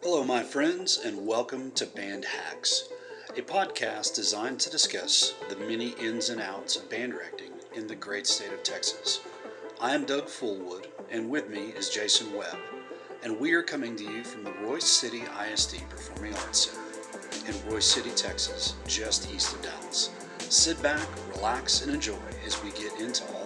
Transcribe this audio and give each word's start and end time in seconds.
Hello, 0.00 0.22
my 0.22 0.44
friends, 0.44 1.00
and 1.04 1.26
welcome 1.26 1.72
to 1.72 1.84
Band 1.84 2.24
Hacks, 2.24 2.88
a 3.36 3.42
podcast 3.42 4.14
designed 4.14 4.60
to 4.60 4.70
discuss 4.70 5.34
the 5.48 5.56
many 5.56 5.88
ins 6.00 6.30
and 6.30 6.40
outs 6.40 6.76
of 6.76 6.88
band 6.88 7.12
directing 7.12 7.50
in 7.74 7.88
the 7.88 7.96
great 7.96 8.24
state 8.24 8.52
of 8.52 8.62
Texas. 8.62 9.18
I 9.80 9.96
am 9.96 10.04
Doug 10.04 10.26
Fullwood, 10.26 10.86
and 11.10 11.28
with 11.28 11.50
me 11.50 11.72
is 11.76 11.90
Jason 11.90 12.32
Webb, 12.32 12.56
and 13.24 13.40
we 13.40 13.52
are 13.54 13.62
coming 13.64 13.96
to 13.96 14.04
you 14.04 14.22
from 14.22 14.44
the 14.44 14.52
Royse 14.52 14.82
City 14.82 15.24
ISD 15.52 15.80
Performing 15.90 16.34
Arts 16.34 16.70
Center 16.70 17.48
in 17.48 17.54
Royse 17.68 17.82
City, 17.82 18.10
Texas, 18.10 18.74
just 18.86 19.34
east 19.34 19.52
of 19.56 19.62
Dallas. 19.62 20.10
Sit 20.38 20.80
back, 20.80 21.08
relax, 21.34 21.82
and 21.82 21.92
enjoy 21.92 22.14
as 22.46 22.62
we 22.62 22.70
get 22.70 23.00
into 23.00 23.24
all 23.34 23.37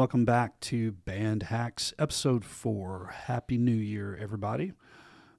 welcome 0.00 0.24
back 0.24 0.58
to 0.60 0.92
Band 0.92 1.42
Hacks, 1.42 1.92
episode 1.98 2.42
four. 2.42 3.10
Happy 3.26 3.58
New 3.58 3.74
Year, 3.76 4.18
everybody. 4.18 4.72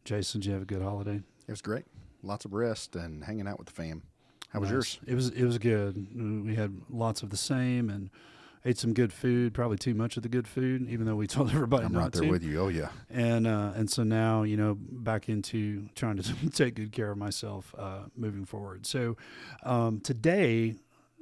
Jason, 0.06 0.40
did 0.40 0.46
you 0.46 0.54
have 0.54 0.62
a 0.62 0.66
good 0.66 0.84
holiday? 0.84 1.16
It 1.48 1.52
was 1.52 1.64
great. 1.64 1.86
Lots 2.22 2.46
of 2.46 2.54
rest 2.54 2.96
and 2.96 3.24
hanging 3.24 3.48
out 3.48 3.58
with 3.58 3.66
the 3.70 3.74
fam. 3.74 4.04
How 4.50 4.60
was 4.60 4.70
Nice. 4.70 4.74
yours? 4.74 5.00
It 5.08 5.16
was 5.16 5.30
it 5.30 5.46
was 5.46 5.58
good. 5.58 6.46
We 6.46 6.54
had 6.54 6.80
lots 6.92 7.24
of 7.24 7.32
the 7.32 7.38
same 7.38 7.90
and 7.90 8.12
ate 8.64 8.78
some 8.78 8.94
good 8.94 9.12
food. 9.12 9.56
Probably 9.56 9.80
too 9.80 9.96
much 9.96 10.16
of 10.16 10.22
the 10.22 10.30
good 10.30 10.48
food, 10.48 10.88
even 10.88 11.08
though 11.08 11.16
we 11.16 11.26
told 11.36 11.50
everybody 11.50 11.86
I'm 11.86 11.94
not 11.94 12.00
right 12.04 12.12
there 12.12 12.22
to. 12.22 12.30
with 12.30 12.44
you. 12.44 12.60
Oh 12.62 12.68
yeah. 12.68 12.90
And 13.10 13.48
uh, 13.48 13.72
and 13.76 13.90
so 13.90 14.04
now 14.04 14.44
you 14.44 14.58
know 14.58 14.78
back 14.80 15.28
into 15.28 15.90
trying 15.96 16.18
to 16.18 16.50
take 16.52 16.76
good 16.76 16.92
care 16.92 17.10
of 17.10 17.18
myself 17.18 17.74
uh, 17.80 18.02
moving 18.16 18.46
forward. 18.46 18.86
So 18.86 19.18
um, 19.64 20.02
today 20.02 20.76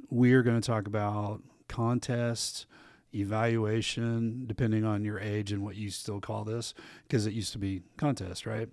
we 0.09 0.34
are 0.34 0.44
going 0.44 0.59
to 0.59 0.68
talk 0.68 0.88
about 0.88 1.42
contests, 1.70 2.66
evaluation, 3.14 4.46
depending 4.46 4.86
on 4.86 5.04
your 5.04 5.20
age 5.20 5.52
and 5.52 5.64
what 5.64 5.76
you 5.76 5.90
still 5.90 6.20
call 6.20 6.44
this, 6.44 6.74
because 7.04 7.26
it 7.26 7.34
used 7.34 7.52
to 7.54 7.58
be 7.58 7.82
contest, 7.98 8.46
right? 8.46 8.70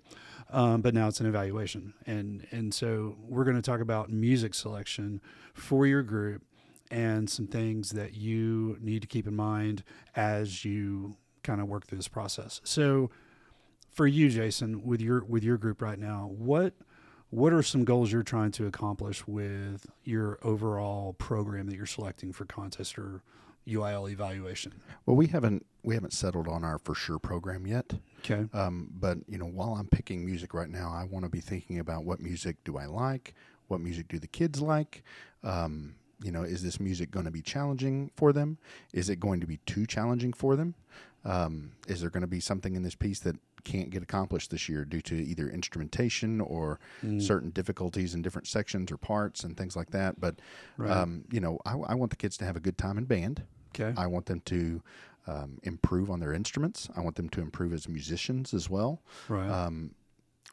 Um, 0.49 0.81
but 0.81 0.93
now 0.93 1.07
it's 1.07 1.19
an 1.19 1.25
evaluation, 1.25 1.93
and 2.05 2.45
and 2.51 2.73
so 2.73 3.17
we're 3.19 3.43
going 3.43 3.55
to 3.55 3.61
talk 3.61 3.81
about 3.81 4.09
music 4.09 4.53
selection 4.53 5.21
for 5.53 5.85
your 5.85 6.03
group 6.03 6.43
and 6.89 7.29
some 7.29 7.47
things 7.47 7.89
that 7.91 8.13
you 8.13 8.77
need 8.79 9.01
to 9.01 9.07
keep 9.07 9.27
in 9.27 9.35
mind 9.35 9.83
as 10.15 10.63
you 10.63 11.17
kind 11.43 11.59
of 11.59 11.67
work 11.67 11.85
through 11.85 11.97
this 11.97 12.07
process. 12.07 12.61
So 12.63 13.09
for 13.91 14.07
you 14.07 14.29
Jason 14.29 14.85
with 14.85 15.01
your 15.01 15.23
with 15.23 15.43
your 15.43 15.57
group 15.57 15.81
right 15.81 15.99
now, 15.99 16.31
what 16.37 16.73
what 17.29 17.51
are 17.51 17.63
some 17.63 17.83
goals 17.83 18.11
you're 18.11 18.23
trying 18.23 18.51
to 18.51 18.67
accomplish 18.67 19.27
with 19.27 19.85
your 20.03 20.39
overall 20.43 21.13
program 21.13 21.67
that 21.67 21.75
you're 21.75 21.85
selecting 21.85 22.31
for 22.31 22.45
contest 22.45 22.97
or 22.97 23.21
UIL 23.67 24.09
evaluation? 24.11 24.73
Well, 25.05 25.15
we 25.15 25.27
haven't 25.27 25.65
we 25.83 25.93
haven't 25.95 26.13
settled 26.13 26.47
on 26.47 26.63
our 26.63 26.77
for 26.79 26.95
sure 26.95 27.19
program 27.19 27.65
yet. 27.67 27.93
Okay. 28.19 28.45
Um, 28.53 28.89
but 28.93 29.17
you 29.27 29.37
know, 29.37 29.45
while 29.45 29.73
I'm 29.75 29.87
picking 29.87 30.25
music 30.25 30.53
right 30.53 30.69
now, 30.69 30.91
I 30.91 31.05
want 31.05 31.23
to 31.25 31.29
be 31.29 31.39
thinking 31.39 31.79
about 31.79 32.03
what 32.03 32.19
music 32.19 32.57
do 32.65 32.77
I 32.77 32.85
like, 32.85 33.33
what 33.67 33.79
music 33.81 34.07
do 34.07 34.19
the 34.19 34.27
kids 34.27 34.61
like. 34.61 35.03
Um, 35.43 35.95
you 36.23 36.31
know, 36.31 36.41
is 36.43 36.63
this 36.63 36.79
music 36.79 37.11
going 37.11 37.25
to 37.25 37.31
be 37.31 37.41
challenging 37.43 38.09
for 38.17 38.33
them? 38.33 38.57
Is 38.93 39.09
it 39.09 39.19
going 39.19 39.39
to 39.41 39.47
be 39.47 39.57
too 39.65 39.85
challenging 39.85 40.33
for 40.33 40.55
them? 40.55 40.73
Um, 41.23 41.73
is 41.87 42.01
there 42.01 42.09
going 42.09 42.21
to 42.21 42.27
be 42.27 42.39
something 42.39 42.75
in 42.75 42.83
this 42.83 42.95
piece 42.95 43.19
that 43.19 43.35
can't 43.63 43.89
get 43.89 44.01
accomplished 44.01 44.49
this 44.49 44.67
year 44.69 44.83
due 44.85 45.01
to 45.01 45.15
either 45.15 45.47
instrumentation 45.49 46.39
or 46.41 46.79
Mm. 47.03 47.21
certain 47.21 47.49
difficulties 47.51 48.15
in 48.15 48.21
different 48.21 48.47
sections 48.47 48.91
or 48.91 48.97
parts 48.97 49.43
and 49.43 49.55
things 49.57 49.75
like 49.75 49.91
that? 49.91 50.19
But 50.19 50.39
Right. 50.77 50.89
um, 50.91 51.25
you 51.31 51.39
know, 51.39 51.59
I, 51.65 51.73
I 51.73 51.93
want 51.95 52.09
the 52.11 52.17
kids 52.17 52.35
to 52.37 52.45
have 52.45 52.55
a 52.55 52.61
good 52.61 52.77
time 52.77 52.97
in 52.97 53.05
band. 53.05 53.43
Okay. 53.79 53.93
I 53.99 54.07
want 54.07 54.25
them 54.25 54.41
to 54.45 54.81
um, 55.27 55.59
improve 55.63 56.09
on 56.09 56.19
their 56.19 56.33
instruments. 56.33 56.89
I 56.95 57.01
want 57.01 57.15
them 57.15 57.29
to 57.29 57.41
improve 57.41 57.73
as 57.73 57.87
musicians 57.87 58.53
as 58.53 58.69
well. 58.69 59.01
right. 59.27 59.49
Um, 59.49 59.91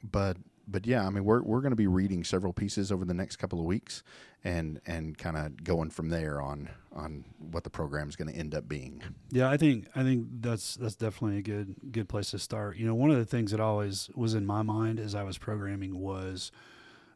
but 0.02 0.36
but 0.66 0.86
yeah, 0.86 1.06
I 1.06 1.10
mean, 1.10 1.24
we're 1.24 1.42
we're 1.42 1.60
going 1.60 1.72
to 1.72 1.76
be 1.76 1.86
reading 1.86 2.24
several 2.24 2.52
pieces 2.52 2.90
over 2.90 3.04
the 3.04 3.14
next 3.14 3.36
couple 3.36 3.58
of 3.60 3.66
weeks, 3.66 4.02
and 4.42 4.80
and 4.86 5.16
kind 5.16 5.36
of 5.36 5.62
going 5.62 5.90
from 5.90 6.08
there 6.08 6.40
on 6.40 6.70
on 6.92 7.24
what 7.38 7.64
the 7.64 7.70
program 7.70 8.08
is 8.08 8.16
going 8.16 8.32
to 8.32 8.38
end 8.38 8.54
up 8.54 8.68
being. 8.68 9.02
Yeah, 9.30 9.50
I 9.50 9.56
think 9.56 9.88
I 9.94 10.02
think 10.02 10.26
that's 10.40 10.76
that's 10.76 10.96
definitely 10.96 11.38
a 11.38 11.42
good 11.42 11.74
good 11.92 12.08
place 12.08 12.30
to 12.30 12.38
start. 12.38 12.76
You 12.76 12.86
know, 12.86 12.94
one 12.94 13.10
of 13.10 13.16
the 13.18 13.24
things 13.24 13.50
that 13.50 13.60
always 13.60 14.10
was 14.14 14.34
in 14.34 14.46
my 14.46 14.62
mind 14.62 14.98
as 14.98 15.14
I 15.14 15.22
was 15.22 15.38
programming 15.38 15.98
was, 15.98 16.50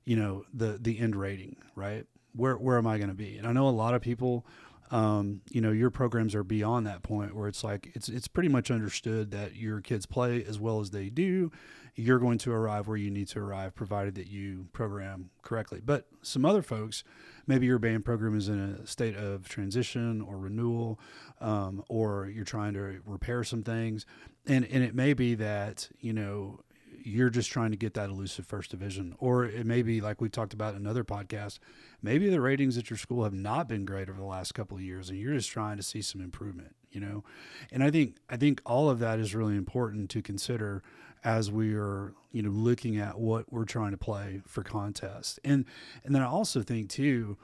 you 0.05 0.17
know, 0.17 0.45
the 0.53 0.79
the 0.81 0.99
end 0.99 1.17
rating, 1.17 1.57
right? 1.75 2.07
Where 2.35 2.57
where 2.57 2.77
am 2.77 2.87
I 2.87 2.99
going 2.99 3.09
to 3.09 3.15
be? 3.15 3.39
And 3.39 3.47
I 3.47 3.53
know 3.53 3.69
a 3.69 3.71
lot 3.71 3.95
of 3.95 4.03
people, 4.03 4.47
um, 4.91 5.43
you 5.51 5.61
know, 5.61 5.71
your 5.71 5.91
programs 5.91 6.35
are 6.35 6.45
beyond 6.45 6.87
that 6.87 7.03
point 7.03 7.35
where 7.35 7.49
it's 7.49 7.63
like 7.63 7.91
it's 7.95 8.09
it's 8.09 8.29
pretty 8.29 8.49
much 8.49 8.71
understood 8.71 9.31
that 9.33 9.57
your 9.57 9.81
kids 9.81 10.07
play 10.07 10.45
as 10.45 10.59
well 10.59 10.81
as 10.81 10.91
they 10.91 11.11
do. 11.11 11.51
You're 11.95 12.21
going 12.21 12.39
to 12.39 12.53
arrive 12.53 12.87
where 12.87 12.97
you 12.97 13.11
need 13.11 13.27
to 13.29 13.41
arrive, 13.41 13.75
provided 13.75 14.15
that 14.15 14.29
you 14.29 14.69
program 14.73 15.31
correctly. 15.43 15.81
But 15.85 16.07
some 16.23 16.45
other 16.45 16.63
folks, 16.63 17.03
maybe 17.47 17.67
your 17.67 17.81
band 17.81 18.05
program 18.05 18.37
is 18.37 18.49
in 18.49 18.61
a 18.61 18.87
state 18.87 19.17
of 19.17 19.49
transition 19.49 20.21
or 20.21 20.39
renewal, 20.39 21.01
um, 21.41 21.83
or 21.89 22.29
you're 22.33 22.45
trying 22.45 22.75
to 22.75 23.01
repair 23.05 23.43
some 23.43 23.63
things, 23.63 24.07
and 24.47 24.65
and 24.67 24.85
it 24.85 24.95
may 24.95 25.13
be 25.13 25.35
that 25.35 25.89
you 26.01 26.13
know 26.13 26.61
you're 27.09 27.31
just 27.31 27.51
trying 27.51 27.71
to 27.71 27.77
get 27.77 27.95
that 27.95 28.11
elusive 28.11 28.47
first 28.47 28.71
division, 28.71 29.15
or 29.19 29.45
it 29.45 29.67
may 29.67 29.83
be 29.83 30.01
like 30.01 30.21
we 30.21 30.29
talked 30.29 30.53
about 30.53 30.75
in 30.75 30.81
another 30.81 31.05
podcast. 31.05 31.59
Maybe 32.03 32.29
the 32.29 32.41
ratings 32.41 32.77
at 32.79 32.91
your 32.91 32.97
school 32.97 33.25
have 33.25 33.33
not 33.33 33.69
been 33.69 33.85
great 33.85 34.09
over 34.09 34.19
the 34.19 34.25
last 34.25 34.53
couple 34.55 34.77
of 34.77 34.83
years, 34.83 35.11
and 35.11 35.19
you're 35.19 35.35
just 35.35 35.51
trying 35.51 35.77
to 35.77 35.83
see 35.83 36.03
some 36.03 36.21
improvement. 36.21 36.75
You 36.91 37.01
know, 37.01 37.25
and 37.71 37.83
I 37.83 37.91
think 37.91 38.17
I 38.31 38.37
think 38.37 38.61
all 38.65 38.89
of 38.89 38.99
that 39.01 39.19
is 39.19 39.35
really 39.35 39.57
important 39.57 40.11
to 40.11 40.23
consider 40.23 40.83
as 41.25 41.51
we 41.51 41.75
are 41.75 42.15
you 42.33 42.43
know 42.43 42.51
looking 42.51 42.99
at 42.99 43.19
what 43.19 43.53
we're 43.53 43.65
trying 43.65 43.91
to 43.91 43.97
play 43.97 44.41
for 44.47 44.63
contests 44.63 45.39
and 45.45 45.65
and 46.05 46.15
then 46.15 46.23
i 46.23 46.27
also 46.27 46.63
think 46.63 46.89
too 46.89 47.37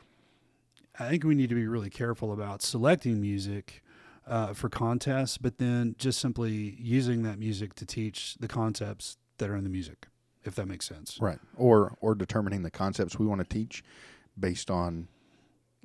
i 0.98 1.08
think 1.08 1.24
we 1.24 1.34
need 1.34 1.48
to 1.48 1.54
be 1.54 1.66
really 1.66 1.90
careful 1.90 2.32
about 2.32 2.62
selecting 2.62 3.20
music 3.20 3.82
uh, 4.26 4.54
for 4.54 4.68
contests 4.68 5.36
but 5.36 5.58
then 5.58 5.94
just 5.98 6.18
simply 6.18 6.76
using 6.78 7.22
that 7.24 7.38
music 7.38 7.74
to 7.74 7.84
teach 7.84 8.36
the 8.40 8.48
concepts 8.48 9.16
that 9.38 9.50
are 9.50 9.56
in 9.56 9.64
the 9.64 9.70
music 9.70 10.06
if 10.44 10.54
that 10.54 10.66
makes 10.66 10.86
sense 10.86 11.18
Right. 11.20 11.38
Or 11.56 11.96
or 12.00 12.14
determining 12.14 12.62
the 12.62 12.70
concepts 12.70 13.18
we 13.18 13.26
want 13.26 13.40
to 13.40 13.46
teach 13.46 13.82
based 14.38 14.70
on 14.70 15.08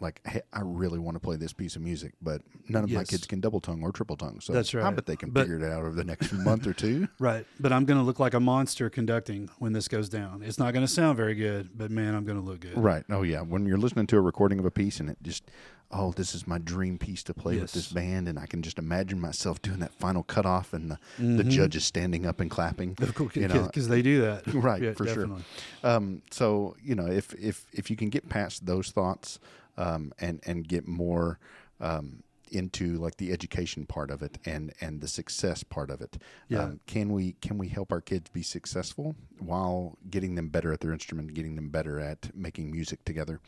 like 0.01 0.21
hey, 0.25 0.41
I 0.53 0.61
really 0.63 0.97
want 0.97 1.15
to 1.15 1.19
play 1.19 1.35
this 1.35 1.51
piece 1.51 1.75
of 1.75 1.81
music, 1.81 2.13
but 2.21 2.41
none 2.69 2.85
of 2.85 2.89
my 2.91 3.03
kids 3.03 3.27
can 3.27 3.41
double 3.41 3.59
tongue 3.59 3.83
or 3.83 3.91
triple 3.91 4.15
tongue. 4.15 4.39
So 4.39 4.53
That's 4.53 4.73
right. 4.73 4.85
I 4.85 4.91
bet 4.91 5.05
they 5.05 5.17
can 5.17 5.29
But- 5.31 5.41
figure 5.41 5.57
it 5.57 5.63
out 5.69 5.81
over 5.81 5.91
the 5.91 6.05
next 6.05 6.31
month 6.31 6.65
or 6.67 6.73
two. 6.73 7.07
right 7.19 7.45
but 7.59 7.73
i'm 7.73 7.83
going 7.85 7.97
to 7.99 8.03
look 8.03 8.19
like 8.19 8.33
a 8.33 8.39
monster 8.39 8.89
conducting 8.89 9.49
when 9.59 9.73
this 9.73 9.87
goes 9.89 10.07
down 10.09 10.41
it's 10.41 10.57
not 10.59 10.73
going 10.73 10.85
to 10.85 10.91
sound 10.91 11.17
very 11.17 11.35
good 11.35 11.69
but 11.77 11.91
man 11.91 12.15
i'm 12.15 12.23
going 12.23 12.37
to 12.39 12.43
look 12.43 12.61
good 12.61 12.77
Right. 12.77 13.03
Oh 13.09 13.23
yeah. 13.23 13.41
When 13.41 13.65
you're 13.65 13.77
listening 13.77 14.07
to 14.07 14.17
a 14.17 14.21
recording 14.21 14.59
of 14.59 14.65
a 14.65 14.71
piece 14.71 14.99
and 15.01 15.09
it 15.09 15.17
just 15.21 15.43
oh, 15.91 16.11
this 16.11 16.35
is 16.35 16.45
my 16.45 16.59
dream 16.59 16.97
piece 16.99 17.23
to 17.23 17.33
play 17.33 17.57
with 17.57 17.71
this 17.73 17.91
band 17.91 18.27
and 18.27 18.37
I 18.37 18.45
can 18.45 18.61
just 18.61 18.77
imagine 18.77 19.19
myself 19.19 19.59
doing 19.61 19.79
that 19.79 19.91
final 19.93 20.21
cutoff 20.21 20.71
and 20.73 20.91
the, 20.91 20.99
the 21.17 21.43
Mhm. 21.43 21.49
judge 21.49 21.75
is 21.75 21.83
standing 21.83 22.25
up 22.27 22.39
and 22.39 22.49
clapping. 22.51 22.95
of 23.01 23.15
course 23.15 23.35
you 23.35 23.47
know, 23.47 23.63
because 23.65 23.87
they 23.87 24.01
do 24.03 24.21
that 24.21 24.45
Right, 24.53 24.81
Yeah, 24.83 24.93
for 24.93 25.07
sure. 25.07 25.41
Um, 25.83 26.21
so 26.31 26.75
you 26.83 26.93
know, 26.95 27.07
if 27.07 27.33
if 27.33 27.65
if 27.73 27.89
you 27.89 27.95
can 27.95 28.09
get 28.09 28.29
past 28.29 28.65
those 28.65 28.91
thoughts 28.91 29.39
um, 29.77 30.13
and 30.19 30.39
and 30.45 30.67
get 30.67 30.87
more 30.87 31.39
um, 31.81 32.21
into 32.51 32.97
like 32.97 33.17
the 33.17 33.31
education 33.31 33.85
part 33.85 34.11
of 34.11 34.21
it 34.21 34.37
and 34.45 34.73
and 34.81 35.01
the 35.01 35.07
success 35.07 35.63
part 35.63 35.89
of 35.89 36.01
it, 36.01 36.17
Yeah. 36.47 36.63
um, 36.63 36.79
can 36.87 37.11
we 37.11 37.33
can 37.41 37.57
we 37.57 37.67
help 37.69 37.91
our 37.91 38.01
kids 38.01 38.29
be 38.29 38.43
successful 38.43 39.15
while 39.39 39.97
getting 40.09 40.35
them 40.35 40.49
better 40.49 40.71
at 40.73 40.79
their 40.81 40.91
instrument, 40.93 41.33
getting 41.33 41.55
them 41.55 41.69
better 41.69 41.99
at 41.99 42.35
making 42.35 42.71
music 42.71 43.05
together? 43.05 43.39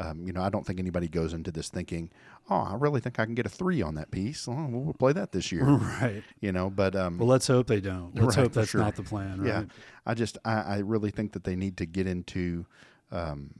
Um, 0.00 0.24
you 0.24 0.32
know, 0.32 0.42
I 0.42 0.48
don't 0.48 0.64
think 0.64 0.78
anybody 0.78 1.08
goes 1.08 1.32
into 1.32 1.50
this 1.50 1.68
thinking, 1.70 2.10
"Oh, 2.48 2.54
I 2.70 2.74
really 2.76 3.00
think 3.00 3.18
I 3.18 3.24
can 3.24 3.34
get 3.34 3.46
a 3.46 3.48
three 3.48 3.82
on 3.82 3.96
that 3.96 4.12
piece. 4.12 4.46
Well, 4.46 4.68
we'll 4.70 4.94
play 4.94 5.12
that 5.12 5.32
this 5.32 5.50
year." 5.50 5.64
right 6.00 6.22
You 6.40 6.52
know, 6.52 6.70
but 6.70 6.94
um, 6.94 7.18
Well, 7.18 7.26
let's 7.26 7.48
hope 7.48 7.66
they 7.66 7.80
don't. 7.80 8.14
Let's 8.14 8.36
Right, 8.36 8.44
hope 8.44 8.52
that's 8.52 8.70
sure. 8.70 8.80
not 8.80 8.94
the 8.94 9.02
plan. 9.02 9.40
Right? 9.40 9.48
Yeah, 9.48 9.64
I 10.06 10.14
just 10.14 10.38
I, 10.44 10.60
I 10.60 10.78
really 10.78 11.10
think 11.10 11.32
that 11.32 11.42
they 11.42 11.56
need 11.56 11.76
to 11.78 11.86
get 11.86 12.06
into 12.06 12.64
um, 13.10 13.50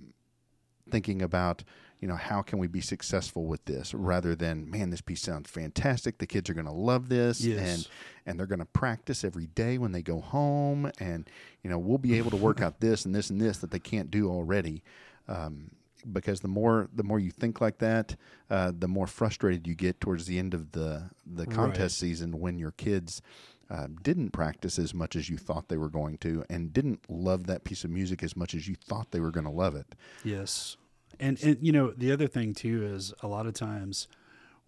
thinking 0.91 1.23
about 1.23 1.65
you 2.01 2.07
know 2.09 2.17
how 2.17 2.43
can 2.43 2.59
we 2.59 2.67
be 2.69 2.81
successful 2.81 3.45
with 3.47 3.65
this 3.65 3.93
rather 3.95 4.35
than 4.37 4.71
man 4.71 4.91
this 4.91 5.01
piece 5.01 5.23
sounds 5.23 5.51
fantastic 5.51 6.19
the 6.19 6.27
kids 6.27 6.49
are 6.49 6.55
going 6.55 6.67
to 6.67 6.73
love 6.73 7.09
this 7.09 7.41
Yes. 7.41 7.59
and 7.59 7.89
and 8.27 8.39
they're 8.39 8.47
going 8.47 8.59
to 8.61 8.65
practice 8.65 9.25
every 9.25 9.47
day 9.47 9.79
when 9.79 9.93
they 9.93 10.03
go 10.03 10.21
home 10.21 10.91
and 11.01 11.29
you 11.63 11.71
know 11.71 11.79
we'll 11.79 11.99
be 11.99 12.17
able 12.19 12.31
to 12.31 12.37
work 12.37 12.61
out 12.61 12.81
this 12.81 13.05
and 13.05 13.15
this 13.15 13.31
and 13.31 13.41
this 13.41 13.59
that 13.59 13.71
they 13.71 13.79
can't 13.81 14.11
do 14.11 14.29
already 14.31 14.83
um, 15.27 15.71
because 16.13 16.41
the 16.41 16.49
more 16.49 16.89
the 16.95 17.03
more 17.03 17.19
you 17.19 17.31
think 17.33 17.61
like 17.61 17.79
that, 17.79 18.15
uh, 18.49 18.71
the 18.79 18.87
more 18.87 19.09
frustrated 19.09 19.67
you 19.67 19.75
get 19.75 20.01
towards 20.01 20.27
the 20.27 20.39
end 20.39 20.55
of 20.55 20.71
the 20.73 21.11
the 21.27 21.45
contest 21.47 22.01
Right. 22.01 22.09
season 22.09 22.39
when 22.39 22.59
your 22.59 22.71
kids 22.71 23.21
uh, 23.69 23.89
didn't 24.03 24.31
practice 24.31 24.79
as 24.79 24.95
much 24.95 25.17
as 25.17 25.29
you 25.29 25.37
thought 25.37 25.69
they 25.69 25.77
were 25.77 25.91
going 25.91 26.17
to, 26.19 26.45
and 26.49 26.73
didn't 26.73 27.01
love 27.11 27.47
that 27.49 27.65
piece 27.65 27.83
of 27.85 27.91
music 27.91 28.23
as 28.23 28.37
much 28.37 28.55
as 28.55 28.69
you 28.69 28.77
thought 28.77 29.11
they 29.11 29.21
were 29.21 29.33
going 29.33 29.45
to 29.45 29.51
love 29.53 29.75
it. 29.75 29.95
Yes. 30.25 30.77
And 31.21 31.43
and 31.43 31.59
you 31.61 31.73
know, 31.73 31.93
the 31.97 32.13
other 32.13 32.27
thing 32.27 32.55
too 32.55 32.85
is 32.85 33.13
a 33.23 33.27
lot 33.27 33.47
of 33.47 33.55
times 33.55 34.09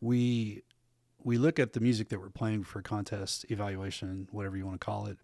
we 0.00 0.62
we 1.23 1.38
look 1.38 1.58
at 1.58 1.75
the 1.75 1.81
music 1.81 2.08
that 2.08 2.20
we're 2.20 2.31
playing 2.31 2.64
for 2.64 2.82
contest 2.82 3.44
evaluation, 3.50 4.29
whatever 4.31 4.56
you 4.56 4.67
want 4.67 4.81
to 4.81 4.85
call 4.85 5.06
it, 5.06 5.19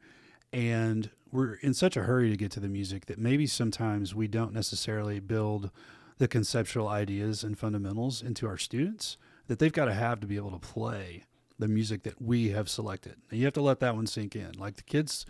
and 0.52 1.11
we're 1.32 1.55
in 1.55 1.75
such 1.75 1.96
a 1.96 2.02
hurry 2.02 2.31
to 2.31 2.37
get 2.37 2.50
to 2.52 2.61
the 2.61 2.69
music 2.69 3.06
that 3.06 3.19
maybe 3.19 3.46
sometimes 3.46 4.14
we 4.14 4.28
don't 4.28 4.52
necessarily 4.52 5.20
build 5.20 5.70
the 6.19 6.28
conceptual 6.28 6.88
ideas 6.88 7.43
and 7.43 7.58
fundamentals 7.58 8.22
into 8.22 8.46
our 8.46 8.56
students 8.56 9.17
that 9.49 9.58
they've 9.58 9.72
got 9.72 9.87
to 9.87 9.94
have 9.94 10.20
to 10.20 10.26
be 10.26 10.37
able 10.37 10.50
to 10.50 10.58
play 10.58 11.25
the 11.58 11.69
music 11.69 12.02
that 12.02 12.20
we 12.20 12.50
have 12.50 12.69
selected. 12.69 13.17
And 13.31 13.38
you 13.38 13.46
have 13.46 13.55
to 13.55 13.62
let 13.62 13.81
that 13.81 13.94
one 13.94 14.06
sink 14.06 14.37
in. 14.37 14.52
Like 14.58 14.76
the 14.76 14.82
kids 14.82 15.26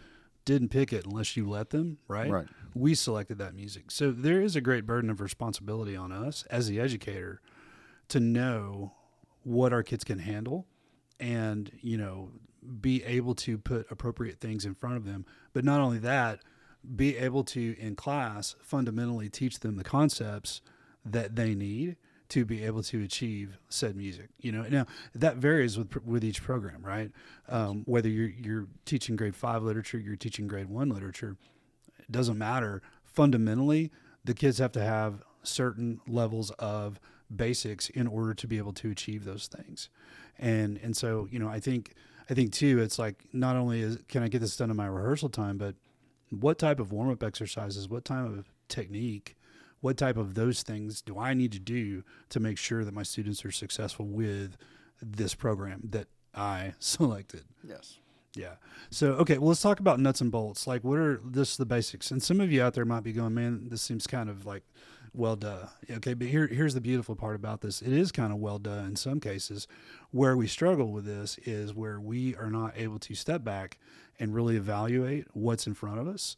didn't 0.47 0.71
pick 0.71 0.95
it 0.95 1.05
unless 1.05 1.37
you 1.37 1.47
let 1.47 1.69
them, 1.69 1.99
right? 2.09 2.31
Right. 2.31 2.47
We 2.75 2.95
selected 2.95 3.37
that 3.39 3.55
music. 3.55 3.91
So 3.91 4.11
there 4.11 4.41
is 4.41 4.57
a 4.57 4.63
great 4.63 4.87
burden 4.87 5.11
of 5.11 5.21
responsibility 5.21 5.95
on 5.95 6.13
us 6.13 6.45
as 6.51 6.69
the 6.69 6.81
educator 6.81 7.43
to 8.09 8.21
know 8.21 8.95
what 9.43 9.75
our 9.75 9.83
kids 9.83 10.05
can 10.05 10.21
handle 10.21 10.67
and, 11.21 11.71
you 11.83 11.99
know, 11.99 12.31
be 12.81 13.05
able 13.05 13.35
to 13.35 13.59
put 13.59 13.87
appropriate 13.91 14.41
things 14.41 14.65
in 14.65 14.75
front 14.75 14.97
of 14.97 15.05
them. 15.05 15.27
But 15.53 15.65
not 15.65 15.81
only 15.81 15.99
that, 15.99 16.41
be 16.95 17.17
able 17.17 17.45
to 17.45 17.77
in 17.79 17.97
class 17.97 18.55
fundamentally 18.63 19.29
teach 19.29 19.61
them 19.61 19.77
the 19.77 19.85
concepts 19.85 20.61
that 21.05 21.37
they 21.37 21.55
need 21.55 21.97
to 22.29 22.45
be 22.45 22.65
able 22.65 22.83
to 22.83 23.03
achieve 23.03 23.59
said 23.69 23.97
music. 23.97 24.29
You 24.41 24.53
know, 24.53 24.63
now 24.63 24.87
that 25.15 25.37
varies 25.37 25.79
with 25.79 26.05
with 26.05 26.25
each 26.25 26.43
program, 26.43 26.83
right? 26.83 27.11
Um, 27.49 27.83
whether 27.87 28.09
you're 28.09 28.29
you're 28.29 28.67
teaching 28.85 29.17
grade 29.17 29.37
five 29.37 29.63
literature, 29.63 29.99
you're 29.99 30.17
teaching 30.17 30.47
grade 30.49 30.69
one 30.69 30.89
literature, 30.89 31.37
it 31.99 32.11
doesn't 32.11 32.39
matter. 32.39 32.83
Fundamentally, 33.05 33.91
the 34.25 34.35
kids 34.35 34.59
have 34.59 34.73
to 34.73 34.83
have 34.83 35.23
certain 35.43 36.01
levels 36.07 36.51
of 36.53 37.01
basics 37.35 37.89
in 37.91 38.07
order 38.07 38.35
to 38.35 38.47
be 38.47 38.59
able 38.59 38.73
to 38.73 38.91
achieve 38.91 39.25
those 39.25 39.47
things. 39.47 39.89
And 40.39 40.79
and 40.83 40.97
so, 40.97 41.29
you 41.31 41.39
know, 41.39 41.49
I 41.49 41.61
think 41.61 41.95
I 42.29 42.35
think 42.35 42.53
too 42.53 42.81
it's 42.81 42.99
like 42.99 43.25
not 43.33 43.57
only 43.57 43.81
is 43.81 43.99
can 44.09 44.23
I 44.23 44.29
get 44.29 44.41
this 44.41 44.57
done 44.57 44.71
in 44.71 44.77
my 44.77 44.87
rehearsal 44.87 45.29
time, 45.29 45.59
but 45.59 45.75
what 46.31 46.59
type 46.59 46.81
of 46.81 46.93
warm 46.93 47.11
up 47.11 47.23
exercises, 47.23 47.89
what 47.89 48.05
type 48.05 48.27
of 48.27 48.47
technique, 48.69 49.37
what 49.87 49.97
type 49.97 50.17
of 50.17 50.35
those 50.35 50.65
things 50.65 51.01
do 51.01 51.17
I 51.17 51.33
need 51.33 51.53
to 51.53 51.61
do 51.61 52.03
to 52.31 52.41
make 52.41 52.59
sure 52.59 52.85
that 52.85 52.93
my 52.93 53.05
students 53.05 53.45
are 53.45 53.53
successful 53.53 54.05
with 54.05 54.57
this 55.01 55.33
program 55.33 55.83
that 55.91 56.09
I 56.35 56.75
selected? 56.81 57.45
Yes. 57.63 58.01
Yeah. 58.35 58.55
So 58.91 59.13
okay, 59.13 59.39
well 59.39 59.51
let's 59.51 59.63
talk 59.63 59.79
about 59.79 60.01
nuts 60.01 60.21
and 60.21 60.33
bolts. 60.33 60.67
Like 60.67 60.83
what 60.83 60.99
are 60.99 61.21
this 61.25 61.57
the 61.57 61.65
basics? 61.65 62.11
And 62.11 62.21
some 62.21 62.41
of 62.41 62.51
you 62.51 62.65
out 62.65 62.75
there 62.75 62.85
might 62.85 63.05
be 63.05 63.13
going, 63.13 63.33
Man, 63.35 63.69
this 63.69 63.81
seems 63.81 64.09
kind 64.09 64.29
of 64.29 64.45
like 64.45 64.65
well 65.15 65.37
duh. 65.37 65.69
Okay, 65.89 66.15
but 66.15 66.27
here 66.27 66.49
here's 66.49 66.75
the 66.75 66.81
beautiful 66.81 67.15
part 67.15 67.37
about 67.37 67.61
this. 67.61 67.81
It 67.81 67.93
is 67.93 68.11
kind 68.11 68.33
of 68.33 68.41
well 68.41 68.59
duh 68.59 68.83
in 68.89 68.97
some 68.97 69.21
cases. 69.21 69.69
Where 70.11 70.37
we 70.37 70.49
struggle 70.49 70.91
with 70.91 71.05
this 71.05 71.39
is 71.45 71.75
where 71.75 72.01
we 72.01 72.35
are 72.35 72.51
not 72.51 72.73
able 72.77 72.99
to 72.99 73.15
step 73.15 73.45
back 73.45 73.79
and 74.19 74.35
really 74.35 74.57
evaluate 74.57 75.29
what's 75.33 75.69
in 75.69 75.75
front 75.75 76.01
of 76.01 76.09
us 76.09 76.37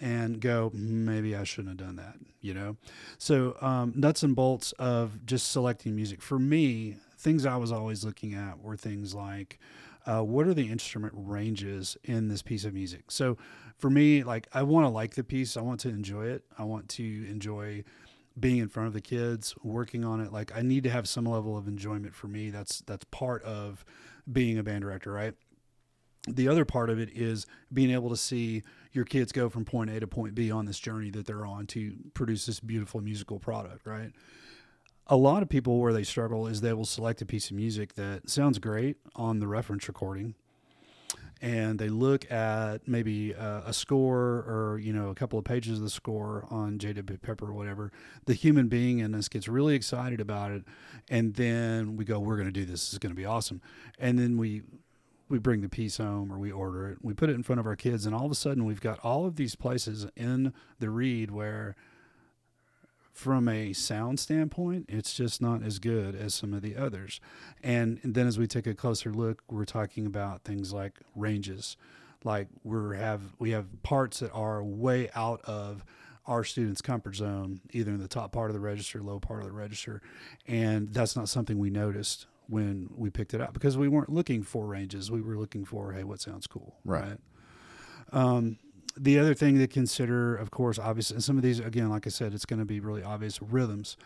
and 0.00 0.40
go, 0.40 0.70
maybe 0.74 1.34
I 1.34 1.44
shouldn't 1.44 1.78
have 1.78 1.86
done 1.86 1.96
that, 1.96 2.16
you 2.40 2.54
know? 2.54 2.76
So, 3.18 3.56
um, 3.60 3.92
nuts 3.96 4.22
and 4.22 4.36
bolts 4.36 4.72
of 4.72 5.24
just 5.26 5.50
selecting 5.50 5.94
music. 5.96 6.22
For 6.22 6.38
me, 6.38 6.96
things 7.18 7.46
I 7.46 7.56
was 7.56 7.72
always 7.72 8.04
looking 8.04 8.34
at 8.34 8.60
were 8.60 8.76
things 8.76 9.14
like, 9.14 9.58
uh, 10.06 10.22
what 10.22 10.46
are 10.46 10.54
the 10.54 10.70
instrument 10.70 11.12
ranges 11.16 11.96
in 12.04 12.28
this 12.28 12.42
piece 12.42 12.64
of 12.64 12.74
music? 12.74 13.10
So, 13.10 13.36
for 13.78 13.90
me, 13.90 14.22
like, 14.22 14.48
I 14.52 14.62
want 14.62 14.84
to 14.84 14.88
like 14.88 15.14
the 15.14 15.24
piece, 15.24 15.56
I 15.56 15.60
want 15.60 15.80
to 15.80 15.88
enjoy 15.88 16.26
it, 16.26 16.44
I 16.58 16.64
want 16.64 16.88
to 16.90 17.04
enjoy 17.28 17.84
being 18.38 18.58
in 18.58 18.68
front 18.68 18.86
of 18.86 18.92
the 18.92 19.00
kids 19.00 19.54
working 19.62 20.04
on 20.04 20.20
it 20.20 20.30
like 20.30 20.52
i 20.54 20.60
need 20.60 20.84
to 20.84 20.90
have 20.90 21.08
some 21.08 21.24
level 21.24 21.56
of 21.56 21.66
enjoyment 21.66 22.14
for 22.14 22.28
me 22.28 22.50
that's 22.50 22.82
that's 22.82 23.04
part 23.10 23.42
of 23.44 23.84
being 24.30 24.58
a 24.58 24.62
band 24.62 24.82
director 24.82 25.10
right 25.10 25.34
the 26.26 26.48
other 26.48 26.64
part 26.64 26.90
of 26.90 26.98
it 26.98 27.10
is 27.14 27.46
being 27.72 27.90
able 27.90 28.10
to 28.10 28.16
see 28.16 28.62
your 28.92 29.04
kids 29.04 29.32
go 29.32 29.48
from 29.48 29.64
point 29.64 29.90
A 29.90 30.00
to 30.00 30.06
point 30.06 30.34
B 30.34 30.50
on 30.50 30.66
this 30.66 30.78
journey 30.78 31.10
that 31.10 31.26
they're 31.26 31.46
on 31.46 31.66
to 31.68 31.94
produce 32.14 32.46
this 32.46 32.60
beautiful 32.60 33.00
musical 33.00 33.38
product, 33.38 33.86
right? 33.86 34.12
A 35.06 35.16
lot 35.16 35.42
of 35.42 35.48
people 35.48 35.78
where 35.78 35.92
they 35.92 36.02
struggle 36.02 36.46
is 36.46 36.60
they 36.60 36.72
will 36.72 36.84
select 36.84 37.22
a 37.22 37.26
piece 37.26 37.50
of 37.50 37.56
music 37.56 37.94
that 37.94 38.28
sounds 38.28 38.58
great 38.58 38.96
on 39.14 39.38
the 39.38 39.46
reference 39.46 39.86
recording 39.86 40.34
and 41.42 41.78
they 41.78 41.88
look 41.88 42.30
at 42.30 42.88
maybe 42.88 43.34
uh, 43.34 43.60
a 43.66 43.72
score 43.72 44.44
or 44.48 44.80
you 44.82 44.92
know 44.92 45.10
a 45.10 45.14
couple 45.14 45.38
of 45.38 45.44
pages 45.44 45.78
of 45.78 45.84
the 45.84 45.90
score 45.90 46.46
on 46.50 46.78
JW 46.78 47.20
Pepper 47.20 47.50
or 47.50 47.52
whatever. 47.52 47.92
The 48.24 48.34
human 48.34 48.68
being 48.68 49.00
in 49.00 49.14
us 49.14 49.28
gets 49.28 49.46
really 49.46 49.74
excited 49.74 50.20
about 50.20 50.52
it 50.52 50.64
and 51.08 51.34
then 51.34 51.96
we 51.96 52.04
go 52.04 52.18
we're 52.18 52.36
going 52.36 52.48
to 52.48 52.52
do 52.52 52.64
this. 52.64 52.86
This 52.86 52.92
is 52.94 52.98
going 52.98 53.14
to 53.14 53.16
be 53.16 53.26
awesome. 53.26 53.60
And 53.98 54.18
then 54.18 54.38
we 54.38 54.62
we 55.28 55.38
bring 55.38 55.60
the 55.60 55.68
piece 55.68 55.96
home 55.96 56.32
or 56.32 56.38
we 56.38 56.52
order 56.52 56.88
it 56.88 56.98
we 57.02 57.12
put 57.12 57.28
it 57.28 57.34
in 57.34 57.42
front 57.42 57.58
of 57.60 57.66
our 57.66 57.76
kids 57.76 58.06
and 58.06 58.14
all 58.14 58.24
of 58.24 58.30
a 58.30 58.36
sudden 58.36 58.64
we've 58.64 58.80
got 58.80 58.98
all 59.00 59.26
of 59.26 59.36
these 59.36 59.54
places 59.54 60.06
in 60.16 60.52
the 60.78 60.90
read 60.90 61.30
where 61.30 61.74
from 63.16 63.48
a 63.48 63.72
sound 63.72 64.20
standpoint 64.20 64.84
it's 64.90 65.14
just 65.14 65.40
not 65.40 65.62
as 65.62 65.78
good 65.78 66.14
as 66.14 66.34
some 66.34 66.52
of 66.52 66.60
the 66.60 66.76
others. 66.76 67.18
And, 67.62 67.98
then 68.04 68.26
as 68.26 68.38
we 68.38 68.46
take 68.46 68.66
a 68.66 68.74
closer 68.74 69.10
look 69.10 69.42
we're 69.48 69.64
talking 69.64 70.04
about 70.04 70.42
things 70.44 70.72
like 70.72 71.00
ranges. 71.14 71.78
Like 72.24 72.48
we're 72.62 72.94
have 72.94 73.22
we 73.38 73.52
have 73.52 73.82
parts 73.82 74.20
that 74.20 74.32
are 74.32 74.62
way 74.62 75.08
out 75.14 75.40
of 75.44 75.82
our 76.26 76.44
students 76.44 76.82
comfort 76.82 77.16
zone 77.16 77.60
either 77.72 77.92
in 77.92 78.00
the 78.00 78.08
top 78.08 78.32
part 78.32 78.50
of 78.50 78.54
the 78.54 78.60
register 78.60 79.00
low 79.00 79.18
part 79.18 79.40
of 79.40 79.46
the 79.46 79.52
register 79.52 80.02
and 80.46 80.92
that's 80.92 81.14
not 81.14 81.28
something 81.28 81.56
we 81.56 81.70
noticed 81.70 82.26
when 82.48 82.88
we 82.96 83.10
picked 83.10 83.34
it 83.34 83.40
up 83.40 83.52
because 83.52 83.76
we 83.76 83.88
weren't 83.88 84.10
looking 84.12 84.42
for 84.42 84.66
ranges 84.66 85.10
we 85.10 85.20
were 85.20 85.36
looking 85.36 85.64
for 85.64 85.92
hey 85.92 86.04
what 86.04 86.20
sounds 86.20 86.46
cool 86.46 86.76
Right. 86.84 87.18
um, 88.12 88.58
the 88.98 89.18
other 89.18 89.34
thing 89.34 89.58
to 89.58 89.66
consider, 89.66 90.34
of 90.34 90.50
course, 90.50 90.78
obviously, 90.78 91.16
and 91.16 91.24
some 91.24 91.36
of 91.36 91.42
these, 91.42 91.60
again, 91.60 91.90
like 91.90 92.06
I 92.06 92.10
said, 92.10 92.32
it's 92.32 92.46
going 92.46 92.60
to 92.60 92.64
be 92.64 92.80
really 92.80 93.02
obvious 93.02 93.42
rhythms. 93.42 93.98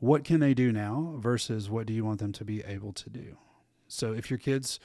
What 0.00 0.24
can 0.24 0.40
they 0.40 0.52
do 0.52 0.72
now 0.72 1.14
versus 1.20 1.70
what 1.70 1.86
do 1.86 1.92
you 1.92 2.04
want 2.04 2.18
them 2.18 2.32
to 2.32 2.44
be 2.44 2.60
able 2.64 2.92
to 2.94 3.08
do? 3.08 3.36
So 3.86 4.12
if 4.12 4.30
your 4.30 4.38
kids 4.40 4.80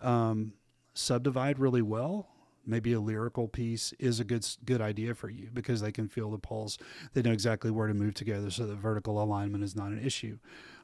um, 0.00 0.54
subdivide 0.94 1.58
really 1.58 1.82
well, 1.82 2.28
maybe 2.64 2.94
a 2.94 3.00
lyrical 3.00 3.48
piece 3.48 3.92
is 3.98 4.18
a 4.18 4.24
good 4.24 4.46
good 4.64 4.80
idea 4.80 5.14
for 5.14 5.28
you 5.28 5.50
because 5.52 5.82
they 5.82 5.92
can 5.92 6.08
feel 6.08 6.30
the 6.30 6.38
pulse. 6.38 6.78
They 7.12 7.20
know 7.20 7.32
exactly 7.32 7.70
where 7.70 7.88
to 7.88 7.94
move 7.94 8.14
together, 8.14 8.50
so 8.50 8.66
the 8.66 8.76
vertical 8.76 9.22
alignment 9.22 9.62
is 9.62 9.76
not 9.76 9.88
an 9.88 10.02
issue. 10.02 10.38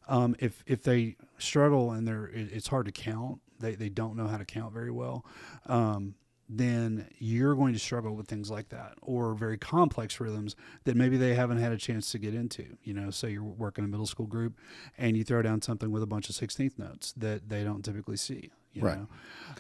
Um, 0.09 0.35
if 0.38 0.65
if 0.67 0.83
they 0.83 1.17
struggle 1.38 1.93
and 1.93 2.07
they're 2.07 2.27
it, 2.27 2.49
it's 2.53 2.69
hard 2.69 2.87
to 2.87 2.93
count, 2.93 3.41
they 3.61 3.75
they 3.75 3.88
don't 3.88 4.17
know 4.17 4.27
how 4.27 4.38
to 4.38 4.45
count 4.45 4.73
very 4.73 4.91
well. 4.91 5.25
Um, 5.67 6.15
then 6.49 7.07
you're 7.19 7.55
going 7.55 7.75
to 7.75 7.79
struggle 7.79 8.15
with 8.17 8.27
things 8.27 8.50
like 8.50 8.71
that 8.71 8.95
or 9.03 9.35
very 9.35 9.59
complex 9.59 10.19
rhythms 10.19 10.57
that 10.85 10.97
maybe 10.97 11.19
they 11.19 11.35
haven't 11.35 11.59
had 11.59 11.73
a 11.73 11.77
chance 11.77 12.11
to 12.12 12.19
get 12.19 12.35
into. 12.35 12.79
You 12.83 12.95
know, 12.95 13.11
say 13.11 13.31
you're 13.31 13.43
working 13.43 13.85
a 13.85 13.88
middle 13.88 14.07
school 14.07 14.27
group 14.27 14.57
and 14.97 15.17
you 15.17 15.25
throw 15.25 15.43
down 15.43 15.61
something 15.61 15.91
with 15.91 16.03
a 16.03 16.07
bunch 16.07 16.31
of 16.31 16.37
16th 16.37 16.79
notes 16.79 17.12
that 17.19 17.50
they 17.50 17.65
don't 17.65 17.85
typically 17.85 18.17
see. 18.17 18.50
Right. 18.85 18.99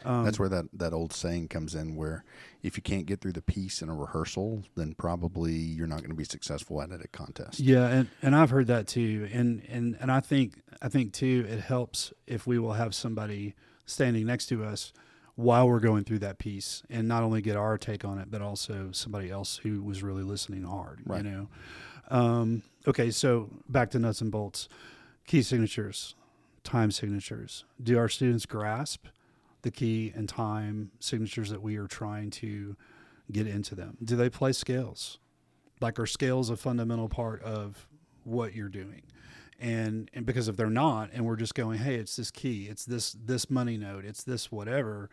Um, 0.04 0.24
That's 0.24 0.38
where 0.38 0.48
that, 0.48 0.66
that 0.74 0.92
old 0.92 1.12
saying 1.12 1.48
comes 1.48 1.74
in 1.74 1.96
where 1.96 2.24
if 2.62 2.76
you 2.76 2.82
can't 2.82 3.06
get 3.06 3.20
through 3.20 3.32
the 3.32 3.42
piece 3.42 3.82
in 3.82 3.88
a 3.88 3.94
rehearsal, 3.94 4.62
then 4.76 4.94
probably 4.94 5.52
you're 5.52 5.86
not 5.86 5.98
going 5.98 6.10
to 6.10 6.16
be 6.16 6.24
successful 6.24 6.80
at 6.80 6.90
it 6.90 7.00
at 7.00 7.12
contest. 7.12 7.60
Yeah, 7.60 7.86
and, 7.88 8.08
and 8.22 8.36
I've 8.36 8.50
heard 8.50 8.68
that 8.68 8.86
too, 8.86 9.28
and 9.32 9.62
and 9.68 9.96
and 10.00 10.10
I 10.12 10.20
think 10.20 10.60
I 10.80 10.88
think 10.88 11.12
too 11.12 11.46
it 11.48 11.60
helps 11.60 12.12
if 12.26 12.46
we 12.46 12.58
will 12.58 12.74
have 12.74 12.94
somebody 12.94 13.54
standing 13.86 14.26
next 14.26 14.46
to 14.46 14.64
us 14.64 14.92
while 15.34 15.68
we're 15.68 15.80
going 15.80 16.04
through 16.04 16.18
that 16.20 16.38
piece, 16.38 16.82
and 16.90 17.06
not 17.06 17.22
only 17.22 17.40
get 17.40 17.56
our 17.56 17.78
take 17.78 18.04
on 18.04 18.18
it, 18.18 18.30
but 18.30 18.42
also 18.42 18.90
somebody 18.92 19.30
else 19.30 19.58
who 19.58 19.82
was 19.82 20.02
really 20.02 20.24
listening 20.24 20.64
hard. 20.64 21.00
Right. 21.04 21.24
You 21.24 21.30
know. 21.30 21.48
Um, 22.10 22.62
okay, 22.86 23.10
so 23.10 23.50
back 23.68 23.90
to 23.90 23.98
nuts 23.98 24.20
and 24.20 24.32
bolts, 24.32 24.68
key 25.26 25.42
signatures, 25.42 26.14
time 26.64 26.90
signatures. 26.90 27.64
Do 27.82 27.98
our 27.98 28.08
students 28.08 28.46
grasp 28.46 29.06
the 29.62 29.70
key 29.70 30.12
and 30.14 30.28
time 30.28 30.90
signatures 31.00 31.50
that 31.50 31.62
we 31.62 31.76
are 31.76 31.86
trying 31.86 32.30
to 32.30 32.76
get 33.32 33.46
into 33.46 33.74
them? 33.74 33.96
Do 34.02 34.16
they 34.16 34.28
play 34.30 34.52
scales? 34.52 35.18
Like 35.80 35.98
are 35.98 36.06
scales 36.06 36.50
a 36.50 36.56
fundamental 36.56 37.08
part 37.08 37.42
of 37.42 37.86
what 38.24 38.54
you're 38.54 38.68
doing? 38.68 39.02
And 39.60 40.08
and 40.14 40.24
because 40.24 40.46
if 40.48 40.56
they're 40.56 40.70
not, 40.70 41.10
and 41.12 41.24
we're 41.24 41.36
just 41.36 41.54
going, 41.54 41.78
hey, 41.80 41.96
it's 41.96 42.16
this 42.16 42.30
key, 42.30 42.66
it's 42.68 42.84
this 42.84 43.12
this 43.12 43.50
money 43.50 43.76
note, 43.76 44.04
it's 44.04 44.22
this 44.22 44.52
whatever, 44.52 45.10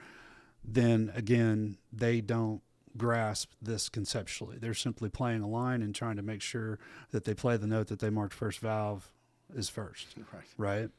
then 0.63 1.11
again, 1.15 1.77
they 1.91 2.21
don't 2.21 2.61
grasp 2.97 3.51
this 3.61 3.89
conceptually. 3.89 4.57
They're 4.57 4.73
simply 4.75 5.09
playing 5.09 5.41
a 5.41 5.47
line 5.47 5.81
and 5.81 5.93
trying 5.93 6.15
to 6.15 6.21
make 6.21 6.41
sure 6.41 6.79
that 7.11 7.25
they 7.25 7.33
play 7.33 7.57
the 7.57 7.67
note 7.67 7.87
that 7.87 7.99
they 7.99 8.09
marked 8.09 8.33
first 8.33 8.59
valve 8.59 9.11
is 9.55 9.67
first, 9.69 10.15
Right. 10.31 10.43
right? 10.57 10.89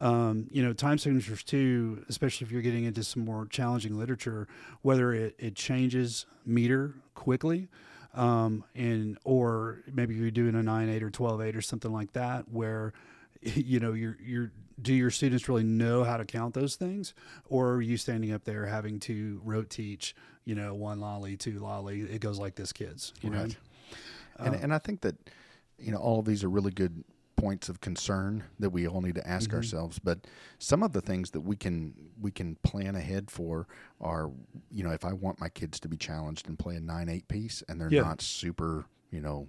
Um, 0.00 0.46
you 0.52 0.62
know, 0.62 0.72
time 0.72 0.98
signatures 0.98 1.42
too, 1.42 2.04
especially 2.08 2.44
if 2.46 2.52
you're 2.52 2.62
getting 2.62 2.84
into 2.84 3.02
some 3.02 3.24
more 3.24 3.46
challenging 3.46 3.98
literature, 3.98 4.46
whether 4.82 5.12
it, 5.12 5.34
it 5.38 5.56
changes 5.56 6.24
meter 6.46 6.94
quickly, 7.14 7.68
um, 8.14 8.62
and 8.76 9.18
or 9.24 9.80
maybe 9.92 10.14
you're 10.14 10.30
doing 10.30 10.54
a 10.54 10.62
nine 10.62 10.88
eight 10.88 11.02
or 11.02 11.10
twelve 11.10 11.40
eight 11.40 11.56
or 11.56 11.62
something 11.62 11.92
like 11.92 12.12
that, 12.12 12.48
where 12.48 12.92
you 13.42 13.80
know 13.80 13.92
you're 13.92 14.16
you're 14.24 14.52
do 14.80 14.94
your 14.94 15.10
students 15.10 15.48
really 15.48 15.64
know 15.64 16.04
how 16.04 16.16
to 16.16 16.24
count 16.24 16.54
those 16.54 16.76
things, 16.76 17.12
or 17.48 17.72
are 17.72 17.82
you 17.82 17.96
standing 17.96 18.32
up 18.32 18.44
there 18.44 18.66
having 18.66 19.00
to 19.00 19.40
rote 19.44 19.68
teach, 19.70 20.14
you 20.44 20.54
know, 20.54 20.72
one 20.74 21.00
lolly, 21.00 21.36
two 21.36 21.58
lolly, 21.58 22.02
it 22.02 22.20
goes 22.20 22.38
like 22.38 22.54
this, 22.54 22.72
kids, 22.72 23.12
you 23.20 23.30
know. 23.30 23.42
Right. 23.42 23.56
and, 24.38 24.54
Uh, 24.54 24.58
and 24.62 24.74
I 24.74 24.78
think 24.78 25.00
that 25.00 25.16
you 25.78 25.90
know 25.90 25.98
all 25.98 26.20
of 26.20 26.26
these 26.26 26.44
are 26.44 26.48
really 26.48 26.70
good 26.70 27.02
points 27.38 27.68
of 27.68 27.80
concern 27.80 28.42
that 28.58 28.70
we 28.70 28.86
all 28.88 29.00
need 29.00 29.14
to 29.14 29.26
ask 29.26 29.50
Mhm. 29.50 29.54
ourselves 29.54 30.00
but 30.00 30.26
some 30.58 30.82
of 30.82 30.92
the 30.92 31.00
things 31.00 31.30
that 31.30 31.42
we 31.42 31.54
can 31.54 31.94
we 32.20 32.32
can 32.32 32.56
plan 32.56 32.96
ahead 32.96 33.30
for 33.30 33.68
are 34.00 34.32
you 34.72 34.82
know 34.82 34.90
if 34.90 35.04
I 35.04 35.12
want 35.12 35.40
my 35.40 35.48
kids 35.48 35.78
to 35.80 35.88
be 35.88 35.96
challenged 35.96 36.48
and 36.48 36.58
play 36.58 36.74
a 36.76 36.80
9/8 36.80 37.28
piece 37.28 37.62
and 37.68 37.80
they're 37.80 37.90
Yeah. 37.90 38.02
not 38.02 38.20
super 38.20 38.86
you 39.12 39.20
know 39.20 39.48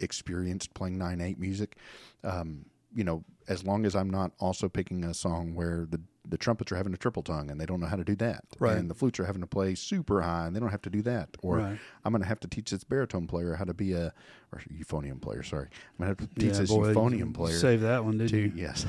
experienced 0.00 0.74
playing 0.74 0.98
9/8 0.98 1.38
music 1.38 1.76
um, 2.22 2.66
you 2.94 3.04
know 3.04 3.24
as 3.48 3.64
long 3.64 3.84
as 3.86 3.94
I'm 3.96 4.10
not 4.10 4.32
also 4.38 4.68
picking 4.68 5.04
a 5.04 5.14
song 5.14 5.54
where 5.54 5.86
the 5.88 6.00
the 6.26 6.38
trumpets 6.38 6.72
are 6.72 6.76
having 6.76 6.94
a 6.94 6.96
triple 6.96 7.22
tongue 7.22 7.50
and 7.50 7.60
they 7.60 7.66
don't 7.66 7.80
know 7.80 7.86
how 7.86 7.96
to 7.96 8.04
do 8.04 8.16
that 8.16 8.44
Right. 8.58 8.76
and 8.78 8.88
the 8.90 8.94
flutes 8.94 9.20
are 9.20 9.26
having 9.26 9.42
to 9.42 9.46
play 9.46 9.74
super 9.74 10.22
high 10.22 10.46
and 10.46 10.56
they 10.56 10.60
don't 10.60 10.70
have 10.70 10.82
to 10.82 10.90
do 10.90 11.02
that 11.02 11.28
or 11.42 11.58
Right. 11.58 11.78
I'm 12.04 12.12
going 12.12 12.22
to 12.22 12.28
have 12.28 12.40
to 12.40 12.48
teach 12.48 12.70
this 12.70 12.82
baritone 12.84 13.26
player 13.26 13.54
how 13.56 13.64
to 13.64 13.74
be 13.74 13.92
a 13.92 14.12
or 14.52 14.62
euphonium 14.72 15.20
player. 15.20 15.42
Sorry, 15.42 15.68
I'm 15.98 16.04
going 16.06 16.16
to 16.16 16.22
have 16.22 16.30
to 16.30 16.34
teach 16.40 16.52
Yeah, 16.54 16.60
this 16.60 16.70
boy, 16.70 16.94
euphonium 16.94 17.34
player 17.34 17.58
Save 17.58 17.80
that 17.82 18.04
one, 18.04 18.16
did 18.18 18.30
you? 18.30 18.52
yes, 18.54 18.86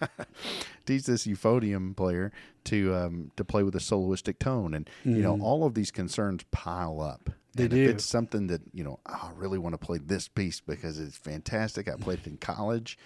teach 0.86 1.04
this 1.04 1.26
euphonium 1.26 1.96
player 1.96 2.32
to 2.64 2.94
um, 2.94 3.30
to 3.36 3.44
play 3.44 3.62
with 3.62 3.74
a 3.74 3.78
soloistic 3.80 4.38
tone, 4.38 4.74
and 4.74 4.88
you 5.04 5.22
know 5.22 5.34
Mhm. 5.36 5.42
all 5.42 5.64
of 5.64 5.74
these 5.74 5.90
concerns 5.90 6.44
pile 6.50 7.00
up. 7.00 7.30
They 7.54 7.64
and 7.64 7.72
do. 7.72 7.82
If 7.84 7.88
it's 7.88 8.04
something 8.04 8.46
that 8.48 8.62
you 8.72 8.84
know, 8.84 9.00
"Oh, 9.06 9.30
I 9.34 9.38
really 9.38 9.58
want 9.58 9.74
to 9.74 9.78
play 9.78 9.98
this 9.98 10.28
piece 10.28 10.60
because 10.60 10.98
it's 10.98 11.16
fantastic. 11.16 11.88
I 11.88 11.96
played 11.96 12.20
it 12.20 12.26
in 12.26 12.36
college, 12.38 12.96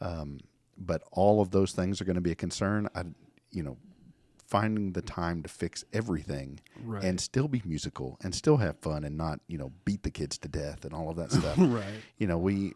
um, 0.00 0.40
but 0.78 1.02
all 1.12 1.40
of 1.40 1.50
those 1.50 1.72
things 1.72 2.00
are 2.00 2.04
going 2.04 2.14
to 2.16 2.20
be 2.20 2.32
a 2.32 2.36
concern. 2.36 2.88
I, 2.94 3.02
you 3.50 3.62
know, 3.62 3.76
finding 4.46 4.92
the 4.92 5.02
time 5.02 5.42
to 5.42 5.48
fix 5.48 5.84
everything 5.92 6.60
Right. 6.84 7.02
and 7.02 7.20
still 7.20 7.48
be 7.48 7.62
musical 7.64 8.18
and 8.22 8.34
still 8.34 8.58
have 8.58 8.76
fun 8.78 9.02
and 9.04 9.16
not 9.16 9.40
you 9.48 9.56
know 9.58 9.72
beat 9.84 10.02
the 10.02 10.10
kids 10.10 10.36
to 10.38 10.48
death 10.48 10.84
and 10.84 10.92
all 10.92 11.08
of 11.10 11.16
that 11.16 11.32
stuff 11.40 11.56
right. 11.58 11.82
you 12.18 12.26
know 12.26 12.36
we 12.38 12.74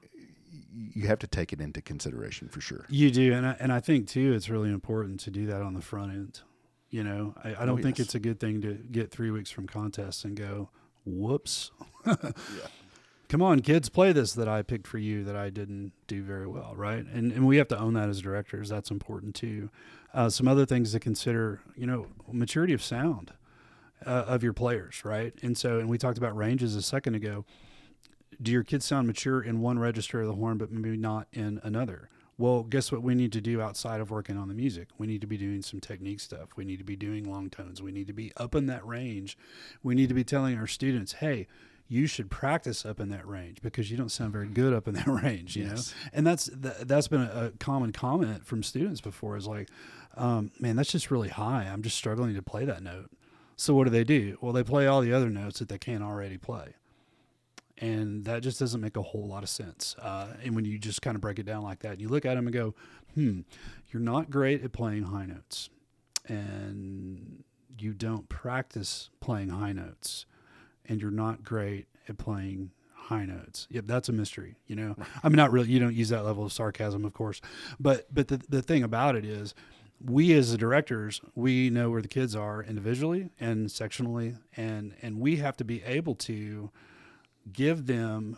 you 0.94 1.06
have 1.06 1.18
to 1.18 1.26
take 1.26 1.52
it 1.52 1.60
into 1.60 1.82
consideration 1.82 2.48
for 2.48 2.60
sure 2.60 2.86
You 2.88 3.10
do, 3.10 3.32
and 3.34 3.46
I, 3.46 3.56
and 3.60 3.72
I 3.72 3.80
think 3.80 4.08
too, 4.08 4.32
it's 4.32 4.48
really 4.48 4.70
important 4.70 5.20
to 5.20 5.30
do 5.30 5.46
that 5.46 5.60
on 5.62 5.74
the 5.74 5.80
front 5.82 6.12
end. 6.12 6.40
You 6.90 7.04
know, 7.04 7.34
I, 7.44 7.50
I 7.50 7.66
don't 7.66 7.78
Oh, 7.80 7.82
think 7.82 7.98
yes. 7.98 8.06
it's 8.06 8.14
a 8.14 8.20
good 8.20 8.40
thing 8.40 8.62
to 8.62 8.74
get 8.74 9.10
three 9.10 9.30
weeks 9.30 9.50
from 9.50 9.66
contests 9.66 10.24
and 10.24 10.36
go, 10.36 10.70
"Whoops, 11.04 11.70
come 13.28 13.42
on, 13.42 13.60
kids, 13.60 13.88
play 13.88 14.12
this 14.12 14.32
that 14.34 14.48
I 14.48 14.62
picked 14.62 14.86
for 14.86 14.98
you 14.98 15.24
that 15.24 15.36
I 15.36 15.50
didn't 15.50 15.92
do 16.06 16.22
very 16.22 16.46
well." 16.46 16.74
Right, 16.76 17.04
and 17.04 17.32
and 17.32 17.46
we 17.46 17.56
have 17.58 17.68
to 17.68 17.78
own 17.78 17.94
that 17.94 18.08
as 18.08 18.20
directors. 18.20 18.68
That's 18.68 18.90
important 18.90 19.34
too. 19.34 19.70
Uh, 20.14 20.30
some 20.30 20.48
other 20.48 20.64
things 20.64 20.92
to 20.92 21.00
consider, 21.00 21.60
you 21.76 21.86
know, 21.86 22.06
maturity 22.32 22.72
of 22.72 22.82
sound 22.82 23.32
uh, 24.06 24.24
of 24.26 24.42
your 24.42 24.52
players, 24.52 25.04
right? 25.04 25.34
And 25.42 25.56
so, 25.56 25.78
and 25.78 25.88
we 25.88 25.98
talked 25.98 26.18
about 26.18 26.36
ranges 26.36 26.74
a 26.74 26.82
second 26.82 27.14
ago. 27.14 27.44
Do 28.40 28.52
your 28.52 28.62
kids 28.62 28.84
sound 28.84 29.06
mature 29.06 29.42
in 29.42 29.60
one 29.60 29.78
register 29.78 30.20
of 30.20 30.28
the 30.28 30.34
horn, 30.34 30.58
but 30.58 30.70
maybe 30.70 30.96
not 30.96 31.26
in 31.32 31.60
another? 31.62 32.08
Well, 32.36 32.62
guess 32.62 32.92
what 32.92 33.02
we 33.02 33.16
need 33.16 33.32
to 33.32 33.40
do 33.40 33.60
outside 33.60 34.00
of 34.00 34.12
working 34.12 34.38
on 34.38 34.46
the 34.46 34.54
music? 34.54 34.88
We 34.96 35.08
need 35.08 35.20
to 35.22 35.26
be 35.26 35.36
doing 35.36 35.60
some 35.60 35.80
technique 35.80 36.20
stuff. 36.20 36.50
We 36.56 36.64
need 36.64 36.76
to 36.76 36.84
be 36.84 36.94
doing 36.94 37.24
long 37.24 37.50
tones. 37.50 37.82
We 37.82 37.90
need 37.90 38.06
to 38.06 38.12
be 38.12 38.30
up 38.36 38.54
in 38.54 38.66
that 38.66 38.86
range. 38.86 39.36
We 39.82 39.96
need 39.96 40.08
to 40.08 40.14
be 40.14 40.22
telling 40.22 40.56
our 40.56 40.68
students, 40.68 41.14
hey, 41.14 41.48
you 41.88 42.06
should 42.06 42.30
practice 42.30 42.84
up 42.84 43.00
in 43.00 43.08
that 43.08 43.26
range 43.26 43.62
because 43.62 43.90
you 43.90 43.96
don't 43.96 44.10
sound 44.10 44.30
very 44.32 44.46
good 44.48 44.74
up 44.74 44.86
in 44.86 44.94
that 44.94 45.06
range, 45.22 45.56
you 45.56 45.64
Yes. 45.64 45.94
know? 46.04 46.10
And 46.12 46.26
that's 46.26 46.44
th- 46.48 46.74
that's 46.86 47.08
been 47.08 47.22
a, 47.22 47.46
a 47.46 47.50
common 47.58 47.92
comment 47.92 48.46
from 48.46 48.62
students 48.62 49.00
before 49.00 49.36
is 49.36 49.46
like, 49.46 49.68
um, 50.16 50.50
man, 50.60 50.76
that's 50.76 50.92
just 50.92 51.10
really 51.10 51.28
high. 51.30 51.64
I'm 51.64 51.82
just 51.82 51.96
struggling 51.96 52.34
to 52.34 52.42
play 52.42 52.64
that 52.66 52.82
note. 52.82 53.10
So 53.56 53.74
what 53.74 53.84
do 53.84 53.90
they 53.90 54.04
do? 54.04 54.36
Well, 54.40 54.52
they 54.52 54.62
play 54.62 54.86
all 54.86 55.00
the 55.00 55.12
other 55.12 55.30
notes 55.30 55.58
that 55.60 55.68
they 55.68 55.78
can't 55.78 56.02
already 56.02 56.36
play. 56.38 56.74
And 57.78 58.24
that 58.24 58.42
just 58.42 58.58
doesn't 58.58 58.80
make 58.80 58.96
a 58.96 59.02
whole 59.02 59.26
lot 59.28 59.42
of 59.44 59.48
sense. 59.48 59.94
Uh, 60.00 60.28
and 60.44 60.54
when 60.54 60.64
you 60.64 60.78
just 60.78 61.00
kind 61.00 61.14
of 61.14 61.20
break 61.20 61.38
it 61.38 61.46
down 61.46 61.62
like 61.62 61.78
that, 61.80 62.00
you 62.00 62.08
look 62.08 62.24
at 62.26 62.34
them 62.34 62.46
and 62.46 62.52
go, 62.54 62.74
hmm, 63.14 63.40
you're 63.90 64.02
not 64.02 64.30
great 64.30 64.62
at 64.64 64.72
playing 64.72 65.04
high 65.04 65.26
notes. 65.26 65.70
And 66.26 67.44
you 67.78 67.94
don't 67.94 68.28
practice 68.28 69.10
playing 69.20 69.50
high 69.50 69.72
notes. 69.72 70.26
And 70.88 71.00
you're 71.00 71.10
not 71.10 71.44
great 71.44 71.86
at 72.08 72.18
playing 72.18 72.70
high 72.94 73.24
notes. 73.24 73.66
Yep, 73.70 73.84
that's 73.86 74.08
a 74.08 74.12
mystery, 74.12 74.56
you 74.66 74.76
know. 74.76 74.96
I 75.22 75.28
mean 75.28 75.36
not 75.36 75.52
really 75.52 75.70
you 75.70 75.78
don't 75.78 75.94
use 75.94 76.08
that 76.10 76.24
level 76.24 76.44
of 76.44 76.52
sarcasm, 76.52 77.04
of 77.04 77.12
course. 77.12 77.40
But 77.78 78.12
but 78.12 78.28
the 78.28 78.40
the 78.48 78.62
thing 78.62 78.82
about 78.82 79.16
it 79.16 79.24
is 79.24 79.54
we 80.04 80.32
as 80.34 80.52
the 80.52 80.58
directors, 80.58 81.20
we 81.34 81.70
know 81.70 81.90
where 81.90 82.02
the 82.02 82.08
kids 82.08 82.36
are 82.36 82.62
individually 82.62 83.30
and 83.40 83.68
sectionally 83.68 84.38
and 84.56 84.94
and 85.02 85.20
we 85.20 85.36
have 85.36 85.56
to 85.58 85.64
be 85.64 85.82
able 85.84 86.14
to 86.16 86.70
give 87.52 87.86
them 87.86 88.36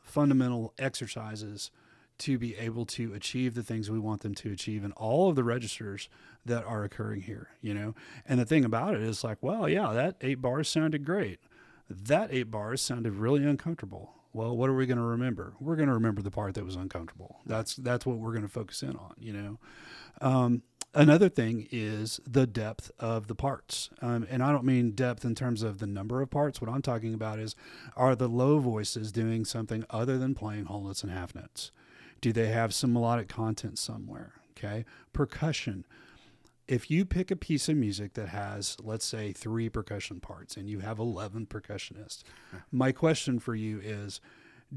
fundamental 0.00 0.74
exercises 0.78 1.70
to 2.18 2.38
be 2.38 2.54
able 2.56 2.84
to 2.84 3.14
achieve 3.14 3.54
the 3.54 3.62
things 3.62 3.90
we 3.90 3.98
want 3.98 4.20
them 4.20 4.34
to 4.34 4.52
achieve 4.52 4.84
in 4.84 4.92
all 4.92 5.30
of 5.30 5.36
the 5.36 5.42
registers 5.42 6.08
that 6.44 6.64
are 6.64 6.84
occurring 6.84 7.22
here, 7.22 7.48
you 7.60 7.74
know. 7.74 7.94
And 8.26 8.38
the 8.38 8.44
thing 8.44 8.64
about 8.64 8.94
it 8.94 9.00
is 9.00 9.24
like, 9.24 9.38
well, 9.40 9.68
yeah, 9.68 9.92
that 9.92 10.16
8 10.20 10.34
bars 10.34 10.68
sounded 10.68 11.04
great. 11.04 11.40
That 11.92 12.32
8 12.32 12.44
bars 12.44 12.80
sounded 12.80 13.14
really 13.14 13.44
uncomfortable. 13.44 14.14
Well, 14.32 14.56
what 14.56 14.70
are 14.70 14.74
we 14.74 14.86
going 14.86 14.98
to 14.98 15.04
remember? 15.04 15.52
We're 15.60 15.76
going 15.76 15.88
to 15.88 15.94
remember 15.94 16.22
the 16.22 16.30
part 16.30 16.54
that 16.54 16.64
was 16.64 16.76
uncomfortable. 16.76 17.40
That's 17.44 17.76
that's 17.76 18.06
what 18.06 18.16
we're 18.16 18.32
going 18.32 18.42
to 18.42 18.48
focus 18.48 18.82
in 18.82 18.96
on, 18.96 19.14
you 19.18 19.32
know. 19.32 19.58
Um, 20.22 20.62
another 20.94 21.28
thing 21.28 21.68
is 21.70 22.18
the 22.26 22.46
depth 22.46 22.90
of 22.98 23.26
the 23.26 23.34
parts. 23.34 23.90
Um, 24.00 24.26
and 24.30 24.42
I 24.42 24.50
don't 24.52 24.64
mean 24.64 24.92
depth 24.92 25.24
in 25.24 25.34
terms 25.34 25.62
of 25.62 25.78
the 25.78 25.86
number 25.86 26.22
of 26.22 26.30
parts. 26.30 26.60
What 26.60 26.70
I'm 26.70 26.80
talking 26.80 27.12
about 27.12 27.38
is 27.38 27.54
are 27.94 28.16
the 28.16 28.28
low 28.28 28.58
voices 28.58 29.12
doing 29.12 29.44
something 29.44 29.84
other 29.90 30.16
than 30.16 30.34
playing 30.34 30.64
whole 30.64 30.84
notes 30.84 31.02
and 31.02 31.12
half 31.12 31.34
notes? 31.34 31.70
Do 32.22 32.32
they 32.32 32.48
have 32.48 32.72
some 32.72 32.92
melodic 32.92 33.28
content 33.28 33.78
somewhere? 33.78 34.34
Okay. 34.56 34.84
Percussion. 35.12 35.84
If 36.72 36.90
you 36.90 37.04
pick 37.04 37.30
a 37.30 37.36
piece 37.36 37.68
of 37.68 37.76
music 37.76 38.14
that 38.14 38.30
has, 38.30 38.78
let's 38.82 39.04
say, 39.04 39.32
three 39.32 39.68
percussion 39.68 40.20
parts 40.20 40.56
and 40.56 40.70
you 40.70 40.78
have 40.78 40.98
11 40.98 41.44
percussionists, 41.48 42.22
my 42.70 42.92
question 42.92 43.38
for 43.38 43.54
you 43.54 43.78
is 43.84 44.22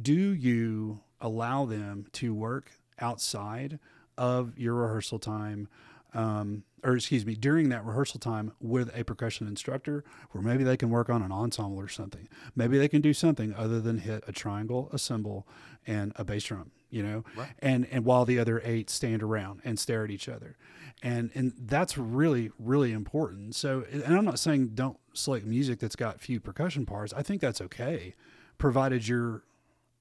do 0.02 0.14
you 0.14 1.00
allow 1.22 1.64
them 1.64 2.08
to 2.12 2.34
work 2.34 2.72
outside 3.00 3.80
of 4.18 4.60
your 4.60 4.74
rehearsal 4.74 5.20
time 5.20 5.70
um, 6.14 6.64
or 6.84 6.98
excuse 6.98 7.26
me 7.26 7.34
during 7.34 7.70
that 7.70 7.86
rehearsal 7.86 8.20
time 8.20 8.52
with 8.60 8.92
a 8.94 9.06
percussion 9.06 9.48
instructor 9.48 10.04
where 10.32 10.44
maybe 10.44 10.66
they 10.66 10.76
can 10.76 10.90
work 10.90 11.10
on 11.10 11.22
an 11.22 11.32
ensemble 11.32 11.78
or 11.78 11.88
something? 11.88 12.28
Maybe 12.58 12.78
they 12.78 12.90
can 12.90 13.02
do 13.02 13.14
something 13.14 13.54
other 13.54 13.80
than 13.80 14.00
hit 14.00 14.22
a 14.28 14.34
triangle 14.34 14.90
a 14.92 15.00
cymbal 15.00 15.48
and 15.88 16.12
a 16.18 16.26
bass 16.26 16.44
drum 16.44 16.72
you 16.96 17.04
know 17.04 17.24
Right. 17.36 17.50
and 17.60 17.86
and 17.92 18.06
while 18.06 18.26
the 18.26 18.40
other 18.40 18.62
eight 18.64 18.90
stand 18.90 19.22
around 19.22 19.62
and 19.66 19.78
stare 19.78 20.04
at 20.06 20.10
each 20.12 20.28
other 20.30 20.56
and 21.04 21.30
and 21.36 21.54
that's 21.60 21.98
really 21.98 22.52
really 22.58 22.92
important 22.94 23.54
so 23.56 23.84
and 23.92 24.04
i'm 24.18 24.26
not 24.26 24.40
saying 24.40 24.70
don't 24.76 24.98
select 25.14 25.46
music 25.46 25.80
that's 25.80 25.96
got 25.96 26.22
few 26.22 26.40
percussion 26.40 26.86
parts 26.86 27.14
i 27.14 27.22
think 27.22 27.42
that's 27.42 27.60
okay 27.62 28.16
provided 28.58 29.08
you're 29.08 29.44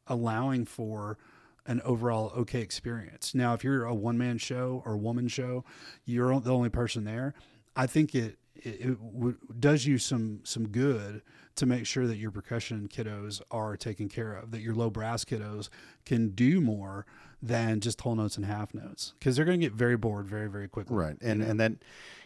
allowing 0.07 0.65
for 0.65 1.19
an 1.67 1.81
overall 1.83 2.31
okay 2.37 2.61
experience. 2.61 3.35
Now, 3.35 3.55
if 3.55 3.65
you're 3.65 3.85
a 3.87 3.95
one 3.95 4.19
man 4.19 4.37
show 4.37 4.83
or 4.85 4.99
woman 4.99 5.29
show, 5.29 5.65
you're 6.05 6.39
the 6.41 6.53
only 6.55 6.69
person 6.69 7.05
there. 7.05 7.33
I 7.75 7.87
think 7.87 8.15
it 8.15 8.37
it, 8.57 8.81
it 8.81 9.61
does 9.61 9.87
you 9.87 9.99
some 9.99 10.41
some 10.45 10.69
good 10.69 11.23
to 11.57 11.67
make 11.67 11.87
sure 11.87 12.07
that 12.07 12.17
your 12.17 12.31
percussion 12.31 12.89
kiddos 12.89 13.41
are 13.51 13.77
taken 13.77 14.09
care 14.09 14.35
of, 14.35 14.51
that 14.51 14.61
your 14.61 14.75
low 14.75 14.91
brass 14.91 15.25
kiddos 15.25 15.69
can 16.05 16.31
do 16.31 16.61
more 16.61 17.07
than 17.43 17.79
just 17.81 18.01
whole 18.01 18.15
notes 18.17 18.37
and 18.37 18.47
half 18.47 18.75
notes 18.75 19.15
because 19.19 19.37
they're 19.37 19.45
going 19.45 19.61
to 19.61 19.67
get 19.67 19.73
very 19.75 19.97
bored 19.97 20.27
very 20.27 20.49
very 20.49 20.69
quickly. 20.69 20.97
Right, 20.97 21.17
and 21.21 21.43
and 21.43 21.59
then, 21.61 21.79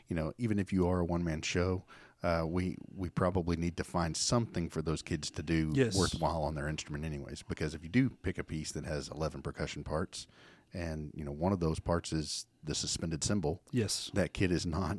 you 0.08 0.16
know, 0.16 0.32
even 0.38 0.58
if 0.58 0.72
you 0.72 0.88
are 0.88 1.00
a 1.00 1.04
one 1.04 1.24
man 1.24 1.42
show, 1.42 1.84
uh, 2.22 2.44
we 2.46 2.76
we 2.96 3.08
probably 3.10 3.56
need 3.56 3.76
to 3.76 3.84
find 3.84 4.16
something 4.16 4.68
for 4.68 4.80
those 4.82 5.02
kids 5.02 5.30
to 5.32 5.42
do 5.42 5.70
Yes. 5.74 5.96
worthwhile 5.96 6.42
on 6.42 6.54
their 6.54 6.68
instrument, 6.68 7.04
anyways. 7.04 7.42
Because 7.42 7.74
if 7.74 7.82
you 7.82 7.88
do 7.88 8.10
pick 8.10 8.38
a 8.38 8.44
piece 8.44 8.72
that 8.72 8.84
has 8.84 9.08
eleven 9.08 9.42
percussion 9.42 9.84
parts, 9.84 10.26
and 10.72 11.10
you 11.14 11.24
know 11.24 11.32
one 11.32 11.52
of 11.52 11.60
those 11.60 11.80
parts 11.80 12.12
is 12.12 12.46
the 12.64 12.74
suspended 12.74 13.22
cymbal, 13.24 13.60
Yes. 13.72 14.10
that 14.14 14.32
kid 14.32 14.50
is 14.52 14.64
not. 14.64 14.98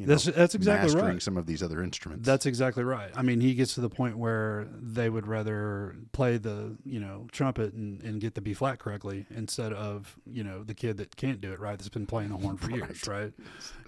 You 0.00 0.06
That's 0.06 0.26
know, 0.26 0.32
that's 0.32 0.54
exactly 0.54 0.86
right. 0.88 0.94
mastering 0.94 1.14
right. 1.16 1.22
some 1.22 1.36
of 1.36 1.44
these 1.44 1.62
other 1.62 1.82
instruments. 1.82 2.24
That's 2.24 2.46
exactly 2.46 2.84
right. 2.84 3.10
I 3.14 3.20
mean, 3.20 3.42
he 3.42 3.52
gets 3.52 3.74
to 3.74 3.82
the 3.82 3.90
point 3.90 4.16
where 4.16 4.66
they 4.72 5.10
would 5.10 5.26
rather 5.26 5.94
play 6.12 6.38
the 6.38 6.78
you 6.86 6.98
know 6.98 7.26
trumpet 7.32 7.74
and, 7.74 8.02
and 8.02 8.18
get 8.18 8.34
the 8.34 8.40
B 8.40 8.54
flat 8.54 8.78
correctly 8.78 9.26
instead 9.28 9.74
of 9.74 10.16
you 10.24 10.42
know 10.42 10.64
the 10.64 10.72
kid 10.72 10.96
that 10.96 11.16
can't 11.16 11.38
do 11.42 11.52
it 11.52 11.60
right 11.60 11.78
that's 11.78 11.90
been 11.90 12.06
playing 12.06 12.30
the 12.30 12.38
horn 12.38 12.56
for 12.56 12.70
years, 12.70 13.06
right? 13.06 13.34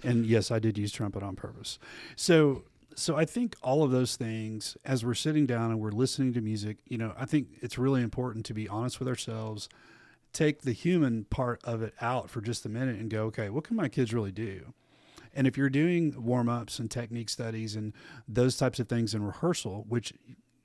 And 0.03 0.23
yes, 0.23 0.51
I 0.51 0.59
did 0.59 0.77
use 0.77 0.91
trumpet 0.91 1.23
on 1.23 1.35
purpose. 1.35 1.79
So 2.15 2.61
so 2.95 3.15
I 3.15 3.25
think 3.25 3.55
all 3.63 3.81
of 3.81 3.89
those 3.89 4.15
things, 4.15 4.77
as 4.85 5.03
we're 5.03 5.15
sitting 5.15 5.47
down 5.47 5.71
and 5.71 5.79
we're 5.79 5.89
listening 5.89 6.31
to 6.33 6.41
music, 6.41 6.77
you 6.87 6.99
know, 6.99 7.13
I 7.17 7.25
think 7.25 7.47
it's 7.59 7.79
really 7.79 8.03
important 8.03 8.45
to 8.45 8.53
be 8.53 8.67
honest 8.67 8.99
with 8.99 9.07
ourselves, 9.07 9.67
take 10.31 10.61
the 10.61 10.73
human 10.73 11.25
part 11.25 11.59
of 11.63 11.81
it 11.81 11.95
out 12.01 12.29
for 12.29 12.39
just 12.39 12.67
a 12.67 12.69
minute 12.69 12.99
and 12.99 13.09
go, 13.09 13.25
okay, 13.25 13.49
what 13.49 13.63
can 13.63 13.75
my 13.75 13.89
kids 13.89 14.13
really 14.13 14.31
do? 14.31 14.73
And 15.33 15.47
if 15.47 15.57
you're 15.57 15.69
doing 15.69 16.13
warm 16.23 16.49
ups 16.49 16.79
and 16.79 16.89
technique 16.89 17.29
studies 17.29 17.75
and 17.75 17.93
those 18.27 18.57
types 18.57 18.79
of 18.79 18.87
things 18.87 19.13
in 19.13 19.23
rehearsal, 19.23 19.85
which 19.87 20.13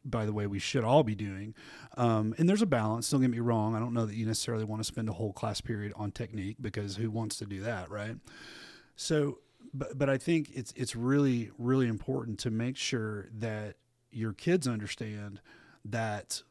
by 0.05 0.25
the 0.25 0.33
way, 0.33 0.47
we 0.47 0.59
should 0.59 0.85
all 0.85 1.03
be 1.03 1.15
doing. 1.15 1.55
Um, 1.97 2.35
and 2.39 2.49
there's 2.49 2.63
a 2.63 2.67
balance. 2.67 3.11
Don't 3.11 3.21
get 3.21 3.31
me 3.31 3.41
wrong. 3.41 3.75
I 3.75 3.79
don't 3.79 3.93
know 3.93 4.07
that 4.07 4.15
you 4.15 4.27
necessarily 4.27 4.65
want 4.65 4.81
to 4.81 4.85
spend 4.85 5.09
a 5.09 5.13
whole 5.13 5.33
class 5.33 5.61
period 5.61 5.93
on 5.97 6.13
technique 6.13 6.57
because 6.61 6.97
who 6.97 7.11
wants 7.11 7.37
to 7.37 7.47
do 7.47 7.61
that, 7.63 7.91
right? 7.91 8.17
So, 8.97 9.39
but 9.75 9.99
but 9.99 10.09
I 10.09 10.17
think 10.17 10.51
it's 10.55 10.73
it's 10.77 10.97
really 10.97 11.51
really 11.59 11.89
important 11.89 12.39
to 12.41 12.51
make 12.51 12.77
sure 12.77 13.29
that 13.39 13.77
your 14.11 14.33
kids 14.33 14.67
understand 14.67 15.41
that 15.85 16.43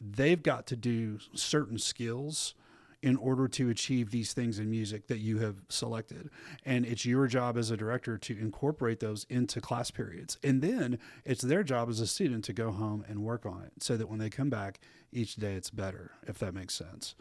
they've 0.00 0.42
got 0.42 0.66
to 0.68 0.76
do 0.76 1.18
certain 1.34 1.78
skills 1.78 2.54
in 3.02 3.16
order 3.16 3.48
to 3.48 3.68
achieve 3.68 4.10
these 4.10 4.32
things 4.32 4.58
in 4.58 4.70
music 4.70 5.08
that 5.08 5.18
you 5.18 5.38
have 5.38 5.56
selected. 5.68 6.30
And 6.64 6.86
it's 6.86 7.04
your 7.04 7.26
job 7.26 7.58
as 7.58 7.70
a 7.70 7.76
director 7.76 8.16
to 8.16 8.38
incorporate 8.38 9.00
those 9.00 9.26
into 9.28 9.60
class 9.60 9.90
periods. 9.90 10.38
And 10.44 10.62
then 10.62 10.98
it's 11.24 11.42
their 11.42 11.64
job 11.64 11.88
as 11.90 11.98
a 11.98 12.06
student 12.06 12.44
to 12.44 12.52
go 12.52 12.70
home 12.70 13.04
and 13.08 13.24
work 13.24 13.44
on 13.44 13.62
it 13.62 13.82
so 13.82 13.96
that 13.96 14.08
when 14.08 14.20
they 14.20 14.30
come 14.30 14.50
back 14.50 14.78
each 15.10 15.34
day 15.34 15.54
it's 15.54 15.70
better, 15.70 16.12
if 16.26 16.38
that 16.38 16.54
makes 16.54 16.74
sense. 16.74 17.16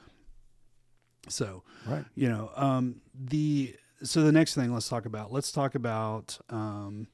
So, 1.28 1.64
right. 1.88 2.06
you 2.16 2.30
know, 2.30 2.52
um, 2.56 3.02
the 3.14 3.76
so 4.04 4.24
the 4.24 4.32
next 4.32 4.56
thing 4.56 4.74
let's 4.74 4.90
talk 4.90 5.06
about. 5.06 5.32
Let's 5.32 5.52
talk 5.52 5.76
about 5.76 6.40
um, 6.50 7.08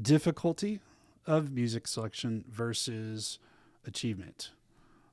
difficulty 0.00 0.80
of 1.26 1.52
music 1.52 1.86
selection 1.86 2.44
versus 2.48 3.38
achievement. 3.86 4.50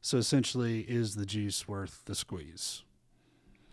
So 0.01 0.17
essentially, 0.17 0.81
is 0.81 1.15
the 1.15 1.25
juice 1.25 1.67
worth 1.67 2.01
the 2.05 2.15
squeeze? 2.15 2.83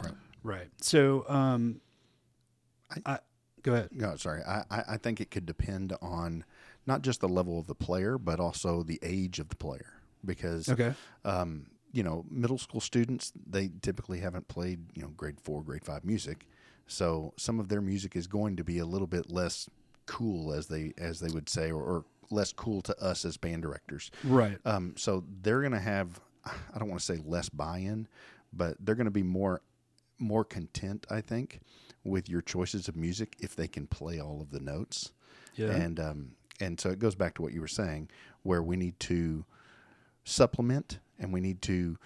Right. 0.03 0.13
Right. 0.43 0.69
So, 0.81 1.25
um, 1.29 1.81
I, 2.91 3.13
I- 3.15 3.19
go 3.63 3.73
ahead. 3.75 3.89
No, 3.93 4.15
sorry. 4.17 4.43
I, 4.47 4.65
I 4.71 4.97
think 4.99 5.21
it 5.21 5.31
could 5.31 5.47
depend 5.47 5.95
on 6.01 6.45
not 6.87 7.03
just 7.03 7.21
the 7.21 7.29
level 7.29 7.59
of 7.59 7.67
the 7.67 7.75
player, 7.75 8.19
but 8.19 8.41
also 8.41 8.83
the 8.83 8.99
age 9.03 9.39
of 9.39 9.49
the 9.49 9.57
player. 9.57 9.95
Because 10.25 10.69
Okay. 10.69 10.95
um, 11.25 11.67
you 11.93 12.03
know, 12.03 12.25
middle 12.31 12.59
school 12.59 12.81
students 12.81 13.33
they 13.49 13.71
typically 13.83 14.21
haven't 14.21 14.47
played 14.49 14.81
you 14.95 15.03
know 15.03 15.09
grade 15.17 15.41
four, 15.41 15.63
grade 15.63 15.85
five 15.85 16.05
music, 16.05 16.47
so 16.87 17.33
some 17.37 17.59
of 17.61 17.69
their 17.69 17.81
music 17.81 18.15
is 18.17 18.27
going 18.27 18.57
to 18.57 18.65
be 18.65 18.79
a 18.79 18.85
little 18.85 19.07
bit 19.07 19.31
less 19.31 19.69
cool, 20.07 20.53
as 20.53 20.67
they 20.67 20.93
as 20.99 21.21
they 21.21 21.31
would 21.31 21.49
say, 21.49 21.71
or, 21.71 21.83
or 21.83 22.05
less 22.31 22.53
cool 22.53 22.83
to 22.83 23.03
us 23.03 23.25
as 23.25 23.37
band 23.37 23.63
directors. 23.63 24.11
Right. 24.25 24.59
Um, 24.65 24.95
so 24.97 25.25
they're 25.43 25.61
going 25.61 25.73
to 25.73 25.79
have, 25.81 26.21
I 26.45 26.79
don't 26.79 26.89
want 26.89 27.01
to 27.01 27.07
say 27.07 27.21
less 27.25 27.49
buy-in, 27.49 28.07
but 28.53 28.77
they're 28.81 28.95
going 28.95 29.07
to 29.07 29.11
be 29.11 29.23
more, 29.23 29.63
more 30.19 30.45
content, 30.45 31.07
I 31.11 31.21
think, 31.21 31.61
with 32.05 32.29
your 32.29 32.43
choices 32.43 32.89
of 32.89 32.97
music 32.97 33.37
if 33.41 33.55
they 33.57 33.69
can 33.69 33.87
play 33.87 34.21
all 34.21 34.41
of 34.41 34.51
the 34.51 34.61
notes. 34.61 35.13
Yeah. 35.55 35.71
And 35.71 35.99
um, 36.01 36.31
and 36.61 36.79
so 36.81 36.91
it 36.91 36.99
goes 36.99 37.15
back 37.15 37.35
to 37.35 37.43
what 37.43 37.53
you 37.53 37.61
were 37.61 37.69
saying, 37.69 38.11
where 38.43 38.63
we 38.63 38.77
need 38.77 38.99
to 39.01 39.45
supplement 40.25 40.99
and 41.19 41.33
we 41.33 41.41
need 41.41 41.63
to, 41.63 41.97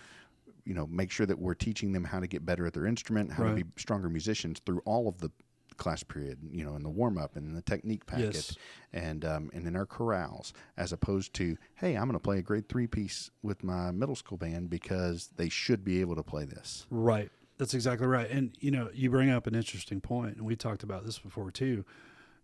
you 0.64 0.74
know, 0.74 0.86
make 0.86 1.10
sure 1.10 1.26
that 1.26 1.38
we're 1.38 1.54
teaching 1.54 1.92
them 1.92 2.04
how 2.04 2.20
to 2.20 2.26
get 2.26 2.44
better 2.46 2.66
at 2.66 2.72
their 2.72 2.86
instrument, 2.86 3.32
how 3.32 3.44
Right. 3.44 3.58
to 3.58 3.64
be 3.64 3.70
stronger 3.76 4.08
musicians 4.08 4.60
through 4.64 4.80
all 4.84 5.08
of 5.08 5.18
the 5.18 5.30
class 5.76 6.02
period, 6.02 6.38
you 6.50 6.64
know, 6.64 6.76
in 6.76 6.82
the 6.82 6.90
warm 6.90 7.18
up 7.18 7.36
and 7.36 7.46
in 7.46 7.54
the 7.54 7.62
technique 7.62 8.06
packet 8.06 8.34
Yes. 8.34 8.56
and 8.92 9.24
um, 9.24 9.50
and 9.54 9.66
in 9.66 9.76
our 9.76 9.86
chorales, 9.86 10.52
as 10.76 10.92
opposed 10.92 11.34
to, 11.34 11.56
hey, 11.74 11.94
I'm 11.96 12.04
going 12.04 12.12
to 12.14 12.18
play 12.20 12.38
a 12.38 12.42
grade 12.42 12.68
three 12.68 12.86
piece 12.86 13.30
with 13.42 13.62
my 13.64 13.90
middle 13.90 14.16
school 14.16 14.38
band 14.38 14.70
because 14.70 15.30
they 15.36 15.48
should 15.48 15.84
be 15.84 16.00
able 16.00 16.16
to 16.16 16.22
play 16.22 16.44
this. 16.44 16.86
Right. 16.90 17.30
That's 17.58 17.74
exactly 17.74 18.06
right. 18.06 18.28
And 18.30 18.56
you 18.60 18.70
know, 18.70 18.90
you 18.92 19.10
bring 19.10 19.30
up 19.30 19.46
an 19.46 19.54
interesting 19.54 20.00
point, 20.00 20.36
and 20.36 20.44
we 20.46 20.56
talked 20.56 20.82
about 20.82 21.04
this 21.04 21.18
before 21.18 21.50
too. 21.50 21.84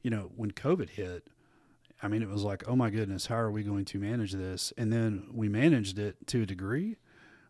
You 0.03 0.11
know, 0.11 0.31
when 0.37 0.53
COVID 0.53 0.91
hit, 0.91 1.27
I 2.03 2.07
mean, 2.09 2.23
it 2.23 2.29
was 2.29 2.45
like, 2.45 2.63
oh 2.69 2.77
my 2.77 2.91
goodness, 2.91 3.27
how 3.27 3.37
are 3.37 3.51
we 3.51 3.65
going 3.65 3.85
to 3.87 3.99
manage 3.99 4.33
this? 4.33 4.73
And 4.77 4.93
then 4.93 5.29
we 5.33 5.49
managed 5.49 5.99
it 5.99 6.17
to 6.29 6.43
a 6.43 6.47
degree. 6.47 6.97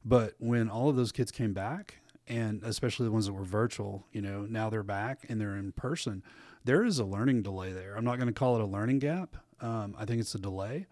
But 0.05 0.35
when 0.39 0.71
all 0.71 0.89
of 0.89 0.97
those 0.97 1.13
kids 1.13 1.31
came 1.31 1.53
back, 1.53 1.97
and 2.29 2.63
especially 2.63 3.07
the 3.07 3.13
ones 3.13 3.27
that 3.27 3.33
were 3.33 3.45
virtual, 3.45 4.07
you 4.13 4.21
know, 4.23 4.43
now 4.49 4.71
they're 4.71 4.83
back 4.83 5.25
and 5.29 5.41
they're 5.41 5.57
in 5.57 5.73
person, 5.73 6.23
there 6.65 6.85
is 6.85 6.99
a 6.99 7.05
learning 7.05 7.43
delay 7.43 7.73
there. 7.73 7.97
I'm 7.97 8.05
not 8.05 8.17
going 8.19 8.29
to 8.29 8.33
call 8.39 8.57
it 8.57 8.61
a 8.63 8.67
learning 8.67 8.99
gap. 9.01 9.37
Um, 9.61 9.95
I 9.99 10.05
think 10.05 10.21
it's 10.21 10.35
a 10.35 10.39
delay. 10.39 10.87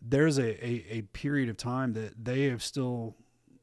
There's 0.00 0.38
a, 0.38 0.64
a, 0.64 0.84
a 0.98 1.02
period 1.12 1.48
of 1.48 1.56
time 1.56 1.94
that 1.94 2.24
they 2.24 2.44
have 2.44 2.62
still, 2.62 3.16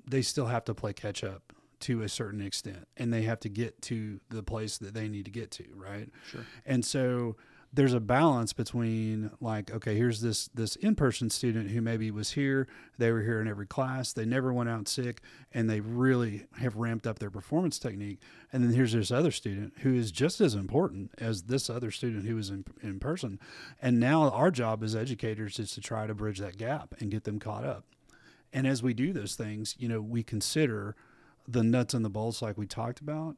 they 0.10 0.22
still 0.22 0.48
have 0.48 0.66
to 0.66 0.74
play 0.74 0.92
catch 0.94 1.24
up 1.24 1.54
to 1.82 2.02
a 2.02 2.10
certain 2.10 2.42
extent 2.42 2.88
and 2.98 3.14
they 3.14 3.22
have 3.24 3.40
to 3.42 3.50
get 3.50 3.82
to 3.84 4.20
the 4.30 4.42
place 4.42 4.78
that 4.80 4.94
they 4.94 5.08
need 5.08 5.26
to 5.26 5.32
get 5.32 5.52
to 5.52 5.66
right 5.76 6.10
Sure. 6.32 6.42
and 6.66 6.84
so 6.84 7.36
there's 7.76 7.94
a 7.94 8.00
balance 8.00 8.54
between 8.54 9.32
like 9.40 9.72
okay 9.72 9.96
here's 9.96 10.22
this 10.22 10.48
this 10.54 10.76
in-person 10.78 11.30
student 11.30 11.72
who 11.72 11.82
maybe 11.82 12.10
was 12.10 12.32
here 12.32 12.68
they 12.98 13.12
were 13.12 13.22
here 13.22 13.42
in 13.42 13.48
every 13.48 13.68
class 13.68 14.14
they 14.14 14.26
never 14.26 14.54
went 14.54 14.70
out 14.70 14.88
sick 14.88 15.22
and 15.54 15.70
they 15.70 15.80
really 15.80 16.46
have 16.58 16.76
ramped 16.76 17.08
up 17.08 17.20
their 17.20 17.30
performance 17.30 17.80
technique. 17.80 18.20
And 18.52 18.64
then 18.64 18.74
here's 18.74 18.94
this 18.94 19.12
other 19.12 19.32
student 19.32 19.74
who 19.80 19.94
is 19.94 20.12
just 20.12 20.42
as 20.42 20.54
important 20.56 21.12
as 21.18 21.44
this 21.44 21.70
other 21.70 21.92
student 21.92 22.26
who 22.26 22.36
was 22.36 22.50
in, 22.50 22.66
in 22.82 23.00
person. 23.00 23.40
And 23.82 24.00
now 24.00 24.30
our 24.30 24.52
job 24.52 24.84
as 24.84 24.96
educators 24.96 25.60
is 25.60 25.72
to 25.72 25.82
try 25.82 26.08
to 26.08 26.14
bridge 26.14 26.40
that 26.40 26.58
gap 26.58 26.96
and 27.00 27.12
get 27.12 27.24
them 27.24 27.40
caught 27.40 27.64
up. 27.64 27.86
And 28.54 28.66
as 28.66 28.82
we 28.82 28.94
do 28.94 29.12
those 29.14 29.36
things 29.36 29.76
you 29.78 29.88
know 29.88 30.02
we 30.02 30.24
consider 30.24 30.96
the 31.48 31.64
nuts 31.64 31.94
and 31.94 32.04
the 32.04 32.10
bolts 32.10 32.42
like 32.42 32.58
we 32.58 32.66
talked 32.66 33.00
about 33.00 33.38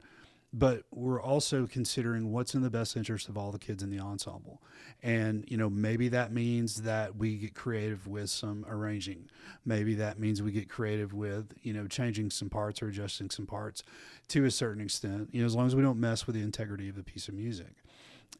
but 0.53 0.83
we're 0.91 1.21
also 1.21 1.67
considering 1.67 2.31
what's 2.31 2.55
in 2.55 2.61
the 2.61 2.69
best 2.69 2.95
interest 2.95 3.27
of 3.27 3.37
all 3.37 3.51
the 3.51 3.59
kids 3.59 3.83
in 3.83 3.89
the 3.89 3.99
ensemble. 3.99 4.61
And 5.03 5.43
you 5.47 5.57
know 5.57 5.69
maybe 5.69 6.07
that 6.09 6.31
means 6.31 6.83
that 6.83 7.15
we 7.15 7.37
get 7.37 7.53
creative 7.53 8.07
with 8.07 8.29
some 8.29 8.65
arranging. 8.67 9.29
Maybe 9.65 9.93
that 9.95 10.19
means 10.19 10.41
we 10.41 10.51
get 10.51 10.69
creative 10.69 11.13
with 11.13 11.53
you 11.61 11.73
know 11.73 11.87
changing 11.87 12.31
some 12.31 12.49
parts 12.49 12.81
or 12.81 12.87
adjusting 12.87 13.29
some 13.29 13.45
parts 13.45 13.83
to 14.29 14.45
a 14.45 14.51
certain 14.51 14.81
extent 14.81 15.29
you 15.31 15.41
know 15.41 15.45
as 15.45 15.55
long 15.55 15.67
as 15.67 15.75
we 15.75 15.81
don't 15.81 15.99
mess 15.99 16.25
with 16.25 16.35
the 16.35 16.41
integrity 16.41 16.89
of 16.89 16.95
the 16.95 17.03
piece 17.03 17.27
of 17.27 17.33
music. 17.33 17.83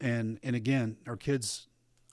And 0.00 0.40
and 0.42 0.56
again 0.56 0.96
our 1.06 1.16
kids 1.16 1.68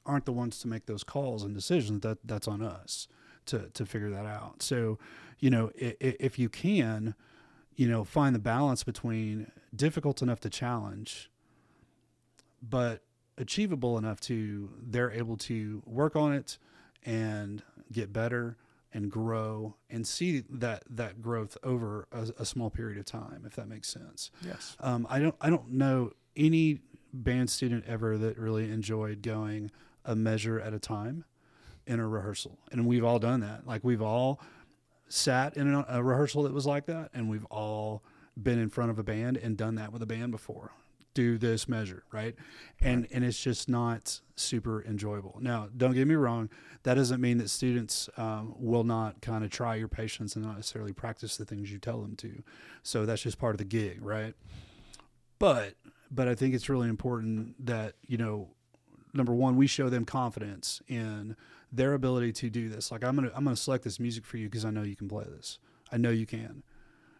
aren't 0.05 0.25
the 0.25 0.33
ones 0.33 0.59
to 0.59 0.67
make 0.67 0.85
those 0.85 1.03
calls 1.03 1.41
and 1.43 1.55
decisions. 1.55 2.01
That 2.01 2.17
that's 2.25 2.47
on 2.49 2.61
us 2.61 3.07
to 3.45 3.69
to 3.73 3.85
figure 3.85 4.09
that 4.09 4.25
out. 4.25 4.61
So 4.61 4.99
you 5.39 5.49
know 5.49 5.71
if, 5.75 5.95
if 6.19 6.39
you 6.39 6.49
can 6.49 7.15
you 7.75 7.87
know, 7.87 8.03
find 8.03 8.33
the 8.33 8.39
balance 8.39 8.83
between 8.83 9.51
difficult 9.75 10.21
enough 10.21 10.39
to 10.41 10.49
challenge, 10.49 11.29
but 12.61 13.01
achievable 13.37 13.97
enough 13.97 14.19
to 14.21 14.69
they're 14.81 15.11
able 15.11 15.35
to 15.35 15.83
work 15.85 16.15
on 16.15 16.33
it 16.33 16.57
and 17.05 17.61
get 17.91 18.13
better 18.13 18.57
and 18.93 19.11
grow 19.11 19.75
and 19.89 20.07
see 20.07 20.43
that 20.49 20.83
that 20.89 21.21
growth 21.21 21.57
over 21.63 22.07
a, 22.11 22.29
a 22.39 22.45
small 22.45 22.69
period 22.69 22.97
of 22.97 23.05
time, 23.05 23.43
if 23.45 23.55
that 23.55 23.67
makes 23.67 23.89
sense. 23.89 24.31
Yes. 24.41 24.77
Um, 24.79 25.05
I 25.09 25.19
don't 25.19 25.35
I 25.41 25.49
don't 25.49 25.71
know 25.71 26.11
any 26.35 26.79
band 27.13 27.49
student 27.49 27.83
ever 27.87 28.17
that 28.17 28.37
really 28.37 28.71
enjoyed 28.71 29.21
going 29.21 29.71
a 30.05 30.15
measure 30.15 30.59
at 30.59 30.73
a 30.73 30.79
time 30.79 31.25
in 31.85 31.99
a 31.99 32.07
rehearsal, 32.07 32.57
and 32.71 32.85
we've 32.87 33.03
all 33.03 33.19
done 33.19 33.41
that. 33.41 33.67
Like 33.67 33.83
we've 33.83 34.01
all 34.01 34.39
sat 35.15 35.55
in 35.55 35.73
a, 35.73 35.85
a 35.87 36.03
rehearsal 36.03 36.43
that 36.43 36.53
was 36.53 36.65
like 36.65 36.85
that, 36.87 37.09
and 37.13 37.29
we've 37.29 37.45
all 37.45 38.03
been 38.41 38.59
in 38.59 38.69
front 38.69 38.91
of 38.91 38.99
a 38.99 39.03
band 39.03 39.37
and 39.37 39.55
done 39.57 39.75
that 39.75 39.93
with 39.93 40.01
a 40.01 40.05
band 40.05 40.31
before. 40.31 40.71
Do 41.13 41.37
this 41.37 41.69
measure, 41.69 42.03
right? 42.11 42.35
And 42.81 43.07
and 43.11 43.23
it's 43.23 43.41
just 43.41 43.69
not 43.69 44.19
super 44.35 44.83
enjoyable. 44.83 45.37
Now, 45.41 45.69
don't 45.75 45.93
get 45.93 46.07
me 46.07 46.15
wrong. 46.15 46.49
That 46.83 46.95
doesn't 46.95 47.21
mean 47.21 47.37
that 47.37 47.49
students 47.49 48.09
um, 48.17 48.53
will 48.59 48.83
not 48.83 49.21
kind 49.21 49.45
of 49.45 49.49
try 49.49 49.75
your 49.75 49.87
patience 49.87 50.35
and 50.35 50.43
not 50.43 50.57
necessarily 50.57 50.91
practice 50.91 51.37
the 51.37 51.45
things 51.45 51.71
you 51.71 51.79
tell 51.79 52.01
them 52.01 52.17
to. 52.17 52.43
So 52.83 53.05
that's 53.05 53.21
just 53.21 53.39
part 53.39 53.53
of 53.55 53.59
the 53.59 53.65
gig, 53.65 54.03
right? 54.03 54.33
But 55.39 55.75
but 56.11 56.27
I 56.27 56.35
think 56.35 56.53
it's 56.53 56.67
really 56.67 56.89
important 56.89 57.65
that 57.65 57.93
you 58.05 58.17
know, 58.17 58.49
number 59.13 59.33
one, 59.33 59.55
we 59.55 59.67
show 59.67 59.87
them 59.87 60.03
confidence 60.03 60.81
in 60.89 61.37
their 61.71 61.93
ability 61.93 62.31
to 62.33 62.49
do 62.49 62.69
this. 62.69 62.91
Like 62.91 63.03
I'm 63.03 63.15
gonna 63.15 63.31
I'm 63.35 63.43
gonna 63.43 63.55
select 63.55 63.83
this 63.83 63.99
music 63.99 64.25
for 64.25 64.37
you 64.37 64.47
because 64.47 64.65
I 64.65 64.71
know 64.71 64.83
you 64.83 64.95
can 64.95 65.07
play 65.09 65.25
this. 65.25 65.59
I 65.91 65.97
know 65.97 66.09
you 66.09 66.25
can, 66.25 66.63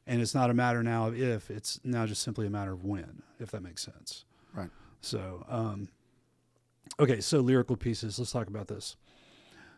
and 0.07 0.21
it's 0.21 0.33
not 0.35 0.49
a 0.49 0.53
matter 0.53 0.81
now 0.83 1.07
of 1.07 1.19
if. 1.19 1.49
It's 1.49 1.79
now 1.83 2.05
just 2.05 2.21
simply 2.21 2.47
a 2.47 2.49
matter 2.49 2.73
of 2.73 2.83
when, 2.83 3.21
if 3.39 3.51
that 3.51 3.61
makes 3.61 3.83
sense. 3.83 4.25
Right. 4.53 4.69
So, 5.01 5.45
um, 5.49 5.89
Okay, 6.99 7.19
so 7.19 7.39
lyrical 7.39 7.75
pieces. 7.75 8.17
Let's 8.19 8.31
talk 8.31 8.47
about 8.47 8.67
this. 8.67 8.95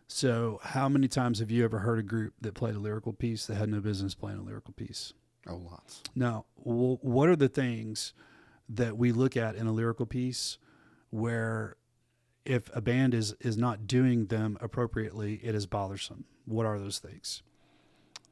So, 0.08 0.60
how 0.64 0.88
many 0.88 1.08
times 1.08 1.40
have 1.40 1.52
you 1.52 1.64
ever 1.66 1.80
heard 1.80 2.00
a 2.00 2.04
group 2.04 2.34
that 2.42 2.54
played 2.54 2.76
a 2.76 2.80
lyrical 2.80 3.12
piece 3.12 3.46
that 3.48 3.56
had 3.56 3.70
no 3.70 3.80
business 3.82 4.14
playing 4.16 4.40
a 4.40 4.44
lyrical 4.44 4.74
piece? 4.74 5.14
Oh, 5.48 5.56
lots. 5.56 6.02
Now, 6.16 6.46
wh- 6.56 7.04
what 7.04 7.28
are 7.28 7.36
the 7.36 7.50
things 7.50 8.14
that 8.70 8.98
we 8.98 9.12
look 9.12 9.36
at 9.36 9.56
in 9.56 9.68
a 9.68 9.72
lyrical 9.72 10.06
piece 10.06 10.58
where 11.10 11.76
if 12.48 12.76
a 12.76 12.82
band 12.82 13.14
is 13.14 13.36
is 13.42 13.58
not 13.58 13.88
doing 13.88 14.28
them 14.28 14.58
appropriately, 14.62 15.40
it 15.44 15.54
is 15.54 15.66
bothersome? 15.66 16.26
What 16.46 16.66
are 16.66 16.80
those 16.80 17.00
things? 17.00 17.44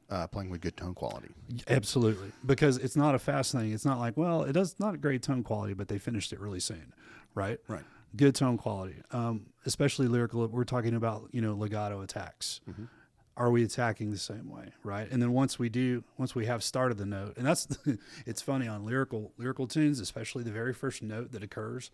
Uh, 0.08 0.26
playing 0.28 0.50
with 0.50 0.60
good 0.60 0.76
tone 0.76 0.94
quality. 0.94 1.28
Absolutely, 1.68 2.30
because 2.44 2.78
it's 2.78 2.96
not 2.96 3.14
a 3.14 3.18
fast 3.18 3.52
thing. 3.52 3.72
It's 3.72 3.84
not 3.84 3.98
like, 3.98 4.16
well, 4.16 4.42
it 4.44 4.52
does 4.52 4.76
not 4.78 4.94
a 4.94 4.98
great 4.98 5.22
tone 5.22 5.42
quality, 5.42 5.74
but 5.74 5.88
they 5.88 5.98
finished 5.98 6.32
it 6.32 6.38
really 6.40 6.60
soon, 6.60 6.92
right? 7.34 7.58
Right. 7.66 7.82
Good 8.16 8.34
tone 8.36 8.56
quality, 8.56 8.96
um, 9.10 9.46
especially 9.66 10.06
lyrical. 10.06 10.46
We're 10.46 10.64
talking 10.64 10.94
about 10.94 11.28
you 11.32 11.40
know 11.40 11.54
legato 11.54 12.00
attacks. 12.00 12.60
Mhm. 12.70 12.88
Are 13.36 13.50
we 13.50 13.62
attacking 13.64 14.12
the 14.12 14.18
same 14.18 14.48
way, 14.48 14.68
right? 14.82 15.10
And 15.10 15.20
then 15.20 15.32
once 15.32 15.58
we 15.58 15.68
do, 15.68 16.04
once 16.16 16.34
we 16.34 16.46
have 16.46 16.62
started 16.64 16.96
the 16.96 17.04
note, 17.04 17.36
and 17.36 17.44
that's 17.44 17.66
it's 18.26 18.40
funny 18.40 18.66
on 18.68 18.86
lyrical 18.86 19.32
lyrical 19.36 19.66
tunes, 19.66 20.00
especially 20.00 20.42
the 20.44 20.52
very 20.52 20.72
first 20.72 21.02
note 21.02 21.32
that 21.32 21.42
occurs 21.42 21.90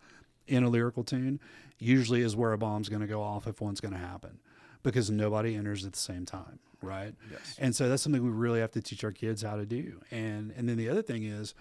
in 0.47 0.63
a 0.63 0.69
lyrical 0.69 1.03
tune, 1.03 1.39
usually 1.79 2.21
is 2.21 2.35
where 2.35 2.53
a 2.53 2.57
bomb's 2.57 2.89
going 2.89 3.01
to 3.01 3.07
go 3.07 3.21
off 3.21 3.47
if 3.47 3.61
one's 3.61 3.81
going 3.81 3.93
to 3.93 3.99
happen, 3.99 4.39
because 4.83 5.09
nobody 5.09 5.55
enters 5.55 5.85
at 5.85 5.93
the 5.93 5.99
same 5.99 6.25
time, 6.25 6.59
right? 6.81 7.13
Yes. 7.31 7.55
And 7.59 7.75
so 7.75 7.89
that's 7.89 8.01
something 8.01 8.23
we 8.23 8.29
really 8.29 8.59
have 8.59 8.71
to 8.71 8.81
teach 8.81 9.03
our 9.03 9.11
kids 9.11 9.41
how 9.41 9.55
to 9.55 9.65
do. 9.65 10.01
And 10.11 10.51
and 10.57 10.67
then 10.67 10.77
the 10.77 10.89
other 10.89 11.01
thing 11.01 11.23
is 11.23 11.53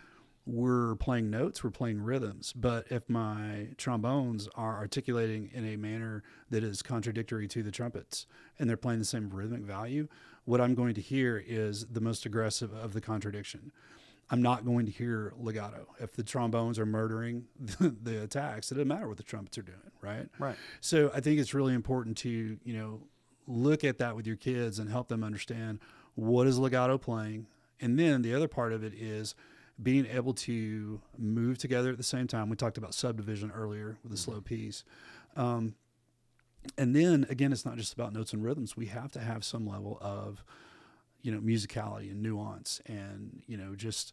we're 0.45 0.97
playing 0.97 1.31
notes, 1.31 1.62
we're 1.62 1.71
playing 1.71 2.03
rhythms. 2.03 2.53
But 2.53 2.87
if 2.90 3.09
my 3.09 3.68
trombones 3.77 4.49
are 4.57 4.77
articulating 4.77 5.51
in 5.53 5.66
a 5.66 5.77
manner 5.77 6.25
that 6.51 6.64
is 6.64 6.83
contradictory 6.83 7.47
to 7.49 7.62
the 7.62 7.71
trumpets 7.71 8.27
and 8.59 8.68
they're 8.68 8.77
playing 8.77 8.99
the 8.99 9.05
same 9.05 9.31
rhythmic 9.31 9.62
value, 9.62 10.09
what 10.45 10.61
I'm 10.61 10.75
going 10.75 10.95
to 10.95 11.01
hear 11.01 11.42
is 11.47 11.87
the 11.87 12.01
most 12.01 12.27
aggressive 12.27 12.73
of 12.73 12.92
the 12.92 13.01
contradiction. 13.01 13.71
I'm 14.33 14.40
not 14.40 14.64
going 14.64 14.87
to 14.87 14.92
hear 14.92 15.35
legato. 15.38 15.87
If 16.01 16.14
the 16.14 16.23
trombones 16.23 16.79
are 16.79 16.87
murdering 16.87 17.45
the, 17.61 17.95
the 18.03 18.23
attacks, 18.23 18.73
it 18.73 18.77
doesn't 18.77 18.88
matter 18.88 19.07
what 19.07 19.18
the 19.18 19.23
trumpets 19.23 19.59
are 19.59 19.62
doing, 19.62 19.79
right? 20.01 20.27
Right. 20.38 20.57
So 20.81 21.11
I 21.14 21.21
think 21.21 21.38
it's 21.38 21.53
really 21.53 21.75
important 21.75 22.16
to, 22.18 22.59
you 22.64 22.75
know, 22.75 23.03
look 23.47 23.85
at 23.85 23.99
that 23.99 24.16
with 24.16 24.27
your 24.27 24.37
kids 24.37 24.79
and 24.79 24.88
help 24.88 25.09
them 25.09 25.23
understand 25.23 25.81
what 26.14 26.47
is 26.47 26.59
legato 26.59 26.97
playing. 26.97 27.47
And 27.79 27.99
then 27.99 28.23
the 28.23 28.35
other 28.35 28.49
part 28.49 28.73
of 28.73 28.83
it 28.83 28.95
is 28.95 29.35
being 29.83 30.07
able 30.07 30.33
to 30.33 31.03
move 31.18 31.59
together 31.59 31.90
at 31.90 31.99
the 31.99 32.03
same 32.03 32.27
time. 32.27 32.49
We 32.49 32.57
talked 32.57 32.79
about 32.79 32.95
subdivision 32.95 33.53
earlier 33.55 33.99
with 34.03 34.12
the 34.12 34.18
slow 34.18 34.40
piece. 34.40 34.85
Um, 35.37 35.75
and 36.79 36.97
then 36.97 37.27
again, 37.29 37.53
it's 37.53 37.66
not 37.66 37.77
just 37.77 37.92
about 37.92 38.14
notes 38.14 38.33
and 38.33 38.42
rhythms. 38.42 38.77
We 38.77 38.87
have 38.87 39.12
to 39.12 39.21
have 39.21 39.45
some 39.45 39.66
level 39.66 39.99
of, 40.01 40.42
you 41.22 41.32
know, 41.32 41.40
musicality 41.40 42.11
and 42.11 42.22
nuance 42.22 42.80
and, 42.87 43.42
you 43.46 43.56
know, 43.56 43.74
just 43.74 44.12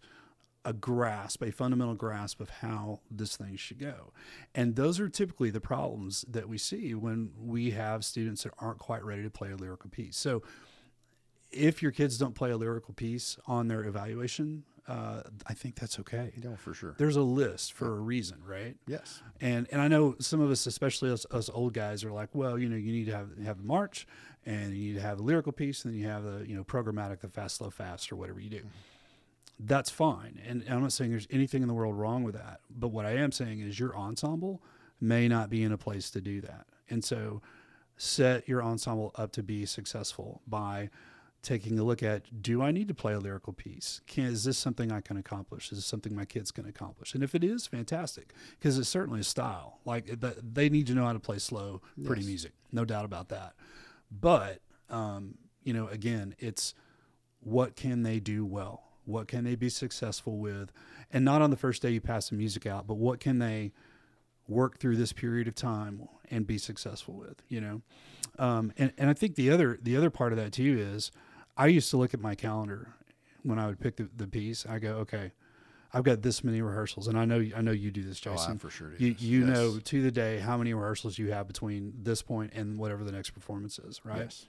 a 0.66 0.74
grasp, 0.74 1.42
a 1.42 1.52
fundamental 1.52 1.96
grasp 1.96 2.40
of 2.42 2.50
how 2.50 3.00
this 3.10 3.38
thing 3.38 3.56
should 3.56 3.80
go. 3.80 4.12
And 4.54 4.76
those 4.76 5.00
are 5.00 5.10
typically 5.10 5.50
the 5.50 5.62
problems 5.62 6.26
that 6.30 6.50
we 6.50 6.58
see 6.58 6.94
when 6.94 7.32
we 7.40 7.72
have 7.72 8.04
students 8.04 8.44
that 8.44 8.54
aren't 8.60 8.80
quite 8.80 9.04
ready 9.04 9.24
to 9.24 9.30
play 9.30 9.52
a 9.52 9.56
lyrical 9.56 9.90
piece. 9.90 10.18
So 10.18 10.44
if 11.52 11.82
your 11.82 11.92
kids 11.92 12.18
don't 12.18 12.36
play 12.36 12.52
a 12.52 12.58
lyrical 12.58 12.94
piece 12.94 13.38
on 13.48 13.68
their 13.68 13.84
evaluation, 13.84 14.64
uh, 14.88 15.22
I 15.48 15.54
think 15.54 15.76
that's 15.76 16.00
okay. 16.00 16.32
No, 16.44 16.56
for 16.56 16.74
sure. 16.74 16.96
There's 16.98 17.16
a 17.16 17.22
list 17.22 17.74
for 17.74 17.98
a 17.98 18.00
reason, 18.00 18.40
right? 18.46 18.76
Yes. 18.88 19.22
And 19.40 19.68
and 19.72 19.82
I 19.82 19.88
know 19.88 20.16
some 20.20 20.42
of 20.42 20.50
us, 20.50 20.66
especially 20.66 21.12
us, 21.12 21.28
us 21.32 21.50
old 21.54 21.74
guys, 21.74 22.04
are 22.04 22.12
like, 22.12 22.30
well, 22.34 22.58
you 22.58 22.68
know, 22.68 22.76
you 22.76 22.92
need 22.92 23.06
to 23.06 23.16
have 23.16 23.30
have 23.46 23.58
the 23.58 23.64
march, 23.64 24.08
and 24.46 24.76
you 24.76 24.90
need 24.94 24.96
to 24.96 25.02
have 25.02 25.20
a 25.20 25.24
lyrical 25.24 25.52
piece, 25.52 25.84
and 25.86 25.94
then 25.94 26.00
you 26.02 26.08
have 26.08 26.24
the 26.24 26.46
you 26.48 26.56
know 26.56 26.64
programmatic, 26.64 27.22
the 27.22 27.30
fast, 27.30 27.58
slow, 27.58 27.70
fast, 27.70 28.12
or 28.12 28.16
whatever 28.16 28.40
you 28.40 28.50
do. 28.50 28.62
That's 29.62 29.90
fine, 29.90 30.40
and, 30.48 30.64
I'm 30.70 30.82
not 30.82 30.94
saying 30.94 31.12
there's 31.12 31.28
anything 31.30 31.62
in 31.62 31.68
the 31.68 31.74
world 31.74 31.96
wrong 31.98 32.24
with 32.24 32.36
that. 32.36 32.62
But 32.70 32.90
what 32.90 33.06
I 33.06 33.12
am 33.16 33.32
saying 33.34 33.60
is 33.60 33.78
your 33.80 33.96
ensemble 33.96 34.62
may 35.02 35.28
not 35.28 35.50
be 35.50 35.64
in 35.64 35.72
a 35.74 35.78
place 35.78 36.10
to 36.12 36.22
do 36.22 36.40
that, 36.42 36.66
and 36.90 37.04
so 37.04 37.42
set 37.98 38.48
your 38.48 38.64
ensemble 38.64 39.12
up 39.16 39.34
to 39.34 39.44
be 39.44 39.66
successful 39.66 40.42
by 40.48 40.90
taking 41.42 41.78
a 41.80 41.84
look 41.84 42.02
at 42.04 42.42
do 42.42 42.62
I 42.62 42.72
need 42.72 42.88
to 42.90 42.94
play 42.94 43.14
a 43.14 43.20
lyrical 43.20 43.52
piece? 43.52 44.00
Can 44.08 44.26
is 44.26 44.46
this 44.46 44.58
something 44.58 44.92
I 44.92 45.02
can 45.02 45.18
accomplish? 45.18 45.72
Is 45.72 45.78
this 45.80 45.86
something 45.86 46.16
my 46.16 46.26
kids 46.26 46.52
can 46.52 46.66
accomplish? 46.66 47.14
And 47.14 47.22
if 47.24 47.36
it 47.36 47.44
is, 47.44 47.68
fantastic, 47.68 48.34
because 48.58 48.78
it's 48.78 48.88
certainly 48.90 49.20
a 49.22 49.24
style. 49.26 49.80
Like 49.84 50.06
th- 50.22 50.36
they 50.42 50.70
need 50.70 50.88
to 50.88 50.94
know 50.94 51.06
how 51.06 51.14
to 51.14 51.20
play 51.20 51.40
slow, 51.40 51.82
pretty 52.06 52.22
Yes. 52.22 52.28
music, 52.28 52.52
no 52.72 52.86
doubt 52.86 53.04
about 53.06 53.28
that. 53.30 53.54
But 54.12 54.62
um, 54.90 55.36
you 55.64 55.74
know, 55.74 55.88
again, 55.88 56.36
it's 56.40 56.74
what 57.42 57.76
can 57.76 58.04
they 58.04 58.20
do 58.20 58.46
well? 58.46 58.84
What 59.06 59.28
can 59.28 59.44
they 59.44 59.56
be 59.56 59.70
successful 59.70 60.38
with? 60.38 60.72
And 61.12 61.26
not 61.26 61.42
on 61.42 61.50
the 61.50 61.58
first 61.58 61.82
day 61.82 61.90
you 61.92 62.02
pass 62.02 62.30
the 62.30 62.36
music 62.36 62.66
out, 62.66 62.86
but 62.86 62.96
what 62.98 63.20
can 63.20 63.40
they 63.40 63.72
work 64.48 64.78
through 64.78 64.98
this 64.98 65.14
period 65.14 65.48
of 65.48 65.56
time 65.56 66.08
and 66.30 66.46
be 66.46 66.58
successful 66.58 67.16
with? 67.16 67.42
You 67.48 67.62
know, 67.62 67.82
um, 68.38 68.74
and 68.78 68.94
and 68.98 69.10
I 69.10 69.14
think 69.14 69.36
the 69.36 69.50
other 69.50 69.80
the 69.82 69.96
other 69.96 70.10
part 70.10 70.32
of 70.32 70.38
that 70.38 70.54
too 70.54 70.78
is 70.80 71.12
I 71.58 71.68
used 71.68 71.90
to 71.92 71.98
look 71.98 72.14
at 72.14 72.22
my 72.22 72.36
calendar 72.36 72.94
when 73.44 73.60
I 73.60 73.68
would 73.68 73.80
pick 73.80 73.96
the, 73.96 74.10
the 74.16 74.28
piece. 74.28 74.66
I 74.66 74.80
go, 74.80 74.94
okay, 74.98 75.32
I've 75.94 76.04
got 76.04 76.22
this 76.22 76.44
many 76.44 76.62
rehearsals, 76.62 77.08
and 77.08 77.18
I 77.18 77.26
know 77.26 77.44
I 77.56 77.62
know 77.62 77.72
you 77.72 77.90
do 77.92 78.04
this, 78.04 78.22
Oh, 78.28 78.32
Jason. 78.32 78.60
for 78.60 78.70
sure 78.70 78.92
you 78.98 79.14
this. 79.14 79.22
you 79.24 79.40
Yes. 79.40 79.48
know 79.50 79.80
to 79.80 80.02
the 80.02 80.12
day 80.12 80.40
how 80.40 80.58
many 80.58 80.74
rehearsals 80.74 81.18
you 81.18 81.32
have 81.32 81.48
between 81.48 81.94
this 82.04 82.22
point 82.22 82.54
and 82.54 82.78
whatever 82.78 83.04
the 83.04 83.12
next 83.12 83.32
performance 83.32 83.80
is, 83.80 84.04
right? 84.06 84.20
Yes. 84.20 84.48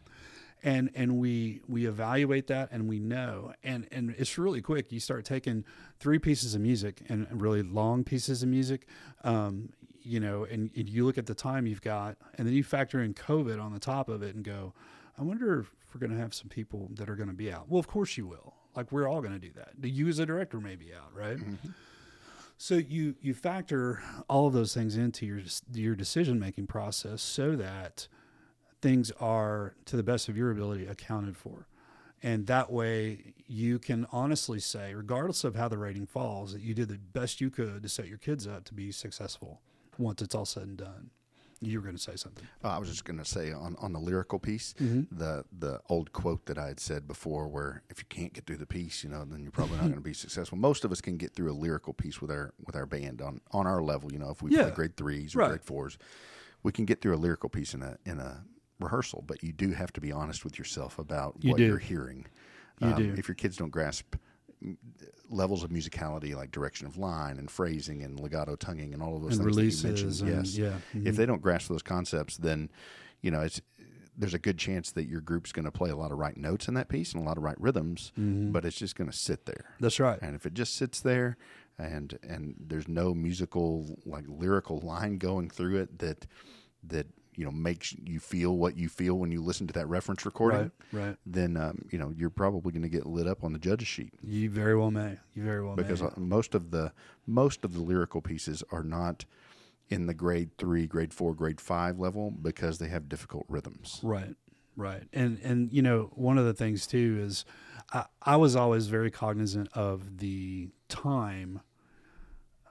and 0.62 0.90
and 0.94 1.16
we 1.18 1.62
we 1.66 1.86
evaluate 1.86 2.46
that 2.48 2.68
and 2.70 2.86
we 2.86 2.98
know 2.98 3.54
and 3.64 3.86
and 3.90 4.14
it's 4.18 4.36
really 4.36 4.60
quick 4.60 4.92
you 4.92 5.00
start 5.00 5.24
taking 5.24 5.64
three 5.98 6.18
pieces 6.18 6.54
of 6.54 6.60
music 6.60 7.00
and 7.08 7.26
really 7.40 7.62
long 7.62 8.04
pieces 8.04 8.42
of 8.42 8.48
music 8.50 8.86
um, 9.24 9.70
you 10.02 10.20
know 10.20 10.44
and, 10.44 10.70
and 10.76 10.86
you 10.90 11.06
look 11.06 11.16
at 11.16 11.24
the 11.24 11.34
time 11.34 11.66
you've 11.66 11.80
got 11.80 12.16
and 12.36 12.46
then 12.46 12.52
you 12.54 12.62
factor 12.62 13.00
in 13.02 13.14
covid 13.14 13.58
on 13.62 13.72
the 13.72 13.78
top 13.78 14.10
of 14.10 14.22
it 14.22 14.34
and 14.34 14.44
go 14.44 14.74
i 15.18 15.22
wonder 15.22 15.60
if 15.60 15.70
we're 15.94 15.98
going 15.98 16.12
to 16.12 16.18
have 16.18 16.34
some 16.34 16.48
people 16.48 16.90
that 16.94 17.08
are 17.08 17.16
going 17.16 17.28
to 17.30 17.34
be 17.34 17.50
out 17.50 17.66
well 17.70 17.80
of 17.80 17.86
course 17.86 18.18
you 18.18 18.26
will 18.26 18.52
like 18.76 18.90
we're 18.92 19.08
all 19.08 19.20
going 19.20 19.32
to 19.32 19.38
do 19.38 19.50
that 19.54 19.88
you 19.88 20.08
as 20.08 20.18
a 20.18 20.26
director 20.26 20.60
may 20.60 20.76
be 20.76 20.92
out 20.94 21.14
right 21.14 21.38
mm-hmm. 21.38 21.68
so 22.56 22.74
you 22.74 23.14
you 23.20 23.34
factor 23.34 24.02
all 24.28 24.46
of 24.46 24.52
those 24.52 24.74
things 24.74 24.96
into 24.96 25.26
your 25.26 25.40
your 25.72 25.94
decision 25.94 26.38
making 26.38 26.66
process 26.66 27.22
so 27.22 27.56
that 27.56 28.08
things 28.80 29.10
are 29.20 29.74
to 29.84 29.96
the 29.96 30.02
best 30.02 30.28
of 30.28 30.36
your 30.36 30.50
ability 30.50 30.86
accounted 30.86 31.36
for. 31.36 31.66
And 32.22 32.46
that 32.48 32.70
way 32.70 33.34
you 33.46 33.78
can 33.78 34.06
honestly 34.12 34.60
say, 34.60 34.94
regardless 34.94 35.42
of 35.44 35.54
how 35.56 35.68
the 35.68 35.78
rating 35.78 36.06
falls, 36.06 36.52
that 36.52 36.62
you 36.62 36.74
did 36.74 36.88
the 36.88 36.98
best 36.98 37.40
you 37.40 37.50
could 37.50 37.82
to 37.82 37.88
set 37.88 38.08
your 38.08 38.18
kids 38.18 38.46
up 38.46 38.64
to 38.64 38.74
be 38.74 38.92
successful 38.92 39.60
once 39.98 40.20
it's 40.20 40.34
all 40.34 40.44
said 40.44 40.64
and 40.64 40.76
done. 40.76 41.10
You 41.62 41.78
were 41.78 41.84
going 41.84 41.96
to 41.96 42.02
say 42.02 42.16
something. 42.16 42.46
Uh, 42.64 42.68
I 42.68 42.78
was 42.78 42.88
just 42.88 43.04
going 43.04 43.18
to 43.18 43.24
say 43.24 43.52
on, 43.52 43.76
on 43.80 43.92
the 43.92 43.98
lyrical 43.98 44.38
piece, 44.38 44.72
Mm-hmm. 44.80 45.14
the 45.16 45.44
the 45.56 45.80
old 45.90 46.12
quote 46.12 46.46
that 46.46 46.56
I 46.58 46.68
had 46.68 46.80
said 46.80 47.06
before, 47.06 47.48
where 47.48 47.82
if 47.90 47.98
you 47.98 48.04
can't 48.08 48.32
get 48.32 48.46
through 48.46 48.56
the 48.56 48.66
piece, 48.66 49.04
you 49.04 49.10
know, 49.10 49.24
then 49.26 49.42
you're 49.42 49.52
probably 49.52 49.76
not 49.76 49.84
going 49.92 49.94
to 49.96 50.00
be 50.00 50.14
successful. 50.14 50.56
Most 50.56 50.84
of 50.84 50.92
us 50.92 51.00
can 51.02 51.16
get 51.18 51.34
through 51.34 51.50
a 51.52 51.54
lyrical 51.54 51.92
piece 51.92 52.20
with 52.22 52.30
our 52.30 52.54
with 52.64 52.74
our 52.76 52.86
band 52.86 53.20
on 53.20 53.40
on 53.52 53.66
our 53.66 53.82
level. 53.82 54.10
You 54.12 54.18
know, 54.18 54.30
if 54.30 54.42
we 54.42 54.50
Yeah. 54.52 54.62
play 54.64 54.70
grade 54.70 54.96
threes 54.96 55.34
or 55.34 55.40
Right. 55.40 55.48
grade 55.50 55.64
fours, 55.64 55.98
we 56.62 56.72
can 56.72 56.86
get 56.86 57.02
through 57.02 57.14
a 57.14 57.18
lyrical 57.18 57.50
piece 57.50 57.74
in 57.74 57.82
a 57.82 57.98
in 58.06 58.18
a 58.20 58.44
rehearsal. 58.78 59.22
But 59.26 59.42
you 59.42 59.52
do 59.52 59.72
have 59.72 59.92
to 59.92 60.00
be 60.00 60.10
honest 60.12 60.44
with 60.44 60.58
yourself 60.58 60.98
about 60.98 61.36
You 61.42 61.50
what 61.50 61.58
do. 61.58 61.66
you're 61.66 61.78
hearing. 61.78 62.26
Um, 62.80 62.88
You 62.88 62.94
do. 62.94 63.14
If 63.18 63.28
your 63.28 63.34
kids 63.34 63.58
don't 63.58 63.68
grasp 63.70 64.14
levels 65.30 65.62
of 65.62 65.70
musicality 65.70 66.34
like 66.34 66.50
direction 66.50 66.86
of 66.86 66.96
line 66.98 67.38
and 67.38 67.50
phrasing 67.50 68.02
and 68.02 68.18
legato 68.20 68.56
tonguing 68.56 68.92
and 68.92 69.02
all 69.02 69.16
of 69.16 69.22
those 69.22 69.38
And 69.38 69.54
things 69.54 69.82
that 69.82 69.88
you 69.88 70.04
mentioned, 70.06 70.28
and- 70.28 70.46
yes, 70.46 70.56
yeah, 70.58 70.74
mhm. 70.94 71.06
if 71.06 71.16
they 71.16 71.26
don't 71.26 71.40
grasp 71.42 71.68
those 71.68 71.82
concepts, 71.82 72.36
then 72.36 72.70
you 73.22 73.30
know 73.30 73.40
it's 73.40 73.60
there's 74.18 74.34
a 74.34 74.38
good 74.38 74.58
chance 74.58 74.92
that 74.92 75.06
your 75.06 75.20
group's 75.22 75.50
going 75.50 75.64
to 75.64 75.70
play 75.70 75.88
a 75.88 75.96
lot 75.96 76.12
of 76.12 76.18
right 76.18 76.36
notes 76.36 76.68
in 76.68 76.74
that 76.74 76.88
piece 76.88 77.14
and 77.14 77.22
a 77.22 77.26
lot 77.26 77.38
of 77.38 77.42
right 77.42 77.58
rhythms, 77.58 78.12
Mm-hmm. 78.18 78.52
but 78.52 78.64
it's 78.66 78.76
just 78.76 78.94
going 78.96 79.08
to 79.10 79.16
sit 79.16 79.46
there. 79.46 79.70
That's 79.80 79.98
right. 79.98 80.18
And 80.20 80.34
if 80.34 80.44
it 80.44 80.52
just 80.52 80.74
sits 80.76 81.00
there, 81.00 81.38
and 81.78 82.18
and 82.22 82.54
there's 82.60 82.86
no 82.88 83.14
musical 83.14 83.96
like 84.04 84.24
lyrical 84.28 84.78
line 84.80 85.16
going 85.16 85.48
through 85.48 85.76
it 85.78 85.98
that 86.00 86.26
that 86.84 87.06
you 87.36 87.44
know 87.44 87.50
makes 87.50 87.94
you 88.04 88.18
feel 88.20 88.56
what 88.56 88.76
you 88.76 88.88
feel 88.88 89.14
when 89.14 89.30
you 89.32 89.42
listen 89.42 89.66
to 89.66 89.72
that 89.74 89.86
reference 89.88 90.24
recording, 90.26 90.70
Right, 90.92 91.06
right. 91.06 91.16
then 91.26 91.56
um, 91.56 91.84
you 91.90 91.98
know 91.98 92.12
you're 92.16 92.30
probably 92.30 92.72
going 92.72 92.82
to 92.82 92.88
get 92.88 93.06
lit 93.06 93.26
up 93.26 93.44
on 93.44 93.52
the 93.52 93.58
judge's 93.58 93.88
sheet 93.88 94.12
You 94.22 94.50
very 94.50 94.76
well 94.76 94.90
may. 94.90 95.18
You 95.34 95.42
very 95.44 95.64
well 95.64 95.76
because 95.76 96.02
may. 96.02 96.08
uh, 96.08 96.12
most 96.18 96.54
of 96.54 96.70
the 96.70 96.92
most 97.26 97.64
of 97.64 97.74
the 97.74 97.80
lyrical 97.80 98.20
pieces 98.20 98.62
are 98.72 98.82
not 98.82 99.24
in 99.88 100.06
the 100.06 100.14
grade 100.14 100.50
three, 100.56 100.86
grade 100.86 101.12
four, 101.12 101.34
grade 101.34 101.60
five 101.60 101.98
level 101.98 102.30
because 102.30 102.78
they 102.78 102.88
have 102.88 103.08
difficult 103.08 103.44
rhythms. 103.48 103.98
Right, 104.02 104.36
right, 104.76 105.02
and 105.12 105.38
and 105.42 105.72
you 105.72 105.82
know 105.82 106.10
one 106.14 106.38
of 106.38 106.44
the 106.44 106.54
things 106.54 106.86
too 106.86 107.18
is 107.20 107.44
I, 107.92 108.04
I 108.22 108.36
was 108.36 108.54
always 108.54 108.86
very 108.86 109.10
cognizant 109.10 109.68
of 109.74 110.18
the 110.18 110.68
time 110.88 111.60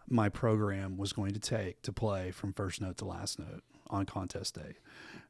my 0.08 0.28
program 0.30 0.98
was 0.98 1.13
going 1.13 1.34
to 1.34 1.39
take 1.39 1.82
to 1.84 1.91
play 1.93 2.32
from 2.32 2.52
first 2.54 2.82
note 2.82 2.98
to 2.98 3.06
last 3.06 3.38
note 3.38 3.62
on 3.89 4.06
contest 4.06 4.56
day. 4.56 4.75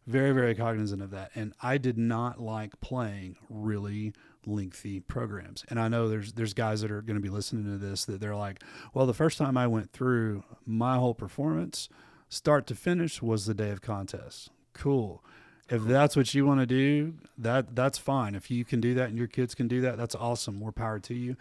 Very, 0.08 0.32
very 0.32 0.56
cognizant 0.56 1.02
of 1.02 1.12
that. 1.12 1.32
And 1.36 1.54
I 1.62 1.78
did 1.78 1.98
not 1.98 2.40
like 2.40 2.80
playing 2.82 3.38
really 3.50 4.14
lengthy 4.46 5.00
programs. 5.00 5.64
And 5.70 5.80
I 5.80 5.88
know 5.88 6.08
there's 6.10 6.34
there's 6.34 6.54
guys 6.54 6.82
that 6.82 6.92
are 6.92 7.02
going 7.02 7.18
to 7.18 7.22
be 7.22 7.30
listening 7.30 7.66
to 7.66 7.78
this 7.78 8.06
that 8.06 8.20
they're 8.20 8.36
like, 8.36 8.64
well, 8.94 9.06
the 9.06 9.14
first 9.14 9.38
time 9.38 9.58
I 9.58 9.68
went 9.68 9.92
through 9.92 10.44
my 10.66 10.98
whole 10.98 11.14
performance, 11.14 11.90
start 12.30 12.66
to 12.68 12.76
finish, 12.76 13.22
was 13.22 13.46
the 13.46 13.54
day 13.54 13.70
of 13.70 13.82
contest. 13.82 14.50
Cool. 14.74 15.24
If 15.70 15.84
that's 15.84 16.16
what 16.16 16.34
you 16.34 16.48
want 16.48 16.62
to 16.62 16.66
do, 16.66 17.14
that 17.38 17.76
that's 17.76 18.00
fine. 18.00 18.34
If 18.34 18.50
you 18.50 18.66
can 18.66 18.82
do 18.82 18.96
that 18.96 19.10
and 19.10 19.18
your 19.18 19.28
kids 19.28 19.54
can 19.54 19.68
do 19.68 19.82
that, 19.82 19.98
that's 19.98 20.16
awesome. 20.16 20.56
More 20.56 20.72
power 20.72 21.00
to 21.00 21.14
you. 21.14 21.36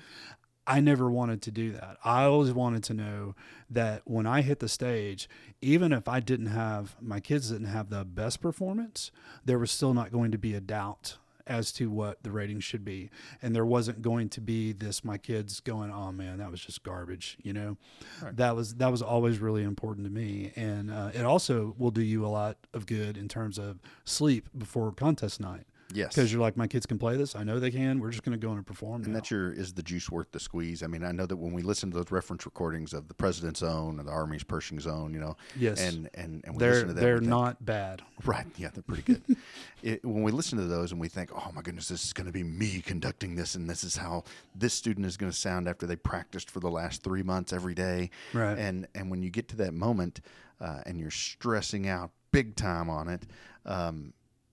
I 0.68 0.80
never 0.80 1.10
wanted 1.10 1.40
to 1.42 1.50
do 1.50 1.72
that. 1.72 1.96
I 2.04 2.24
always 2.24 2.52
wanted 2.52 2.84
to 2.84 2.94
know 2.94 3.34
that 3.70 4.02
when 4.04 4.26
I 4.26 4.42
hit 4.42 4.60
the 4.60 4.68
stage, 4.68 5.26
even 5.62 5.92
if 5.94 6.06
I 6.06 6.20
didn't 6.20 6.46
have 6.46 6.94
my 7.00 7.20
kids 7.20 7.50
didn't 7.50 7.68
have 7.68 7.88
the 7.88 8.04
best 8.04 8.42
performance, 8.42 9.10
there 9.46 9.58
was 9.58 9.70
still 9.70 9.94
not 9.94 10.12
going 10.12 10.30
to 10.30 10.38
be 10.38 10.54
a 10.54 10.60
doubt 10.60 11.16
as 11.46 11.72
to 11.72 11.90
what 11.90 12.22
the 12.22 12.30
rating 12.30 12.60
should 12.60 12.84
be. 12.84 13.08
And 13.40 13.56
there 13.56 13.64
wasn't 13.64 14.02
going 14.02 14.28
to 14.28 14.42
be 14.42 14.72
this 14.72 15.02
my 15.02 15.16
kids 15.16 15.60
going, 15.60 15.90
"Oh 15.90 16.12
man, 16.12 16.36
that 16.36 16.50
was 16.50 16.60
just 16.60 16.82
garbage," 16.82 17.38
you 17.42 17.54
know. 17.54 17.78
Right. 18.22 18.36
That 18.36 18.54
was 18.54 18.74
that 18.74 18.92
was 18.92 19.00
always 19.00 19.38
really 19.38 19.62
important 19.62 20.06
to 20.06 20.12
me, 20.12 20.52
and 20.54 20.90
uh, 20.90 21.12
it 21.14 21.24
also 21.24 21.74
will 21.78 21.90
do 21.90 22.02
you 22.02 22.26
a 22.26 22.28
lot 22.28 22.58
of 22.74 22.84
good 22.84 23.16
in 23.16 23.26
terms 23.26 23.58
of 23.58 23.80
sleep 24.04 24.50
before 24.56 24.92
contest 24.92 25.40
night 25.40 25.64
Yes. 25.94 26.14
because 26.14 26.30
you're 26.32 26.40
like, 26.42 26.56
my 26.56 26.66
kids 26.66 26.84
can 26.86 26.98
play 26.98 27.16
this. 27.16 27.34
I 27.34 27.44
know 27.44 27.58
they 27.58 27.70
can. 27.70 27.98
We're 27.98 28.10
just 28.10 28.22
going 28.22 28.38
to 28.38 28.46
go 28.46 28.50
in 28.52 28.58
and 28.58 28.66
perform. 28.66 29.02
And 29.04 29.08
now." 29.08 29.14
that's 29.14 29.30
your 29.30 29.50
is 29.52 29.72
the 29.72 29.82
juice 29.82 30.10
worth 30.10 30.30
the 30.32 30.40
squeeze? 30.40 30.82
I 30.82 30.86
mean, 30.86 31.02
I 31.02 31.12
know 31.12 31.24
that 31.26 31.36
when 31.36 31.52
we 31.52 31.62
listen 31.62 31.90
to 31.90 31.96
those 31.96 32.10
reference 32.10 32.44
recordings 32.44 32.92
of 32.92 33.08
the 33.08 33.14
President's 33.14 33.62
Own 33.62 33.98
and 33.98 34.06
the 34.06 34.12
Army's 34.12 34.44
Pershing's 34.44 34.86
Own, 34.86 35.14
you 35.14 35.20
know, 35.20 35.36
Yes. 35.56 35.80
and 35.80 36.10
and 36.14 36.42
and 36.44 36.54
we 36.56 36.58
they're 36.60 36.70
listen 36.72 36.88
to 36.88 36.94
that, 36.94 37.00
they're 37.00 37.18
think, 37.18 37.30
not 37.30 37.64
bad. 37.64 38.02
right. 38.24 38.46
Yeah, 38.56 38.68
they're 38.72 38.82
pretty 38.82 39.02
good. 39.02 39.22
it, 39.82 40.04
when 40.04 40.22
we 40.22 40.30
listen 40.32 40.58
to 40.58 40.64
those 40.66 40.92
and 40.92 41.00
we 41.00 41.08
think, 41.08 41.30
oh 41.34 41.50
my 41.54 41.62
goodness, 41.62 41.88
this 41.88 42.04
is 42.04 42.12
going 42.12 42.26
to 42.26 42.32
be 42.32 42.42
me 42.44 42.80
conducting 42.80 43.34
this, 43.34 43.54
and 43.54 43.68
this 43.68 43.82
is 43.84 43.96
how 43.96 44.24
this 44.54 44.74
student 44.74 45.06
is 45.06 45.16
going 45.16 45.32
to 45.32 45.36
sound 45.38 45.68
after 45.68 45.86
they 45.86 45.96
practiced 45.96 46.50
for 46.50 46.60
the 46.60 46.70
last 46.70 47.02
three 47.02 47.22
months 47.22 47.52
every 47.52 47.74
day, 47.74 48.10
Right. 48.34 48.58
And 48.58 48.86
and 48.94 49.10
when 49.10 49.22
you 49.22 49.30
get 49.30 49.48
to 49.48 49.56
that 49.56 49.72
moment, 49.72 50.20
uh, 50.60 50.80
and 50.86 50.98
you're 51.00 51.10
stressing 51.10 51.88
out 51.88 52.10
big 52.30 52.56
time 52.56 52.90
on 52.90 53.08
it, 53.08 53.26
um, 53.64 54.12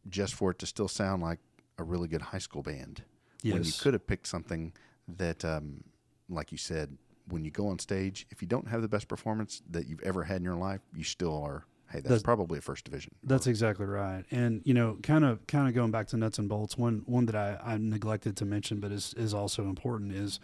just 0.09 0.33
for 0.33 0.51
it 0.51 0.59
to 0.59 0.65
still 0.65 0.87
sound 0.87 1.21
like 1.21 1.39
a 1.77 1.83
really 1.83 2.07
good 2.07 2.21
high 2.21 2.37
school 2.39 2.61
band 2.61 3.03
when 3.43 3.63
you 3.63 3.71
could 3.79 3.93
have 3.93 4.07
picked 4.07 4.27
something 4.27 4.73
that, 5.07 5.45
um, 5.45 5.83
like 6.29 6.51
you 6.51 6.57
said, 6.57 6.97
when 7.27 7.43
you 7.43 7.51
go 7.51 7.67
on 7.67 7.79
stage, 7.79 8.27
if 8.29 8.41
you 8.41 8.47
don't 8.47 8.67
have 8.67 8.81
the 8.81 8.87
best 8.87 9.07
performance 9.07 9.61
that 9.69 9.87
you've 9.87 10.01
ever 10.03 10.23
had 10.23 10.37
in 10.37 10.43
your 10.43 10.55
life, 10.55 10.81
you 10.95 11.03
still 11.03 11.41
are. 11.43 11.65
Hey, 11.87 11.99
that's, 11.99 12.07
That's- 12.07 12.23
probably 12.23 12.57
a 12.57 12.61
first 12.61 12.85
division. 12.85 13.13
That's 13.23 13.45
exactly 13.45 13.85
right. 13.85 14.23
And 14.31 14.61
you 14.65 14.73
know, 14.73 14.97
kind 15.03 15.23
of 15.23 15.45
kind 15.45 15.67
of 15.67 15.75
going 15.75 15.91
back 15.91 16.07
to 16.07 16.17
nuts 16.17 16.39
and 16.39 16.49
bolts, 16.49 16.77
one 16.77 17.03
one 17.05 17.27
that 17.27 17.35
I, 17.35 17.59
I 17.63 17.77
neglected 17.77 18.35
to 18.37 18.45
mention, 18.45 18.79
but 18.79 18.91
is 18.91 19.13
is 19.15 19.33
also 19.35 19.65
important 19.65 20.11
is, 20.11 20.39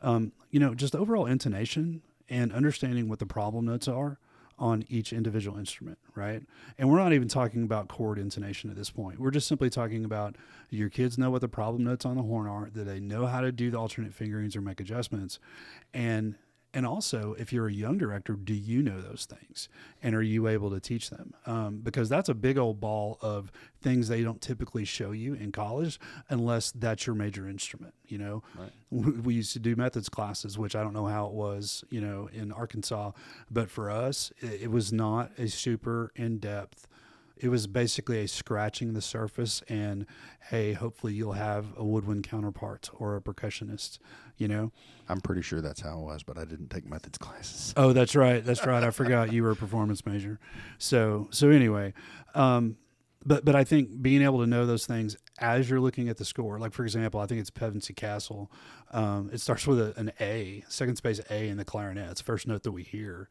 um, 0.00 0.30
you 0.52 0.60
know, 0.60 0.74
just 0.74 0.94
overall 0.94 1.26
intonation 1.26 2.02
and 2.28 2.52
understanding 2.52 3.08
what 3.08 3.18
the 3.18 3.26
problem 3.26 3.64
notes 3.66 3.88
are 3.88 4.18
on 4.58 4.84
each 4.88 5.12
individual 5.12 5.58
instrument, 5.58 5.98
right? 6.14 6.42
And 6.78 6.90
we're 6.90 6.98
not 6.98 7.12
even 7.12 7.28
talking 7.28 7.62
about 7.62 7.88
chord 7.88 8.18
intonation 8.18 8.70
at 8.70 8.76
this 8.76 8.90
point. 8.90 9.20
We're 9.20 9.30
just 9.30 9.46
simply 9.46 9.68
talking 9.68 10.04
about 10.04 10.36
your 10.70 10.88
kids 10.88 11.18
know 11.18 11.30
what 11.30 11.42
the 11.42 11.48
problem 11.48 11.84
notes 11.84 12.06
on 12.06 12.16
the 12.16 12.22
horn 12.22 12.46
are, 12.46 12.70
that 12.72 12.84
they 12.84 13.00
know 13.00 13.26
how 13.26 13.42
to 13.42 13.52
do 13.52 13.70
the 13.70 13.78
alternate 13.78 14.14
fingerings 14.14 14.56
or 14.56 14.60
make 14.62 14.80
adjustments, 14.80 15.38
and 15.92 16.36
and 16.76 16.84
also 16.86 17.34
if 17.38 17.54
you're 17.54 17.68
a 17.68 17.72
young 17.72 17.96
director, 17.96 18.34
do 18.34 18.52
you 18.52 18.82
know 18.82 19.00
those 19.00 19.26
things, 19.28 19.68
and 20.02 20.14
are 20.14 20.22
you 20.22 20.46
able 20.46 20.68
to 20.70 20.78
teach 20.78 21.08
them? 21.08 21.32
Um, 21.46 21.78
because 21.82 22.10
that's 22.10 22.28
a 22.28 22.34
big 22.34 22.58
old 22.58 22.80
ball 22.80 23.16
of 23.22 23.50
things 23.80 24.08
they 24.08 24.22
don't 24.22 24.42
typically 24.42 24.84
show 24.84 25.10
you 25.12 25.32
in 25.32 25.52
college 25.52 25.98
unless 26.28 26.72
that's 26.72 27.06
your 27.06 27.16
major 27.16 27.48
instrument. 27.48 27.94
You 28.06 28.18
know, 28.18 28.42
Right. 28.58 28.70
we, 28.90 29.12
we 29.12 29.34
used 29.34 29.54
to 29.54 29.58
do 29.58 29.74
methods 29.74 30.10
classes, 30.10 30.58
which 30.58 30.76
I 30.76 30.82
don't 30.82 30.92
know 30.92 31.06
how 31.06 31.26
it 31.28 31.32
was, 31.32 31.82
you 31.88 32.02
know, 32.02 32.28
in 32.32 32.52
Arkansas, 32.52 33.12
but 33.50 33.70
for 33.70 33.90
us, 33.90 34.30
it, 34.40 34.62
it 34.64 34.70
was 34.70 34.92
not 34.92 35.30
a 35.38 35.48
super 35.48 36.12
in 36.14 36.38
depth. 36.38 36.86
It 37.36 37.48
was 37.48 37.66
basically 37.66 38.20
a 38.22 38.28
scratching 38.28 38.94
the 38.94 39.02
surface 39.02 39.62
and 39.68 40.06
hey, 40.50 40.72
hopefully 40.72 41.12
you'll 41.12 41.32
have 41.32 41.66
a 41.76 41.84
woodwind 41.84 42.28
counterpart 42.28 42.88
or 42.94 43.16
a 43.16 43.20
percussionist, 43.20 43.98
you 44.36 44.48
know. 44.48 44.72
I'm 45.08 45.20
pretty 45.20 45.42
sure 45.42 45.60
that's 45.60 45.80
how 45.80 45.98
it 45.98 46.02
was, 46.02 46.22
but 46.22 46.38
I 46.38 46.44
didn't 46.44 46.70
take 46.70 46.88
methods 46.88 47.18
classes. 47.18 47.74
Oh, 47.76 47.92
that's 47.92 48.16
right. 48.16 48.44
That's 48.44 48.64
right. 48.66 48.82
I 48.82 48.90
forgot 48.90 49.32
you 49.32 49.42
were 49.42 49.50
a 49.50 49.56
performance 49.56 50.06
major. 50.06 50.38
So 50.78 51.28
so 51.30 51.50
anyway, 51.50 51.92
um, 52.34 52.76
but 53.26 53.44
but 53.44 53.54
I 53.56 53.64
think 53.64 54.00
being 54.00 54.22
able 54.22 54.40
to 54.40 54.46
know 54.46 54.64
those 54.66 54.86
things 54.86 55.16
as 55.38 55.68
you're 55.68 55.80
looking 55.80 56.08
at 56.08 56.16
the 56.16 56.24
score, 56.24 56.58
like 56.58 56.72
for 56.72 56.84
example, 56.84 57.20
I 57.20 57.26
think 57.26 57.40
it's 57.40 57.50
Pevensey 57.50 57.94
Castle. 57.94 58.50
Um, 58.92 59.30
it 59.32 59.40
starts 59.40 59.66
with 59.66 59.80
a, 59.80 59.98
an 59.98 60.12
A, 60.20 60.64
second 60.68 60.96
space 60.96 61.20
A 61.30 61.48
in 61.48 61.56
the 61.56 61.64
clarinet. 61.64 62.10
It's 62.10 62.20
the 62.20 62.24
first 62.24 62.46
note 62.46 62.62
that 62.62 62.72
we 62.72 62.82
hear, 62.84 63.28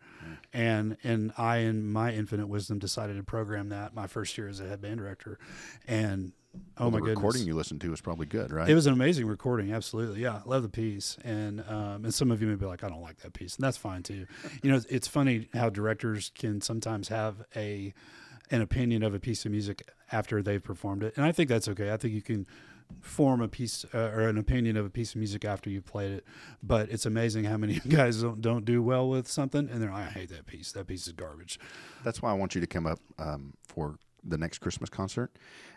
and 0.53 0.97
and 1.03 1.31
I, 1.37 1.57
in 1.57 1.91
my 1.91 2.11
infinite 2.13 2.47
wisdom, 2.47 2.77
decided 2.77 3.15
to 3.17 3.23
program 3.23 3.69
that 3.69 3.95
my 3.95 4.07
first 4.07 4.37
year 4.37 4.47
as 4.47 4.59
a 4.59 4.67
head 4.67 4.81
band 4.81 4.97
director, 4.99 5.39
and 5.87 6.33
oh 6.77 6.83
Well, 6.83 6.91
my 6.91 6.97
the 6.97 7.01
goodness, 7.01 7.17
recording 7.17 7.47
you 7.47 7.55
listened 7.55 7.81
to 7.81 7.89
was 7.89 8.01
probably 8.01 8.25
good, 8.25 8.51
right? 8.51 8.69
it 8.69 8.75
was 8.75 8.87
an 8.87 8.93
amazing 8.93 9.27
recording. 9.27 9.73
Absolutely. 9.73 10.21
Yeah. 10.21 10.41
Love 10.45 10.63
the 10.63 10.69
piece. 10.69 11.17
And, 11.23 11.61
um, 11.67 12.05
and 12.05 12.13
some 12.13 12.31
of 12.31 12.41
you 12.41 12.47
may 12.47 12.55
be 12.55 12.65
like, 12.65 12.81
I 12.83 12.87
don't 12.87 13.01
like 13.01 13.17
that 13.23 13.33
piece. 13.33 13.57
And 13.57 13.63
that's 13.65 13.75
fine 13.75 14.03
too. 14.03 14.25
You 14.63 14.71
know, 14.71 14.77
it's, 14.77 14.85
it's 14.85 15.07
funny 15.07 15.49
how 15.53 15.69
directors 15.69 16.31
can 16.33 16.61
sometimes 16.61 17.09
have 17.09 17.43
a, 17.57 17.93
an 18.51 18.61
opinion 18.61 19.03
of 19.03 19.13
a 19.13 19.19
piece 19.19 19.45
of 19.45 19.51
music 19.51 19.89
after 20.11 20.41
they've 20.41 20.63
performed 20.63 21.03
it. 21.03 21.13
And 21.17 21.25
I 21.25 21.31
think 21.31 21.49
that's 21.49 21.67
okay. 21.69 21.91
I 21.91 21.97
think 21.97 22.13
you 22.13 22.21
can 22.21 22.45
form 23.01 23.41
a 23.41 23.47
piece 23.47 23.85
uh, 23.93 24.11
or 24.13 24.27
an 24.27 24.37
opinion 24.37 24.77
of 24.77 24.85
a 24.85 24.89
piece 24.89 25.11
of 25.11 25.17
music 25.17 25.43
after 25.43 25.69
you've 25.69 25.85
played 25.85 26.11
it. 26.11 26.25
But 26.61 26.89
it's 26.89 27.05
amazing 27.05 27.45
how 27.45 27.57
many 27.57 27.79
guys 27.87 28.21
don't, 28.21 28.41
don't 28.41 28.65
do 28.65 28.81
well 28.83 29.09
with 29.09 29.27
something 29.27 29.69
and 29.69 29.81
they're 29.81 29.91
like, 29.91 30.07
I 30.07 30.11
hate 30.11 30.29
that 30.29 30.45
piece. 30.45 30.71
That 30.73 30.87
piece 30.87 31.07
is 31.07 31.13
garbage. 31.13 31.59
That's 32.03 32.21
why 32.21 32.31
I 32.31 32.33
want 32.33 32.55
you 32.55 32.61
to 32.61 32.67
come 32.67 32.85
up 32.85 32.99
um, 33.17 33.53
for 33.67 33.97
the 34.23 34.37
next 34.37 34.59
Christmas 34.59 34.89
concert 34.89 35.31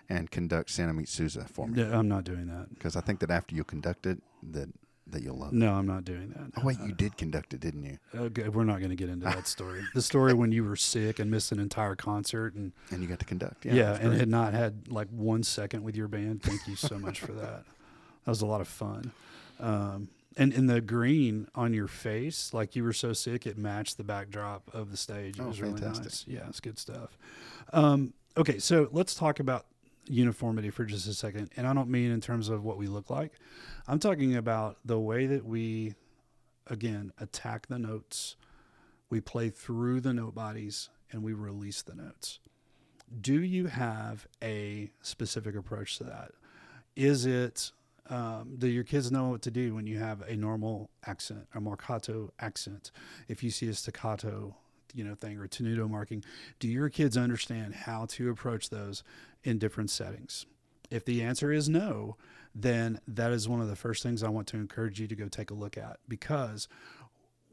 and 0.09 0.31
conduct 0.31 0.70
Santa 0.70 0.92
Meets 0.92 1.12
Sousa 1.12 1.44
for 1.44 1.66
me. 1.66 1.83
Yeah, 1.83 1.98
I'm 1.98 2.09
not 2.09 2.24
doing 2.24 2.46
that. 2.46 2.70
Because 2.70 2.96
I 2.96 3.00
think 3.00 3.20
that 3.20 3.31
after 3.31 3.54
you 3.54 3.64
conduct 3.64 4.07
it, 4.07 4.22
that 4.42 4.68
that 5.12 5.22
you'll 5.22 5.38
love. 5.38 5.52
No, 5.52 5.74
I'm 5.74 5.86
not 5.86 6.04
doing 6.04 6.30
that. 6.30 6.50
Oh 6.60 6.64
wait, 6.66 6.78
you 6.80 6.92
did 6.92 7.16
conduct 7.16 7.54
it, 7.54 7.60
didn't 7.60 7.84
you? 7.84 7.98
Okay, 8.14 8.48
we're 8.48 8.64
not 8.64 8.78
going 8.78 8.90
to 8.90 8.96
get 8.96 9.08
into 9.08 9.24
that 9.24 9.46
story. 9.46 9.82
The 9.94 10.02
story 10.02 10.34
when 10.34 10.52
you 10.52 10.64
were 10.64 10.76
sick 10.76 11.18
and 11.18 11.30
missed 11.30 11.52
an 11.52 11.58
entire 11.60 11.94
concert 11.96 12.54
and 12.54 12.72
And 12.90 13.02
you 13.02 13.08
got 13.08 13.18
to 13.20 13.24
conduct. 13.24 13.64
yeah, 13.64 13.74
Yeah, 13.74 13.98
and 14.00 14.14
had 14.14 14.28
not 14.28 14.52
had 14.54 14.88
like 14.88 15.08
one 15.10 15.42
second 15.42 15.82
with 15.82 15.96
your 15.96 16.08
band. 16.08 16.42
Thank 16.42 16.66
you 16.66 16.76
so 16.76 16.98
much 16.98 17.20
for 17.20 17.32
that. 17.32 17.64
That 18.24 18.30
was 18.30 18.42
a 18.42 18.46
lot 18.46 18.60
of 18.60 18.68
fun. 18.68 19.12
Um, 19.60 20.08
and 20.36 20.52
in 20.52 20.66
the 20.66 20.80
green 20.80 21.48
on 21.54 21.74
your 21.74 21.88
face, 21.88 22.54
like 22.54 22.76
you 22.76 22.84
were 22.84 22.92
so 22.92 23.12
sick, 23.12 23.46
it 23.46 23.58
matched 23.58 23.96
the 23.96 24.04
backdrop 24.04 24.70
of 24.72 24.90
the 24.90 24.96
stage. 24.96 25.38
It 25.38 25.42
Oh, 25.42 25.48
was 25.48 25.60
really 25.60 25.80
fantastic. 25.80 26.04
nice. 26.04 26.24
Yeah, 26.28 26.46
it's 26.48 26.60
good 26.60 26.78
stuff. 26.78 27.18
Um, 27.72 28.12
okay, 28.36 28.58
so 28.60 28.88
let's 28.92 29.14
talk 29.14 29.40
about 29.40 29.66
uniformity 30.08 30.70
for 30.70 30.84
just 30.84 31.06
a 31.06 31.14
second. 31.14 31.50
And 31.56 31.66
I 31.66 31.74
don't 31.74 31.88
mean 31.88 32.10
in 32.10 32.20
terms 32.20 32.48
of 32.48 32.64
what 32.64 32.78
we 32.78 32.86
look 32.86 33.10
like. 33.10 33.32
I'm 33.86 33.98
talking 33.98 34.36
about 34.36 34.78
the 34.84 34.98
way 34.98 35.26
that 35.26 35.44
we, 35.44 35.94
again, 36.66 37.12
attack 37.20 37.66
the 37.68 37.78
notes. 37.78 38.36
We 39.10 39.20
play 39.20 39.50
through 39.50 40.00
the 40.00 40.12
note 40.12 40.34
bodies 40.34 40.90
and 41.10 41.22
we 41.22 41.32
release 41.32 41.82
the 41.82 41.94
notes. 41.94 42.38
Do 43.20 43.40
you 43.40 43.66
have 43.66 44.26
a 44.42 44.90
specific 45.00 45.56
approach 45.56 45.96
to 45.98 46.04
that? 46.04 46.32
Is 46.94 47.24
it 47.24 47.72
um, 48.10 48.56
do 48.56 48.66
your 48.66 48.84
kids 48.84 49.12
know 49.12 49.28
what 49.28 49.42
to 49.42 49.50
do 49.50 49.74
when 49.74 49.86
you 49.86 49.98
have 49.98 50.22
a 50.22 50.34
normal 50.34 50.90
accent, 51.06 51.46
a 51.54 51.60
marcato 51.60 52.30
accent? 52.40 52.90
If 53.28 53.42
you 53.42 53.50
see 53.50 53.68
a 53.68 53.74
staccato, 53.74 54.56
you 54.94 55.05
know, 55.05 55.14
thing 55.14 55.38
or 55.38 55.46
tenuto 55.46 55.88
marking, 55.88 56.24
do 56.59 56.68
your 56.68 56.88
kids 56.88 57.16
understand 57.16 57.74
how 57.74 58.07
to 58.07 58.31
approach 58.31 58.70
those 58.70 59.03
in 59.44 59.59
different 59.59 59.90
settings? 59.90 60.46
If 60.90 61.05
the 61.05 61.22
answer 61.22 61.53
is 61.53 61.68
no, 61.68 62.16
then 62.55 63.01
that 63.07 63.33
is 63.33 63.48
one 63.48 63.61
of 63.61 63.68
the 63.68 63.77
first 63.77 64.03
things 64.03 64.22
I 64.22 64.29
want 64.29 64.46
to 64.48 64.57
encourage 64.57 65.01
you 65.01 65.07
to 65.07 65.14
go 65.14 65.29
take 65.29 65.51
a 65.51 65.55
look 65.55 65.77
at 65.77 65.98
because 66.09 66.68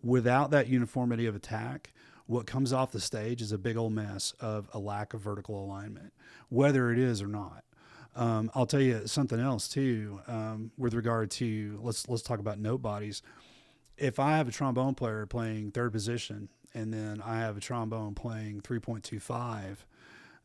without 0.02 0.52
that 0.52 0.67
uniformity 0.67 1.26
of 1.26 1.36
attack, 1.36 1.93
what 2.28 2.48
comes 2.48 2.74
off 2.74 2.91
the 2.91 3.00
stage 3.00 3.41
is 3.41 3.52
a 3.52 3.58
big 3.58 3.78
old 3.78 3.93
mess 3.93 4.34
of 4.39 4.69
a 4.74 4.80
lack 4.80 5.13
of 5.13 5.21
vertical 5.21 5.63
alignment, 5.63 6.13
whether 6.50 6.91
it 6.91 6.98
is 6.98 7.21
or 7.21 7.28
not. 7.28 7.63
Um, 8.15 8.50
I'll 8.56 8.65
tell 8.65 8.82
you 8.82 9.06
something 9.08 9.39
else 9.39 9.67
too, 9.67 10.21
um, 10.28 10.71
with 10.78 10.93
regard 10.93 11.30
to 11.32 11.78
let's 11.82 12.08
let's 12.08 12.24
talk 12.24 12.39
about 12.39 12.60
note 12.60 12.82
bodies. 12.82 13.21
If 13.98 14.19
I 14.19 14.38
have 14.38 14.48
a 14.48 14.52
trombone 14.52 14.95
player 14.95 15.26
playing 15.26 15.71
third 15.71 15.91
position 15.91 16.50
and 16.75 16.93
then 16.93 17.23
I 17.25 17.39
have 17.39 17.57
a 17.57 17.61
trombone 17.61 18.13
playing 18.13 18.61
3.25, 18.61 19.77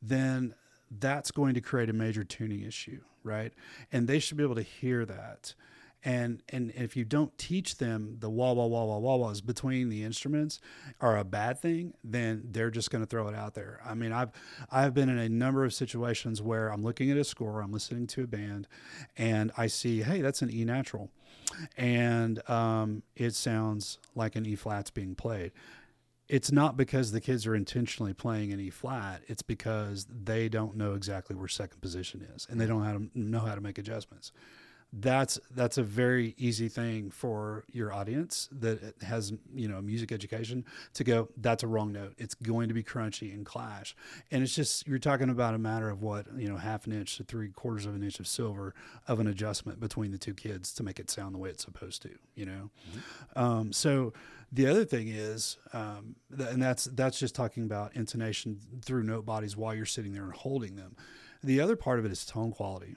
then 0.01 0.55
that's 0.99 1.33
going 1.33 1.55
to 1.55 1.61
create 1.61 1.91
a 1.91 1.93
major 1.93 2.25
tuning 2.25 2.63
issue, 2.63 3.01
right? 3.25 3.53
And 3.93 4.07
they 4.07 4.21
should 4.21 4.37
be 4.37 4.45
able 4.45 4.55
to 4.55 4.63
hear 4.63 5.05
that. 5.05 5.55
And 6.03 6.43
and 6.49 6.73
if 6.75 6.97
you 6.97 7.05
don't 7.05 7.37
teach 7.37 7.77
them 7.77 8.17
the 8.21 8.31
wah 8.31 8.53
wah 8.53 8.65
wah 8.65 8.85
wah 8.85 8.97
wah 8.97 9.17
wahs 9.17 9.43
between 9.43 9.91
the 9.91 10.03
instruments 10.03 10.59
are 10.99 11.19
a 11.19 11.25
bad 11.25 11.61
thing, 11.61 11.93
then 12.03 12.43
they're 12.53 12.71
just 12.71 12.91
going 12.91 13.05
to 13.05 13.07
throw 13.07 13.29
it 13.29 13.35
out 13.35 13.53
there. 13.53 13.81
I 13.85 13.93
mean, 13.93 14.11
I've 14.11 14.31
I've 14.73 14.95
been 14.95 15.11
in 15.11 15.19
a 15.19 15.29
number 15.29 15.63
of 15.63 15.75
situations 15.75 16.41
where 16.41 16.73
I'm 16.73 16.83
looking 16.83 17.11
at 17.11 17.19
a 17.19 17.25
score, 17.25 17.61
I'm 17.61 17.71
listening 17.71 18.07
to 18.07 18.23
a 18.23 18.27
band, 18.27 18.67
and 19.19 19.53
I 19.59 19.67
see, 19.67 20.01
hey, 20.01 20.23
that's 20.23 20.41
an 20.41 20.51
E 20.51 20.65
natural, 20.65 21.11
and 21.77 22.49
um, 22.49 23.03
it 23.15 23.35
sounds 23.35 23.99
like 24.15 24.37
an 24.37 24.47
E 24.47 24.55
flat's 24.55 24.91
being 24.91 25.15
played 25.15 25.53
it's 26.31 26.53
not 26.53 26.77
because 26.77 27.11
the 27.11 27.21
kids 27.21 27.45
are 27.45 27.57
intentionally 27.57 28.15
playing 28.15 28.53
an 28.53 28.61
E 28.61 28.71
flat. 28.71 29.23
It's 29.27 29.43
because 29.43 30.07
they 30.09 30.49
don't 30.49 30.77
know 30.77 30.95
exactly 30.95 31.35
where 31.35 31.49
second 31.49 31.81
position 31.81 32.25
is, 32.35 32.47
and 32.49 32.61
they 32.61 32.67
don't 32.67 32.85
how 32.85 32.93
to 32.93 33.11
know 33.15 33.41
how 33.41 33.57
to 33.57 33.61
make 33.61 33.79
adjustments. 33.79 34.31
That's 34.93 35.39
that's 35.55 35.79
a 35.79 35.85
very 35.85 36.35
easy 36.37 36.69
thing 36.69 37.11
for 37.11 37.65
your 37.71 37.93
audience 37.93 38.49
that 38.51 38.95
has 39.03 39.33
you 39.55 39.69
know 39.69 39.81
music 39.81 40.11
education 40.11 40.65
to 40.95 41.05
go. 41.05 41.29
That's 41.37 41.63
a 41.63 41.69
wrong 41.69 41.93
note. 41.93 42.15
It's 42.19 42.35
going 42.35 42.69
to 42.69 42.75
be 42.75 42.83
crunchy 42.83 43.33
and 43.33 43.47
clash, 43.47 43.95
and 44.33 44.43
it's 44.43 44.55
just 44.55 44.89
you're 44.89 44.99
talking 44.99 45.31
about 45.31 45.55
a 45.55 45.59
matter 45.59 45.89
of 45.91 46.03
what 46.03 46.27
you 46.37 46.49
know 46.49 46.57
half 46.57 46.87
an 46.87 46.93
inch 46.93 47.19
to 47.19 47.25
three 47.25 47.51
quarters 47.51 47.87
of 47.87 47.95
an 47.95 48.03
inch 48.03 48.19
of 48.19 48.27
silver 48.27 48.75
of 49.07 49.21
an 49.21 49.29
adjustment 49.29 49.79
between 49.79 50.11
the 50.11 50.19
two 50.19 50.35
kids 50.35 50.73
to 50.75 50.83
make 50.83 50.99
it 50.99 51.09
sound 51.09 51.37
the 51.37 51.39
way 51.39 51.51
it's 51.51 51.65
supposed 51.65 52.03
to. 52.03 52.11
You 52.35 52.47
know, 52.47 52.71
mm-hmm. 52.91 53.41
um, 53.41 53.73
so 53.73 54.13
the 54.51 54.67
other 54.67 54.85
thing 54.85 55.07
is, 55.07 55.59
um, 55.73 56.17
th- 56.37 56.51
and 56.51 56.61
that's 56.61 56.87
that's 56.87 57.19
just 57.19 57.37
talking 57.37 57.63
about 57.63 57.95
intonation 57.95 58.59
through 58.85 59.05
note 59.05 59.25
bodies 59.25 59.57
while 59.57 59.75
you're 59.75 59.87
sitting 59.87 60.13
there 60.13 60.25
and 60.25 60.33
holding 60.33 60.75
them. 60.75 60.97
The 61.45 61.61
other 61.61 61.77
part 61.77 61.99
of 61.99 62.05
it 62.05 62.13
is 62.13 62.25
tone 62.25 62.51
quality. 62.51 62.97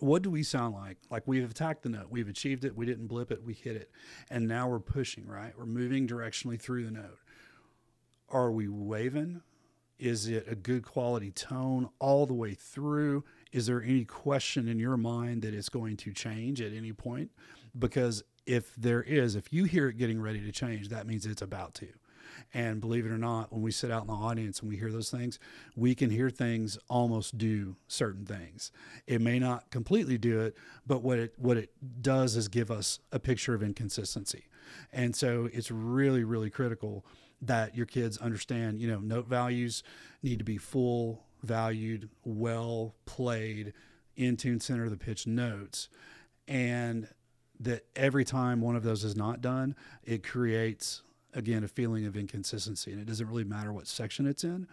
What 0.00 0.22
do 0.22 0.30
we 0.30 0.42
sound 0.42 0.74
like? 0.74 0.98
Like 1.10 1.26
we've 1.26 1.48
attacked 1.48 1.82
the 1.82 1.90
note, 1.90 2.06
we've 2.10 2.28
achieved 2.28 2.64
it, 2.64 2.74
we 2.76 2.86
didn't 2.86 3.06
blip 3.06 3.30
it, 3.30 3.44
we 3.44 3.54
hit 3.54 3.76
it, 3.76 3.90
and 4.30 4.48
now 4.48 4.68
we're 4.68 4.80
pushing. 4.80 5.26
Right, 5.26 5.52
we're 5.56 5.66
moving 5.66 6.08
directionally 6.08 6.60
through 6.60 6.84
the 6.84 6.90
note. 6.90 7.18
Are 8.28 8.50
we 8.50 8.68
waving? 8.68 9.42
Is 9.98 10.26
it 10.26 10.46
a 10.48 10.54
good 10.54 10.82
quality 10.82 11.30
tone 11.30 11.90
all 11.98 12.24
the 12.24 12.32
way 12.32 12.54
through? 12.54 13.24
Is 13.52 13.66
there 13.66 13.82
any 13.82 14.06
question 14.06 14.66
in 14.66 14.78
your 14.78 14.96
mind 14.96 15.42
that 15.42 15.52
it's 15.52 15.68
going 15.68 15.98
to 15.98 16.12
change 16.14 16.62
at 16.62 16.72
any 16.72 16.92
point? 16.92 17.30
Because 17.78 18.22
if 18.46 18.74
there 18.76 19.02
is, 19.02 19.36
if 19.36 19.52
you 19.52 19.64
hear 19.64 19.88
it 19.88 19.98
getting 19.98 20.20
ready 20.20 20.40
to 20.40 20.52
change, 20.52 20.88
that 20.88 21.06
means 21.06 21.26
it's 21.26 21.42
about 21.42 21.74
to. 21.74 21.88
And 22.52 22.80
believe 22.80 23.06
it 23.06 23.12
or 23.12 23.18
not, 23.18 23.52
when 23.52 23.62
we 23.62 23.70
sit 23.70 23.90
out 23.90 24.02
in 24.02 24.08
the 24.08 24.12
audience 24.12 24.60
and 24.60 24.68
we 24.68 24.76
hear 24.76 24.92
those 24.92 25.10
things, 25.10 25.38
we 25.76 25.94
can 25.94 26.10
hear 26.10 26.30
things 26.30 26.78
almost 26.88 27.38
do 27.38 27.76
certain 27.88 28.24
things. 28.24 28.72
It 29.06 29.20
may 29.20 29.38
not 29.38 29.70
completely 29.70 30.18
do 30.18 30.40
it, 30.40 30.56
but 30.86 31.02
what 31.02 31.18
it 31.18 31.34
what 31.36 31.56
it 31.56 31.70
does 32.02 32.36
is 32.36 32.48
give 32.48 32.70
us 32.70 32.98
a 33.12 33.18
picture 33.18 33.54
of 33.54 33.62
inconsistency. 33.62 34.46
And 34.92 35.14
so 35.14 35.48
it's 35.52 35.70
really, 35.70 36.24
really 36.24 36.50
critical 36.50 37.04
that 37.42 37.74
your 37.74 37.86
kids 37.86 38.18
understand, 38.18 38.80
you 38.80 38.88
know, 38.88 39.00
note 39.00 39.26
values 39.26 39.82
need 40.22 40.38
to 40.38 40.44
be 40.44 40.58
full, 40.58 41.24
valued, 41.42 42.08
well 42.24 42.94
played, 43.06 43.72
in 44.16 44.36
tune 44.36 44.60
center 44.60 44.84
of 44.84 44.90
the 44.90 44.96
pitch 44.96 45.26
notes. 45.26 45.88
And 46.46 47.08
that 47.60 47.84
every 47.94 48.24
time 48.24 48.60
one 48.60 48.76
of 48.76 48.82
those 48.82 49.04
is 49.04 49.16
not 49.16 49.40
done, 49.40 49.76
it 50.04 50.26
creates 50.26 51.02
again 51.34 51.64
a 51.64 51.68
feeling 51.68 52.06
of 52.06 52.16
inconsistency, 52.16 52.92
and 52.92 53.00
it 53.00 53.06
doesn't 53.06 53.28
really 53.28 53.44
matter 53.44 53.72
what 53.72 53.86
section 53.86 54.26
it's 54.26 54.44
in. 54.44 54.66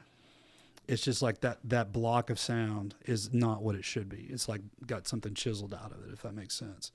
It's 0.87 1.03
just 1.03 1.21
like 1.21 1.41
that 1.41 1.59
that 1.65 1.91
block 1.91 2.29
of 2.29 2.39
sound 2.39 2.95
is 3.05 3.33
not 3.33 3.61
what 3.61 3.75
it 3.75 3.83
should 3.83 4.07
be. 4.07 4.27
It's 4.29 4.47
like 4.47 4.61
got 4.85 5.07
something 5.07 5.33
chiseled 5.33 5.73
out 5.73 5.91
of 5.91 6.07
it, 6.07 6.13
if 6.13 6.21
that 6.21 6.33
makes 6.33 6.55
sense. 6.55 6.91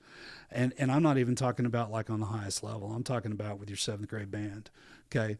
And 0.49 0.73
and 0.77 0.91
I'm 0.91 1.03
not 1.03 1.17
even 1.17 1.35
talking 1.35 1.65
about 1.65 1.91
like 1.91 2.09
on 2.09 2.19
the 2.19 2.25
highest 2.27 2.63
level. 2.63 2.91
I'm 2.91 3.03
talking 3.03 3.31
about 3.31 3.59
with 3.59 3.69
your 3.69 3.77
seventh 3.77 4.09
grade 4.09 4.31
band. 4.31 4.71
Okay, 5.13 5.37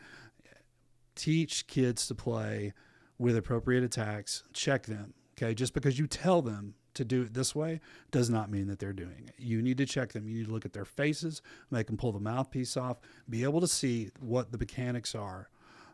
teach 1.16 1.66
kids 1.66 2.08
to 2.08 2.16
play 2.16 2.74
with 3.18 3.36
appropriate 3.36 3.84
attacks. 3.84 4.44
Check 4.54 4.86
them. 4.86 5.16
Okay, 5.36 5.56
just 5.56 5.74
because 5.74 5.98
you 5.98 6.06
tell 6.06 6.44
them 6.44 6.76
to 6.96 7.06
do 7.06 7.24
it 7.24 7.34
this 7.34 7.56
way 7.56 7.80
does 8.12 8.30
not 8.30 8.50
mean 8.52 8.68
that 8.68 8.80
they're 8.80 8.94
doing 8.94 9.26
it. 9.28 9.34
You 9.38 9.62
need 9.62 9.78
to 9.78 9.86
check 9.86 10.14
them. 10.14 10.28
You 10.28 10.40
need 10.40 10.48
to 10.48 10.52
look 10.52 10.66
at 10.66 10.74
their 10.74 10.86
faces, 10.86 11.42
make 11.72 11.88
them 11.88 11.98
pull 11.98 12.12
the 12.12 12.20
mouthpiece 12.20 12.78
off, 12.78 12.98
be 13.30 13.44
able 13.44 13.62
to 13.62 13.68
see 13.68 14.12
what 14.20 14.52
the 14.52 14.58
mechanics 14.58 15.16
are 15.16 15.50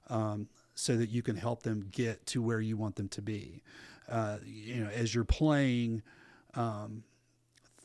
um, 0.09 0.47
so 0.73 0.97
that 0.97 1.09
you 1.09 1.21
can 1.21 1.35
help 1.35 1.63
them 1.63 1.87
get 1.91 2.25
to 2.27 2.41
where 2.41 2.61
you 2.61 2.77
want 2.77 2.95
them 2.95 3.07
to 3.09 3.21
be. 3.21 3.63
Uh, 4.07 4.37
you 4.45 4.83
know, 4.83 4.89
as 4.89 5.13
you're 5.13 5.23
playing 5.23 6.01
um, 6.55 7.03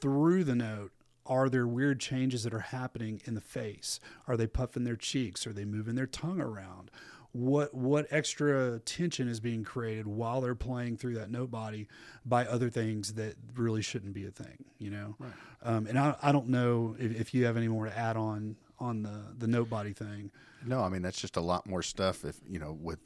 through 0.01 0.45
the 0.45 0.55
note, 0.55 0.91
are 1.27 1.49
there 1.49 1.67
weird 1.67 2.01
changes 2.01 2.43
that 2.45 2.53
are 2.53 2.61
happening 2.61 3.21
in 3.25 3.35
the 3.35 3.41
face? 3.41 3.99
Are 4.29 4.37
they 4.37 4.47
puffing 4.47 4.85
their 4.85 4.97
cheeks? 4.97 5.47
Are 5.47 5.53
they 5.53 5.65
moving 5.65 5.95
their 5.95 6.07
tongue 6.07 6.41
around? 6.41 6.91
What 7.35 7.75
what 7.75 8.07
extra 8.11 8.79
tension 8.85 9.29
is 9.29 9.41
being 9.41 9.65
created 9.65 10.07
while 10.07 10.41
they're 10.41 10.55
playing 10.55 10.97
through 10.97 11.15
that 11.15 11.33
note 11.33 11.51
body 11.51 11.89
by 12.25 12.47
other 12.47 12.71
things 12.71 13.15
that 13.15 13.35
really 13.57 13.83
shouldn't 13.83 14.15
be 14.15 14.25
a 14.25 14.31
thing, 14.31 14.65
you 14.79 14.89
know. 14.89 15.17
Right. 15.19 15.33
Um, 15.65 15.89
and 15.89 15.99
I, 15.99 16.15
I 16.23 16.31
don't 16.31 16.49
know 16.49 16.95
if, 16.97 17.21
if 17.21 17.35
you 17.35 17.45
have 17.47 17.57
any 17.57 17.67
more 17.67 17.87
to 17.87 17.99
add 17.99 18.17
on 18.17 18.55
on 18.79 19.03
the 19.03 19.21
the 19.37 19.49
note 19.49 19.69
body 19.69 19.93
thing. 19.93 20.31
No, 20.65 20.81
I 20.81 20.89
mean 20.89 21.03
that's 21.03 21.21
just 21.21 21.37
a 21.37 21.41
lot 21.41 21.67
more 21.67 21.83
stuff. 21.83 22.25
If 22.25 22.37
you 22.49 22.61
know 22.61 22.79
with 22.81 23.01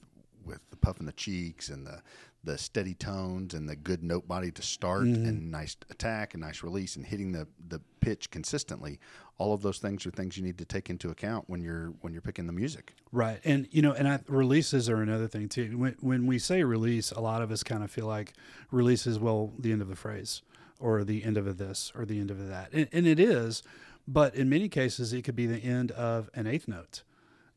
with 0.45 0.61
the 0.69 0.77
puffing 0.77 1.07
the 1.07 1.13
cheeks 1.13 1.71
and 1.71 1.87
the 1.87 2.03
the 2.45 2.57
steady 2.57 2.95
tones 2.95 3.55
and 3.55 3.69
the 3.69 3.77
good 3.77 4.03
note 4.03 4.29
body 4.29 4.51
to 4.51 4.63
start 4.63 5.05
mm-hmm. 5.05 5.27
and 5.27 5.51
nice 5.51 5.77
attack 5.91 6.35
and 6.35 6.43
nice 6.43 6.63
release 6.63 6.97
and 6.97 7.07
hitting 7.07 7.33
the 7.33 7.47
the 7.69 7.81
pitch 8.01 8.31
consistently. 8.31 9.01
All 9.39 9.53
of 9.53 9.63
those 9.63 9.79
things 9.79 10.07
are 10.07 10.11
things 10.11 10.37
you 10.37 10.43
need 10.43 10.59
to 10.59 10.65
take 10.65 10.91
into 10.91 11.11
account 11.11 11.45
when 11.49 11.63
you're 11.63 11.93
when 12.01 12.13
you're 12.13 12.23
picking 12.23 12.47
the 12.47 12.53
music. 12.53 12.95
Right. 13.13 13.41
And 13.45 13.69
you 13.71 13.83
know 13.83 13.93
and 13.93 14.09
I, 14.09 14.21
releases 14.29 14.89
are 14.89 15.03
another 15.03 15.29
thing 15.29 15.49
too. 15.49 15.77
When, 15.77 15.97
when 16.01 16.27
we 16.27 16.39
say 16.39 16.63
release 16.63 17.11
a 17.13 17.21
lot 17.21 17.43
of 17.43 17.51
us 17.51 17.63
kind 17.63 17.83
of 17.83 17.91
feel 17.91 18.07
like 18.07 18.35
release 18.71 19.07
is 19.07 19.19
well 19.19 19.53
the 19.59 19.73
end 19.73 19.83
of 19.83 19.89
the 19.89 19.97
phrase 19.97 20.43
or 20.81 21.03
the 21.03 21.25
end 21.25 21.37
of 21.37 21.47
a 21.47 21.53
this 21.53 21.93
or 21.95 22.05
the 22.05 22.21
end 22.21 22.31
of 22.31 22.41
a 22.41 22.45
that. 22.45 22.73
And, 22.73 22.89
and 22.93 23.07
it 23.07 23.19
is 23.19 23.63
but 24.07 24.35
in 24.35 24.49
many 24.49 24.69
cases 24.69 25.13
it 25.13 25.23
could 25.23 25.37
be 25.37 25.47
the 25.47 25.59
end 25.59 25.91
of 25.93 26.31
an 26.35 26.47
eighth 26.47 26.67
note 26.67 27.03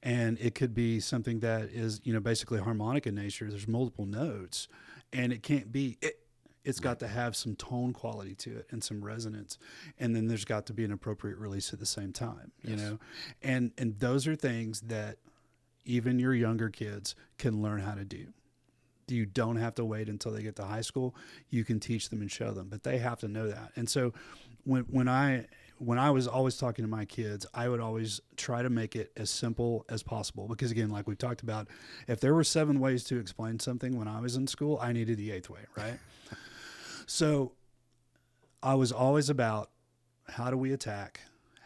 and 0.03 0.37
it 0.39 0.55
could 0.55 0.73
be 0.73 0.99
something 0.99 1.39
that 1.41 1.63
is 1.63 2.01
you 2.03 2.13
know 2.13 2.19
basically 2.19 2.59
harmonic 2.59 3.05
in 3.05 3.15
nature. 3.15 3.49
There's 3.49 3.67
multiple 3.67 4.05
notes 4.05 4.67
and 5.13 5.31
it 5.31 5.43
can't 5.43 5.71
be 5.71 5.97
it, 6.01 6.19
it's 6.63 6.79
got 6.79 6.99
to 6.99 7.07
have 7.07 7.35
some 7.35 7.55
tone 7.55 7.91
quality 7.91 8.35
to 8.35 8.57
it 8.57 8.67
and 8.69 8.83
some 8.83 9.03
resonance. 9.03 9.57
And 9.97 10.15
then 10.15 10.27
there's 10.27 10.45
got 10.45 10.67
to 10.67 10.73
be 10.73 10.85
an 10.85 10.91
appropriate 10.91 11.37
release 11.37 11.73
at 11.73 11.79
the 11.79 11.85
same 11.85 12.13
time 12.13 12.51
you 12.63 12.75
know? 12.75 12.99
And 13.41 13.71
and 13.77 13.99
those 13.99 14.27
are 14.27 14.35
things 14.35 14.81
that 14.81 15.17
even 15.85 16.19
your 16.19 16.33
younger 16.33 16.69
kids 16.69 17.15
can 17.37 17.61
learn 17.61 17.79
how 17.81 17.95
to 17.95 18.05
do. 18.05 18.27
You 19.07 19.25
don't 19.25 19.57
have 19.57 19.75
to 19.75 19.83
wait 19.83 20.07
until 20.07 20.31
they 20.31 20.41
get 20.41 20.55
to 20.57 20.63
high 20.63 20.81
school. 20.81 21.15
You 21.49 21.65
can 21.65 21.79
teach 21.79 22.09
them 22.09 22.21
and 22.21 22.31
show 22.31 22.51
them 22.51 22.69
but 22.69 22.83
they 22.83 22.97
have 22.97 23.19
to 23.19 23.27
know 23.27 23.47
that. 23.49 23.71
And 23.75 23.89
so 23.89 24.13
when 24.63 24.83
when 24.83 25.07
i 25.07 25.45
when 25.81 25.97
I 25.97 26.11
was 26.11 26.27
always 26.27 26.57
talking 26.57 26.85
to 26.85 26.89
my 26.89 27.05
kids, 27.05 27.47
I 27.55 27.67
would 27.67 27.79
always 27.79 28.21
try 28.37 28.61
to 28.61 28.69
make 28.69 28.95
it 28.95 29.11
as 29.17 29.31
simple 29.31 29.83
as 29.89 30.03
possible. 30.03 30.47
Because 30.47 30.69
again, 30.69 30.91
like 30.91 31.07
we 31.07 31.15
talked 31.15 31.41
about, 31.41 31.69
if 32.07 32.19
there 32.19 32.35
were 32.35 32.43
seven 32.43 32.79
ways 32.79 33.03
to 33.05 33.17
explain 33.17 33.57
something 33.57 33.97
when 33.97 34.07
I 34.07 34.19
was 34.19 34.35
in 34.35 34.45
school, 34.45 34.77
I 34.79 34.93
needed 34.93 35.17
the 35.17 35.31
eighth 35.31 35.49
way, 35.49 35.61
right? 35.75 35.97
so 37.07 37.53
I 38.61 38.75
was 38.75 38.91
always 38.91 39.27
about 39.27 39.71
how 40.29 40.51
do 40.51 40.57
we 40.57 40.71
attack, 40.71 41.21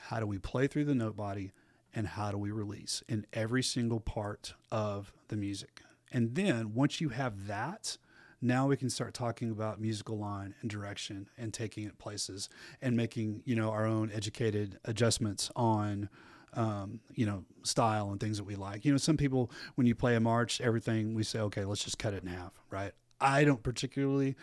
how 0.08 0.22
do 0.22 0.26
we 0.26 0.38
play 0.38 0.68
through 0.68 0.86
the 0.86 0.96
note 0.96 1.18
body, 1.18 1.52
and 1.94 2.08
how 2.08 2.32
do 2.32 2.38
we 2.38 2.52
release 2.52 3.04
in 3.10 3.26
every 3.34 3.64
single 3.64 4.00
part 4.00 4.54
of 4.72 5.12
the 5.28 5.36
music. 5.36 5.82
And 6.10 6.36
then 6.36 6.74
once 6.74 7.02
you 7.02 7.10
have 7.10 7.48
that, 7.48 7.98
now 8.42 8.68
we 8.68 8.78
can 8.78 8.90
start 8.90 9.14
talking 9.14 9.52
about 9.52 9.80
musical 9.80 10.18
line 10.18 10.54
and 10.62 10.70
direction 10.70 11.28
and 11.38 11.54
taking 11.54 11.86
it 11.86 11.98
places 11.98 12.50
and 12.82 12.96
making 12.96 13.42
you 13.46 13.56
know 13.56 13.70
our 13.72 13.86
own 13.86 14.12
educated 14.14 14.80
adjustments 14.86 15.50
on 15.56 16.10
um, 16.54 17.00
you 17.14 17.26
know 17.26 17.44
style 17.64 18.12
and 18.12 18.20
things 18.20 18.38
that 18.38 18.44
we 18.46 18.56
like. 18.56 18.86
You 18.86 18.92
know 18.92 18.98
some 18.98 19.18
people 19.18 19.52
when 19.76 19.88
you 19.88 19.96
play 19.96 20.16
a 20.16 20.20
march 20.20 20.62
everything 20.62 21.14
we 21.14 21.24
say 21.24 21.40
okay 21.40 21.66
let's 21.66 21.84
just 21.84 21.98
cut 21.98 22.14
it 22.14 22.24
in 22.24 22.30
half 22.30 22.54
right? 22.70 22.92
I 23.20 23.44
don't 23.46 23.64
particularly 23.64 24.36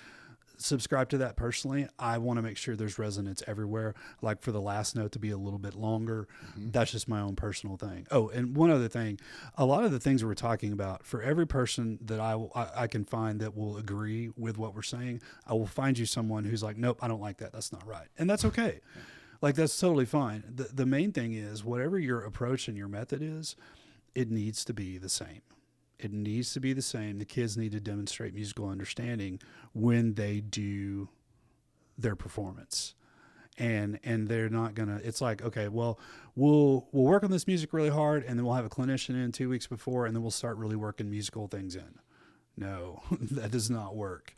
subscribe 0.63 1.09
to 1.11 1.19
that 1.19 1.37
personally. 1.37 1.89
I 1.99 2.19
want 2.19 2.39
to 2.39 2.43
make 2.43 2.57
sure 2.57 2.77
there's 2.77 2.99
resonance 2.99 3.43
everywhere. 3.47 3.95
Like 4.21 4.43
for 4.43 4.53
the 4.53 4.61
last 4.61 4.97
note 4.97 5.13
to 5.13 5.19
be 5.19 5.31
a 5.31 5.37
little 5.37 5.59
bit 5.59 5.75
longer. 5.75 6.29
Mm-hmm. 6.51 6.71
That's 6.71 6.93
just 6.93 7.09
my 7.09 7.21
own 7.21 7.37
personal 7.37 7.77
thing. 7.77 8.07
Oh, 8.11 8.29
and 8.29 8.57
one 8.57 8.71
other 8.71 8.89
thing, 8.89 9.19
a 9.57 9.65
lot 9.65 9.85
of 9.85 9.93
the 9.93 10.01
things 10.01 10.25
we're 10.25 10.35
talking 10.35 10.73
about, 10.73 11.05
for 11.05 11.23
every 11.23 11.47
person 11.47 11.99
that 12.03 12.21
I, 12.21 12.41
I, 12.55 12.69
I 12.83 12.87
can 12.87 13.05
find 13.05 13.41
that 13.41 13.57
will 13.57 13.77
agree 13.77 14.31
with 14.37 14.59
what 14.59 14.75
we're 14.75 14.83
saying, 14.83 15.23
I 15.47 15.55
will 15.55 15.67
find 15.67 15.99
you 15.99 16.07
someone 16.07 16.45
who's 16.45 16.63
like, 16.63 16.77
nope, 16.77 16.99
I 17.03 17.09
don't 17.09 17.21
like 17.21 17.39
that. 17.39 17.53
That's 17.53 17.73
not 17.73 17.87
right, 17.87 18.09
and 18.19 18.29
that's 18.29 18.45
okay. 18.45 18.81
like 19.43 19.55
that's 19.55 19.77
totally 19.79 20.07
fine. 20.07 20.45
The 20.55 20.65
the 20.65 20.87
main 20.87 21.13
thing 21.13 21.35
is 21.35 21.65
whatever 21.65 21.99
your 21.99 22.21
approach 22.21 22.69
and 22.69 22.77
your 22.77 22.89
method 22.89 23.21
is, 23.23 23.57
it 24.15 24.31
needs 24.31 24.65
to 24.65 24.73
be 24.73 24.99
the 24.99 25.09
same. 25.09 25.43
It 26.05 26.13
needs 26.13 26.53
to 26.55 26.61
be 26.61 26.73
the 26.73 26.83
same. 26.83 27.19
The 27.19 27.25
kids 27.25 27.57
need 27.57 27.73
to 27.73 27.81
demonstrate 27.81 28.35
musical 28.35 28.69
understanding 28.69 29.41
when 29.73 30.15
they 30.15 30.41
do 30.41 31.09
their 31.99 32.17
performance. 32.17 32.95
and 33.59 33.99
and 34.03 34.29
they're 34.29 34.49
not 34.49 34.75
gonna 34.75 34.99
it's 35.05 35.21
like 35.21 35.43
okay 35.43 35.69
well 35.69 35.99
we'll 36.35 36.89
we'll 36.91 37.05
work 37.05 37.23
on 37.23 37.31
this 37.31 37.47
music 37.47 37.71
really 37.75 37.91
hard 37.91 38.25
and 38.25 38.39
then 38.39 38.47
we'll 38.47 38.55
have 38.55 38.65
a 38.65 38.71
clinician 38.71 39.11
in 39.23 39.31
two 39.31 39.51
weeks 39.51 39.67
before 39.67 40.07
and 40.07 40.17
then 40.17 40.23
we'll 40.23 40.31
start 40.31 40.57
really 40.57 40.75
working 40.75 41.11
musical 41.11 41.47
things 41.49 41.77
in 41.77 41.99
no 42.57 43.03
that 43.21 43.51
does 43.51 43.69
not 43.71 43.95
work 43.95 44.35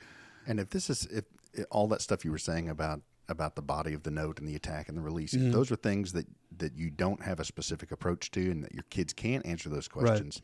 And 0.49 0.59
if 0.59 0.71
this 0.71 0.91
is 0.91 1.07
if, 1.07 1.25
if 1.53 1.65
all 1.71 1.87
that 1.89 2.03
stuff 2.03 2.25
you 2.25 2.33
were 2.33 2.39
saying 2.39 2.69
about 2.69 3.03
about 3.29 3.55
the 3.55 3.62
body 3.62 3.95
of 3.95 4.03
the 4.03 4.11
note 4.11 4.41
and 4.41 4.49
the 4.49 4.57
attack 4.57 4.89
and 4.89 4.99
the 4.99 5.03
release, 5.03 5.33
Mm-hmm. 5.33 5.53
those 5.53 5.71
are 5.71 5.77
things 5.77 6.12
that 6.12 6.27
that 6.59 6.77
you 6.77 6.91
don't 6.91 7.23
have 7.23 7.39
a 7.41 7.45
specific 7.45 7.93
approach 7.93 8.31
to, 8.33 8.51
and 8.51 8.65
that 8.65 8.75
your 8.75 8.85
kids 8.91 9.12
can't 9.12 9.47
answer 9.47 9.69
those 9.71 9.87
questions, 9.89 10.43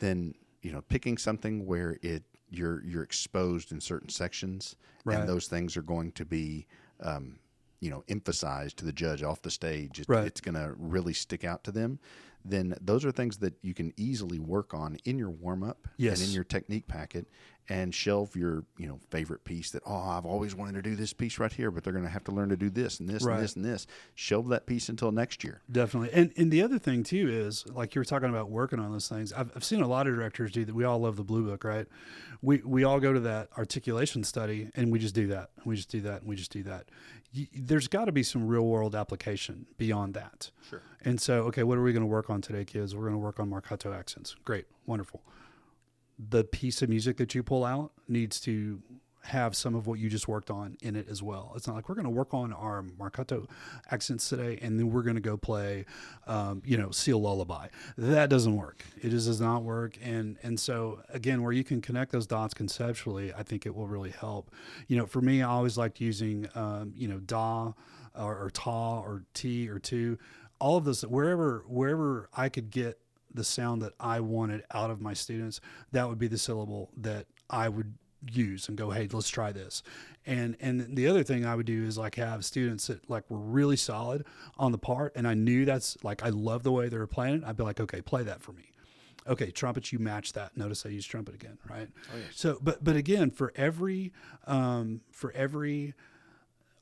then 0.00 0.34
you 0.62 0.72
know 0.72 0.82
picking 0.82 1.16
something 1.16 1.64
where 1.66 1.96
it 2.02 2.24
you're 2.50 2.82
you're 2.84 3.04
exposed 3.04 3.70
in 3.70 3.80
certain 3.80 4.08
sections, 4.08 4.74
Right. 5.04 5.20
and 5.20 5.28
those 5.28 5.46
things 5.46 5.76
are 5.76 5.82
going 5.82 6.10
to 6.12 6.24
be. 6.24 6.66
Um, 7.00 7.38
you 7.82 7.88
know, 7.88 8.04
emphasized 8.10 8.76
to 8.76 8.84
the 8.84 8.92
judge 8.92 9.22
off 9.22 9.40
the 9.40 9.50
stage. 9.50 10.00
It, 10.00 10.06
Right. 10.06 10.26
It's 10.26 10.42
going 10.42 10.54
to 10.54 10.74
really 10.76 11.14
stick 11.14 11.44
out 11.44 11.64
to 11.64 11.72
them. 11.72 11.98
Then 12.44 12.74
those 12.78 13.06
are 13.06 13.10
things 13.10 13.38
that 13.38 13.54
you 13.62 13.72
can 13.72 13.94
easily 13.96 14.38
work 14.38 14.74
on 14.74 14.98
in 15.06 15.16
your 15.18 15.30
warm 15.30 15.62
up 15.62 15.88
Yes. 15.96 16.20
and 16.20 16.28
in 16.28 16.34
your 16.34 16.44
technique 16.44 16.86
packet 16.88 17.26
and 17.70 17.94
shelve 17.94 18.34
your 18.36 18.64
you 18.76 18.86
know 18.86 18.98
favorite 19.10 19.44
piece 19.44 19.70
that 19.70 19.82
oh 19.86 19.94
I've 19.96 20.26
always 20.26 20.54
wanted 20.54 20.74
to 20.74 20.82
do 20.82 20.94
this 20.96 21.12
piece 21.14 21.38
right 21.38 21.52
here 21.52 21.70
but 21.70 21.84
they're 21.84 21.92
going 21.92 22.04
to 22.04 22.10
have 22.10 22.24
to 22.24 22.32
learn 22.32 22.48
to 22.50 22.56
do 22.56 22.68
this 22.68 23.00
and 23.00 23.08
this 23.08 23.22
Right. 23.22 23.34
and 23.36 23.42
this 23.44 23.56
and 23.56 23.64
this 23.64 23.86
shelve 24.14 24.48
that 24.48 24.66
piece 24.66 24.88
until 24.88 25.12
next 25.12 25.42
year 25.44 25.62
Definitely. 25.70 26.10
And 26.12 26.32
and 26.36 26.50
the 26.50 26.62
other 26.62 26.78
thing 26.78 27.02
too 27.04 27.28
is 27.30 27.64
like 27.68 27.94
you 27.94 28.00
were 28.00 28.04
talking 28.04 28.28
about 28.28 28.50
working 28.50 28.78
on 28.80 28.90
those 28.92 29.08
things. 29.08 29.32
I've, 29.32 29.50
I've 29.54 29.64
seen 29.64 29.80
a 29.80 29.88
lot 29.88 30.06
of 30.06 30.14
directors 30.14 30.52
do 30.52 30.64
that. 30.64 30.74
We 30.74 30.84
all 30.84 30.98
love 30.98 31.16
the 31.16 31.24
blue 31.24 31.44
book, 31.44 31.64
right? 31.64 31.86
We 32.42 32.58
we 32.64 32.84
all 32.84 32.98
go 33.00 33.12
to 33.12 33.20
that 33.20 33.48
articulation 33.56 34.24
study 34.24 34.68
and 34.74 34.90
we 34.92 34.98
just 34.98 35.14
do 35.14 35.28
that. 35.28 35.50
and 35.56 35.66
We 35.66 35.76
just 35.76 35.90
do 35.90 36.00
that 36.02 36.20
and 36.22 36.28
we 36.28 36.36
just 36.36 36.50
do 36.50 36.62
that. 36.64 36.88
Y- 37.36 37.48
There's 37.54 37.86
got 37.86 38.06
to 38.06 38.12
be 38.12 38.24
some 38.24 38.48
real 38.48 38.66
world 38.66 38.94
application 38.96 39.66
beyond 39.78 40.14
that. 40.14 40.50
Sure. 40.68 40.82
And 41.04 41.20
so, 41.20 41.42
okay, 41.44 41.62
what 41.62 41.78
are 41.78 41.82
we 41.82 41.92
going 41.92 42.02
to 42.02 42.06
work 42.06 42.28
on 42.30 42.40
today, 42.40 42.64
kids? 42.64 42.94
We're 42.96 43.02
going 43.02 43.12
to 43.14 43.18
work 43.18 43.38
on 43.38 43.48
marcato 43.50 43.96
accents. 43.96 44.34
Great, 44.44 44.66
wonderful. 44.86 45.22
The 46.28 46.44
piece 46.44 46.82
of 46.82 46.88
music 46.88 47.16
that 47.16 47.34
you 47.34 47.42
pull 47.42 47.64
out 47.64 47.92
needs 48.08 48.40
to 48.42 48.82
have 49.22 49.54
some 49.54 49.74
of 49.74 49.86
what 49.86 49.98
you 49.98 50.08
just 50.08 50.28
worked 50.28 50.50
on 50.50 50.76
in 50.80 50.96
it 50.96 51.08
as 51.08 51.22
well. 51.22 51.52
It's 51.54 51.66
not 51.66 51.76
like 51.76 51.88
we're 51.88 51.94
going 51.94 52.06
to 52.06 52.10
work 52.10 52.32
on 52.32 52.52
our 52.52 52.82
marcato 52.82 53.46
accents 53.90 54.28
today 54.28 54.58
and 54.62 54.78
then 54.78 54.90
we're 54.90 55.02
going 55.02 55.16
to 55.16 55.20
go 55.20 55.36
play, 55.36 55.84
um, 56.26 56.62
you 56.64 56.76
know, 56.76 56.90
Seal 56.90 57.20
Lullaby. 57.20 57.68
That 57.98 58.30
doesn't 58.30 58.56
work. 58.56 58.84
It 59.00 59.10
just 59.10 59.26
does 59.26 59.40
not 59.40 59.62
work. 59.62 59.98
And 60.02 60.38
and 60.42 60.58
so 60.58 61.02
again, 61.10 61.42
where 61.42 61.52
you 61.52 61.64
can 61.64 61.80
connect 61.80 62.12
those 62.12 62.26
dots 62.26 62.54
conceptually, 62.54 63.32
I 63.34 63.42
think 63.42 63.66
it 63.66 63.74
will 63.74 63.88
really 63.88 64.10
help. 64.10 64.50
You 64.88 64.96
know, 64.96 65.06
for 65.06 65.20
me, 65.20 65.42
I 65.42 65.48
always 65.48 65.76
liked 65.76 66.00
using, 66.00 66.48
um, 66.54 66.92
you 66.96 67.08
know, 67.08 67.18
da 67.18 67.72
or, 68.18 68.44
or 68.44 68.50
ta 68.50 69.00
or 69.00 69.24
t 69.34 69.68
or 69.68 69.78
two, 69.78 70.18
all 70.58 70.76
of 70.76 70.84
those 70.84 71.02
wherever 71.02 71.64
wherever 71.66 72.28
I 72.36 72.48
could 72.48 72.70
get 72.70 72.99
the 73.32 73.44
sound 73.44 73.82
that 73.82 73.92
I 74.00 74.20
wanted 74.20 74.64
out 74.72 74.90
of 74.90 75.00
my 75.00 75.14
students, 75.14 75.60
that 75.92 76.08
would 76.08 76.18
be 76.18 76.28
the 76.28 76.38
syllable 76.38 76.90
that 76.96 77.26
I 77.48 77.68
would 77.68 77.94
use 78.30 78.68
and 78.68 78.76
go, 78.76 78.90
hey, 78.90 79.08
let's 79.12 79.28
try 79.28 79.52
this. 79.52 79.82
And 80.26 80.56
and 80.60 80.96
the 80.96 81.08
other 81.08 81.22
thing 81.22 81.46
I 81.46 81.54
would 81.54 81.66
do 81.66 81.84
is 81.84 81.96
like 81.96 82.16
have 82.16 82.44
students 82.44 82.88
that 82.88 83.08
like 83.08 83.28
were 83.30 83.38
really 83.38 83.76
solid 83.76 84.26
on 84.58 84.72
the 84.72 84.78
part, 84.78 85.12
and 85.16 85.26
I 85.26 85.34
knew 85.34 85.64
that's 85.64 85.96
like 86.04 86.22
I 86.22 86.28
love 86.28 86.62
the 86.62 86.72
way 86.72 86.88
they 86.88 86.98
were 86.98 87.06
playing 87.06 87.36
it. 87.36 87.44
I'd 87.46 87.56
be 87.56 87.62
like, 87.62 87.80
okay, 87.80 88.02
play 88.02 88.22
that 88.24 88.42
for 88.42 88.52
me. 88.52 88.64
Okay, 89.26 89.50
trumpet, 89.50 89.92
you 89.92 89.98
match 89.98 90.32
that. 90.34 90.56
Notice 90.56 90.84
I 90.84 90.90
use 90.90 91.06
trumpet 91.06 91.34
again, 91.34 91.58
right? 91.68 91.88
So, 92.34 92.58
but 92.60 92.84
but 92.84 92.96
again, 92.96 93.30
for 93.30 93.52
every 93.56 94.12
um, 94.46 95.00
for 95.10 95.32
every 95.32 95.94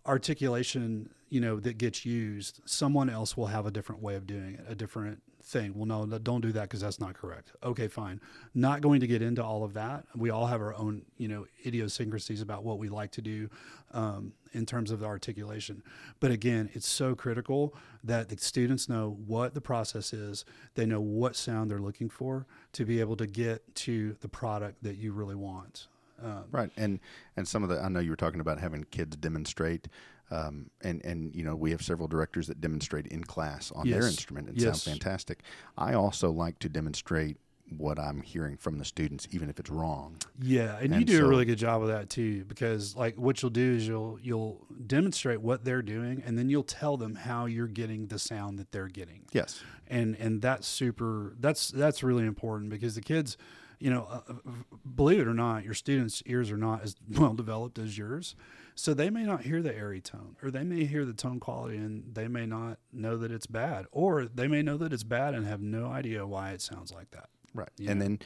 articulation 0.06 1.10
you 1.28 1.40
know 1.40 1.60
that 1.60 1.76
gets 1.76 2.06
used 2.06 2.60
someone 2.64 3.10
else 3.10 3.36
will 3.36 3.48
have 3.48 3.66
a 3.66 3.70
different 3.70 4.02
way 4.02 4.14
of 4.14 4.26
doing 4.26 4.54
it 4.54 4.64
a 4.66 4.74
different 4.74 5.22
thing 5.48 5.72
well 5.74 5.86
no 6.06 6.18
don't 6.18 6.40
do 6.40 6.52
that 6.52 6.62
because 6.62 6.80
that's 6.80 7.00
not 7.00 7.14
correct. 7.14 7.52
Okay 7.62 7.88
fine. 7.88 8.20
Not 8.54 8.80
going 8.80 9.00
to 9.00 9.06
get 9.06 9.22
into 9.22 9.42
all 9.42 9.64
of 9.64 9.74
that. 9.74 10.04
We 10.14 10.30
all 10.30 10.46
have 10.46 10.60
our 10.60 10.74
own 10.74 11.02
you 11.16 11.28
know 11.28 11.46
idiosyncrasies 11.64 12.40
about 12.40 12.64
what 12.64 12.78
we 12.78 12.88
like 12.88 13.10
to 13.12 13.22
do 13.22 13.48
um, 13.92 14.34
in 14.52 14.66
terms 14.66 14.90
of 14.90 15.00
the 15.00 15.06
articulation. 15.06 15.82
But 16.20 16.30
again 16.30 16.70
it's 16.74 16.88
so 16.88 17.14
critical 17.14 17.74
that 18.04 18.28
the 18.28 18.36
students 18.36 18.88
know 18.88 19.18
what 19.26 19.54
the 19.54 19.60
process 19.60 20.12
is. 20.12 20.44
They 20.74 20.86
know 20.86 21.00
what 21.00 21.34
sound 21.34 21.70
they're 21.70 21.78
looking 21.78 22.10
for 22.10 22.46
to 22.72 22.84
be 22.84 23.00
able 23.00 23.16
to 23.16 23.26
get 23.26 23.74
to 23.76 24.16
the 24.20 24.28
product 24.28 24.82
that 24.82 24.96
you 24.96 25.12
really 25.12 25.34
want. 25.34 25.86
Um, 26.22 26.44
right 26.50 26.70
and 26.76 27.00
and 27.36 27.46
some 27.46 27.62
of 27.62 27.68
the 27.68 27.80
I 27.80 27.88
know 27.88 28.00
you 28.00 28.10
were 28.10 28.16
talking 28.16 28.40
about 28.40 28.58
having 28.58 28.84
kids 28.90 29.16
demonstrate 29.16 29.88
um, 30.30 30.70
and 30.82 31.04
and 31.04 31.34
you 31.34 31.42
know 31.44 31.56
we 31.56 31.70
have 31.70 31.82
several 31.82 32.08
directors 32.08 32.46
that 32.48 32.60
demonstrate 32.60 33.06
in 33.08 33.24
class 33.24 33.72
on 33.72 33.88
their 33.88 34.06
instrument 34.06 34.48
and 34.48 34.60
Yes. 34.60 34.82
sound 34.82 34.94
fantastic. 35.00 35.42
I 35.76 35.94
also 35.94 36.30
like 36.30 36.58
to 36.60 36.68
demonstrate 36.68 37.36
what 37.76 37.98
I'm 37.98 38.22
hearing 38.22 38.56
from 38.56 38.78
the 38.78 38.84
students 38.84 39.28
even 39.30 39.50
if 39.50 39.60
it's 39.60 39.68
wrong. 39.68 40.16
Yeah, 40.40 40.78
and, 40.80 40.94
you 40.94 41.04
do 41.04 41.18
so- 41.18 41.26
a 41.26 41.28
really 41.28 41.44
good 41.44 41.58
job 41.58 41.82
of 41.82 41.88
that 41.88 42.08
too, 42.08 42.44
because 42.46 42.96
like 42.96 43.16
what 43.18 43.42
you'll 43.42 43.50
do 43.50 43.74
is 43.74 43.86
you'll 43.86 44.18
you'll 44.22 44.66
demonstrate 44.86 45.40
what 45.42 45.64
they're 45.64 45.82
doing, 45.82 46.22
and 46.24 46.38
then 46.38 46.48
you'll 46.48 46.62
tell 46.62 46.96
them 46.96 47.14
how 47.14 47.44
you're 47.44 47.66
getting 47.66 48.06
the 48.06 48.18
sound 48.18 48.58
that 48.58 48.72
they're 48.72 48.88
getting, 48.88 49.24
yes. 49.32 49.62
And 49.86 50.16
and 50.16 50.40
that's 50.42 50.66
super. 50.66 51.34
That's 51.40 51.68
that's 51.70 52.02
really 52.02 52.24
important 52.26 52.70
because 52.70 52.94
the 52.94 53.00
kids, 53.02 53.36
you 53.78 53.90
know, 53.90 54.06
uh, 54.10 54.20
uh, 54.30 54.50
believe 54.94 55.20
it 55.20 55.28
or 55.28 55.34
not, 55.34 55.64
your 55.64 55.74
students' 55.74 56.22
ears 56.26 56.50
are 56.50 56.56
not 56.58 56.82
as 56.82 56.96
well 57.18 57.34
developed 57.34 57.78
as 57.78 57.96
yours, 57.98 58.34
so 58.78 58.94
they 58.94 59.10
may 59.10 59.24
not 59.24 59.42
hear 59.42 59.60
the 59.60 59.74
airy 59.76 60.00
tone, 60.00 60.36
or 60.42 60.50
they 60.52 60.62
may 60.62 60.84
hear 60.84 61.04
the 61.04 61.12
tone 61.12 61.40
quality, 61.40 61.76
and 61.76 62.14
they 62.14 62.28
may 62.28 62.46
not 62.46 62.78
know 62.92 63.16
that 63.16 63.32
it's 63.32 63.46
bad, 63.48 63.86
or 63.90 64.26
they 64.26 64.46
may 64.46 64.62
know 64.62 64.76
that 64.76 64.92
it's 64.92 65.02
bad 65.02 65.34
and 65.34 65.44
have 65.46 65.60
no 65.60 65.86
idea 65.86 66.24
why 66.24 66.50
it 66.52 66.62
sounds 66.62 66.92
like 66.92 67.10
that. 67.10 67.28
Right. 67.54 67.68
You 67.76 67.90
and 67.90 67.98
know? 67.98 68.04
then 68.04 68.18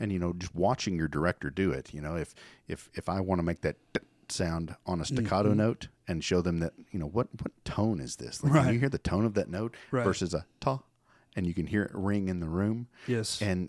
and 0.00 0.10
you 0.12 0.18
know 0.18 0.32
just 0.32 0.54
watching 0.54 0.96
your 0.96 1.08
director 1.08 1.50
do 1.50 1.72
it, 1.72 1.92
you 1.92 2.00
know, 2.00 2.16
if 2.16 2.34
if 2.68 2.88
if 2.94 3.08
I 3.08 3.20
want 3.20 3.38
to 3.40 3.42
make 3.42 3.60
that 3.60 3.76
sound 4.30 4.74
on 4.86 5.00
a 5.00 5.04
staccato 5.04 5.50
Mm-hmm. 5.50 5.58
note 5.58 5.88
and 6.06 6.22
show 6.24 6.40
them 6.40 6.60
that, 6.60 6.72
you 6.90 6.98
know, 6.98 7.06
what 7.06 7.28
what 7.42 7.52
tone 7.64 8.00
is 8.00 8.16
this? 8.16 8.42
Like 8.42 8.52
Right. 8.54 8.72
you 8.72 8.80
hear 8.80 8.88
the 8.88 8.98
tone 8.98 9.24
of 9.26 9.34
that 9.34 9.48
note 9.50 9.74
Right. 9.90 10.04
versus 10.04 10.32
a 10.32 10.46
ta 10.60 10.80
and 11.36 11.46
you 11.46 11.52
can 11.54 11.66
hear 11.66 11.82
it 11.82 11.90
ring 11.94 12.28
in 12.28 12.40
the 12.40 12.48
room 12.48 12.88
Yes. 13.06 13.40
and 13.42 13.68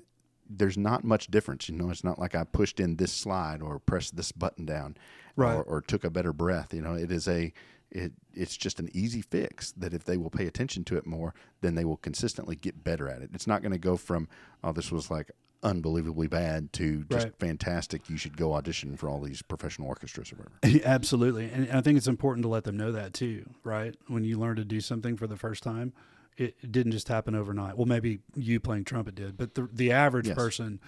there's 0.49 0.77
not 0.77 1.03
much 1.03 1.27
difference, 1.27 1.69
you 1.69 1.75
know, 1.75 1.89
it's 1.91 2.03
not 2.03 2.17
like 2.19 2.33
I 2.35 2.43
pushed 2.43 2.79
in 2.79 2.95
this 2.95 3.11
slide 3.13 3.61
or 3.61 3.77
pressed 3.79 4.15
this 4.15 4.31
button 4.31 4.65
down 4.65 4.97
Right. 5.35 5.53
or, 5.55 5.63
or 5.63 5.81
took 5.81 6.03
a 6.03 6.09
better 6.09 6.33
breath, 6.33 6.73
you 6.73 6.81
know, 6.81 6.93
it 6.95 7.11
is 7.11 7.27
a 7.27 7.53
it 7.91 8.11
it's 8.35 8.55
just 8.55 8.79
an 8.79 8.89
easy 8.93 9.21
fix 9.21 9.71
that 9.71 9.93
if 9.93 10.03
they 10.03 10.15
will 10.17 10.29
pay 10.29 10.45
attention 10.45 10.83
to 10.85 10.97
it 10.97 11.07
more, 11.07 11.33
then 11.61 11.73
they 11.75 11.85
will 11.85 11.97
consistently 11.97 12.55
get 12.55 12.83
better 12.83 13.07
at 13.09 13.21
it. 13.21 13.29
It's 13.33 13.47
not 13.47 13.61
going 13.61 13.71
to 13.71 13.77
go 13.79 13.95
from 13.97 14.27
oh 14.63 14.71
this 14.71 14.91
was 14.91 15.09
like 15.09 15.31
unbelievably 15.61 16.27
bad 16.27 16.71
to 16.73 17.03
just 17.05 17.25
Right. 17.25 17.33
fantastic. 17.39 18.09
You 18.09 18.15
should 18.17 18.37
go 18.37 18.53
audition 18.53 18.95
for 18.95 19.09
all 19.09 19.19
these 19.21 19.41
professional 19.41 19.87
orchestras 19.87 20.31
or 20.31 20.37
whatever. 20.37 20.81
Absolutely. 20.85 21.49
And 21.51 21.69
I 21.71 21.81
think 21.81 21.97
it's 21.97 22.07
important 22.07 22.43
to 22.43 22.47
let 22.49 22.63
them 22.63 22.77
know 22.77 22.91
that 22.91 23.13
too, 23.13 23.49
right? 23.63 23.95
When 24.07 24.23
you 24.23 24.37
learn 24.39 24.55
to 24.57 24.65
do 24.65 24.79
something 24.81 25.17
for 25.17 25.27
the 25.27 25.35
first 25.37 25.63
time, 25.63 25.93
it, 26.39 26.55
it 26.61 26.71
didn't 26.71 26.93
just 26.93 27.07
happen 27.07 27.35
overnight. 27.35 27.77
Well, 27.77 27.85
maybe 27.85 28.19
you 28.35 28.59
playing 28.59 28.85
trumpet 28.85 29.13
did, 29.15 29.37
but 29.37 29.53
the, 29.55 29.69
the 29.71 29.91
average 29.91 30.27
Yes. 30.27 30.35
person 30.35 30.79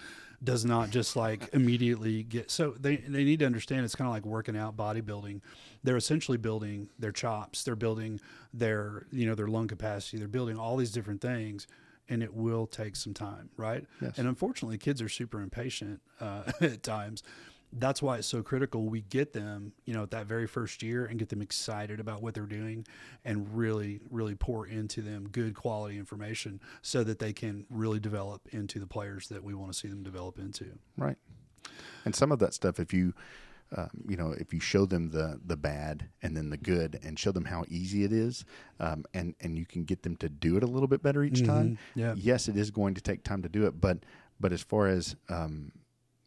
does 0.44 0.66
not 0.66 0.90
just 0.90 1.16
like 1.16 1.50
immediately 1.54 2.24
get. 2.24 2.50
So 2.50 2.74
they, 2.80 2.96
they 2.98 3.24
need 3.24 3.40
to 3.40 3.46
understand 3.46 3.86
it's 3.86 3.94
kind 3.96 4.08
of 4.08 4.14
like 4.14 4.26
working 4.26 4.58
out, 4.58 4.76
bodybuilding. 4.76 5.42
They're 5.84 5.98
essentially 5.98 6.38
building 6.40 6.90
their 6.98 7.12
chops. 7.12 7.64
They're 7.64 7.76
building 7.76 8.20
their, 8.54 9.06
you 9.12 9.28
know, 9.28 9.36
their 9.36 9.48
lung 9.48 9.68
capacity. 9.68 10.18
They're 10.18 10.28
building 10.28 10.58
all 10.58 10.78
these 10.78 10.92
different 10.92 11.22
things 11.22 11.68
and 12.10 12.24
it 12.24 12.34
will 12.34 12.66
take 12.66 12.96
some 12.96 13.14
time, 13.14 13.50
right? 13.56 13.86
Yes. 14.02 14.18
And 14.18 14.28
unfortunately, 14.28 14.78
kids 14.80 15.02
are 15.02 15.10
super 15.10 15.42
impatient 15.42 16.02
uh, 16.20 16.44
at 16.62 16.82
times. 16.82 17.22
That's 17.74 18.02
why 18.02 18.18
it's 18.18 18.28
so 18.28 18.44
critical 18.44 18.90
we 18.90 19.02
get 19.02 19.34
them, 19.34 19.74
you 19.86 19.94
know, 19.94 20.04
at 20.04 20.12
that 20.12 20.26
very 20.26 20.48
first 20.48 20.84
year 20.84 21.06
and 21.06 21.18
get 21.18 21.30
them 21.30 21.42
excited 21.42 22.00
about 22.00 22.22
what 22.22 22.34
they're 22.34 22.46
doing 22.46 22.86
and 23.24 23.48
really, 23.56 24.02
really 24.10 24.36
pour 24.36 24.68
into 24.68 25.02
them 25.02 25.30
good 25.30 25.56
quality 25.56 25.98
information 25.98 26.60
so 26.82 27.04
that 27.04 27.20
they 27.20 27.32
can 27.34 27.66
really 27.70 28.00
develop 28.00 28.48
into 28.52 28.80
the 28.80 28.88
players 28.88 29.28
that 29.30 29.44
we 29.44 29.54
want 29.54 29.72
to 29.72 29.78
see 29.78 29.88
them 29.88 30.04
develop 30.04 30.38
into. 30.38 30.66
Right. 30.98 31.18
And 32.06 32.16
some 32.16 32.32
of 32.32 32.40
that 32.40 32.54
stuff, 32.54 32.80
if 32.80 32.94
you, 32.94 33.14
um, 33.76 33.90
you 34.08 34.18
know, 34.18 34.32
if 34.38 34.54
you 34.54 34.60
show 34.60 34.86
them 34.86 35.12
the 35.12 35.40
the 35.46 35.56
bad 35.56 36.10
and 36.22 36.36
then 36.36 36.50
the 36.50 36.58
good, 36.58 37.00
and 37.04 37.18
show 37.18 37.32
them 37.32 37.46
how 37.46 37.64
easy 37.70 38.04
it 38.04 38.12
is, 38.12 38.44
um, 38.82 39.06
and 39.14 39.34
and 39.40 39.58
you 39.58 39.66
can 39.66 39.86
get 39.86 40.04
them 40.04 40.18
to 40.18 40.28
do 40.28 40.58
it 40.58 40.64
a 40.64 40.68
little 40.68 40.88
bit 40.88 41.02
better 41.02 41.24
each 41.24 41.46
time. 41.46 41.78
Yeah. 41.96 42.14
Yes, 42.18 42.50
it 42.50 42.58
is 42.58 42.70
going 42.70 42.96
to 42.96 43.02
take 43.02 43.24
time 43.24 43.42
to 43.44 43.50
do 43.50 43.66
it, 43.68 43.80
but 43.80 44.00
but 44.42 44.52
as 44.52 44.62
far 44.62 44.88
as 44.88 45.16
um, 45.30 45.72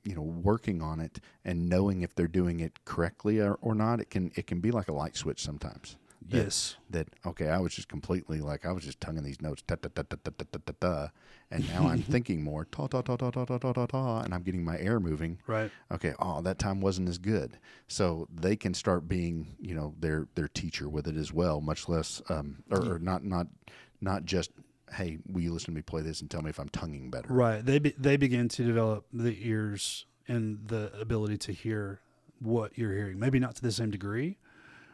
you 0.04 0.14
know, 0.14 0.22
working 0.22 0.82
on 0.82 1.00
it 1.00 1.20
and 1.44 1.68
knowing 1.68 2.02
if 2.02 2.14
they're 2.14 2.28
doing 2.28 2.60
it 2.60 2.84
correctly 2.84 3.40
or, 3.40 3.54
or 3.60 3.74
not, 3.74 4.00
it 4.00 4.10
can 4.10 4.30
it 4.36 4.46
can 4.46 4.60
be 4.60 4.70
like 4.70 4.88
a 4.88 4.92
light 4.92 5.16
switch 5.16 5.42
sometimes. 5.42 5.96
That, 6.28 6.36
yes. 6.38 6.76
That 6.88 7.08
okay, 7.26 7.48
I 7.48 7.58
was 7.58 7.74
just 7.74 7.88
completely 7.88 8.40
like 8.40 8.64
I 8.64 8.72
was 8.72 8.84
just 8.84 9.00
tonguing 9.00 9.24
these 9.24 9.42
notes, 9.42 9.62
ta 9.66 9.76
ta 9.76 9.88
ta 9.94 10.02
ta 10.02 10.16
ta 10.24 10.30
ta 10.30 10.58
ta, 10.64 10.72
ta 10.80 11.10
and 11.50 11.68
now 11.68 11.86
I'm 11.86 12.00
thinking 12.02 12.42
more 12.42 12.64
ta 12.64 12.86
ta 12.86 13.02
ta 13.02 13.16
ta 13.16 13.30
ta 13.30 13.44
ta 13.44 13.58
ta 13.58 13.72
ta 13.72 13.86
ta, 13.86 14.20
and 14.20 14.32
I'm 14.32 14.42
getting 14.42 14.64
my 14.64 14.78
air 14.78 15.00
moving. 15.00 15.38
Right. 15.46 15.70
Okay, 15.92 16.14
oh, 16.18 16.40
that 16.42 16.58
time 16.58 16.80
wasn't 16.80 17.10
as 17.10 17.18
good, 17.18 17.58
so 17.88 18.26
they 18.32 18.56
can 18.56 18.72
start 18.72 19.06
being 19.06 19.56
you 19.60 19.74
know 19.74 19.94
their 19.98 20.26
their 20.34 20.48
teacher 20.48 20.88
with 20.88 21.06
it 21.06 21.16
as 21.16 21.32
well, 21.32 21.60
much 21.60 21.88
less 21.88 22.22
um 22.30 22.62
or, 22.70 22.94
or 22.94 22.98
not 22.98 23.22
not 23.22 23.48
not 24.00 24.24
just 24.24 24.50
hey, 24.92 25.18
will 25.26 25.40
you 25.40 25.52
listen 25.52 25.66
to 25.66 25.72
me 25.72 25.82
play 25.82 26.02
this 26.02 26.20
and 26.20 26.30
tell 26.30 26.42
me 26.42 26.50
if 26.50 26.58
I'm 26.58 26.68
tonguing 26.68 27.10
better? 27.10 27.32
Right. 27.32 27.64
They 27.64 27.78
be, 27.78 27.94
they 27.98 28.16
begin 28.16 28.48
to 28.50 28.64
develop 28.64 29.06
the 29.12 29.36
ears 29.48 30.06
and 30.28 30.66
the 30.68 30.92
ability 31.00 31.38
to 31.38 31.52
hear 31.52 32.00
what 32.40 32.76
you're 32.76 32.92
hearing. 32.92 33.18
Maybe 33.18 33.38
not 33.38 33.54
to 33.56 33.62
the 33.62 33.72
same 33.72 33.90
degree, 33.90 34.38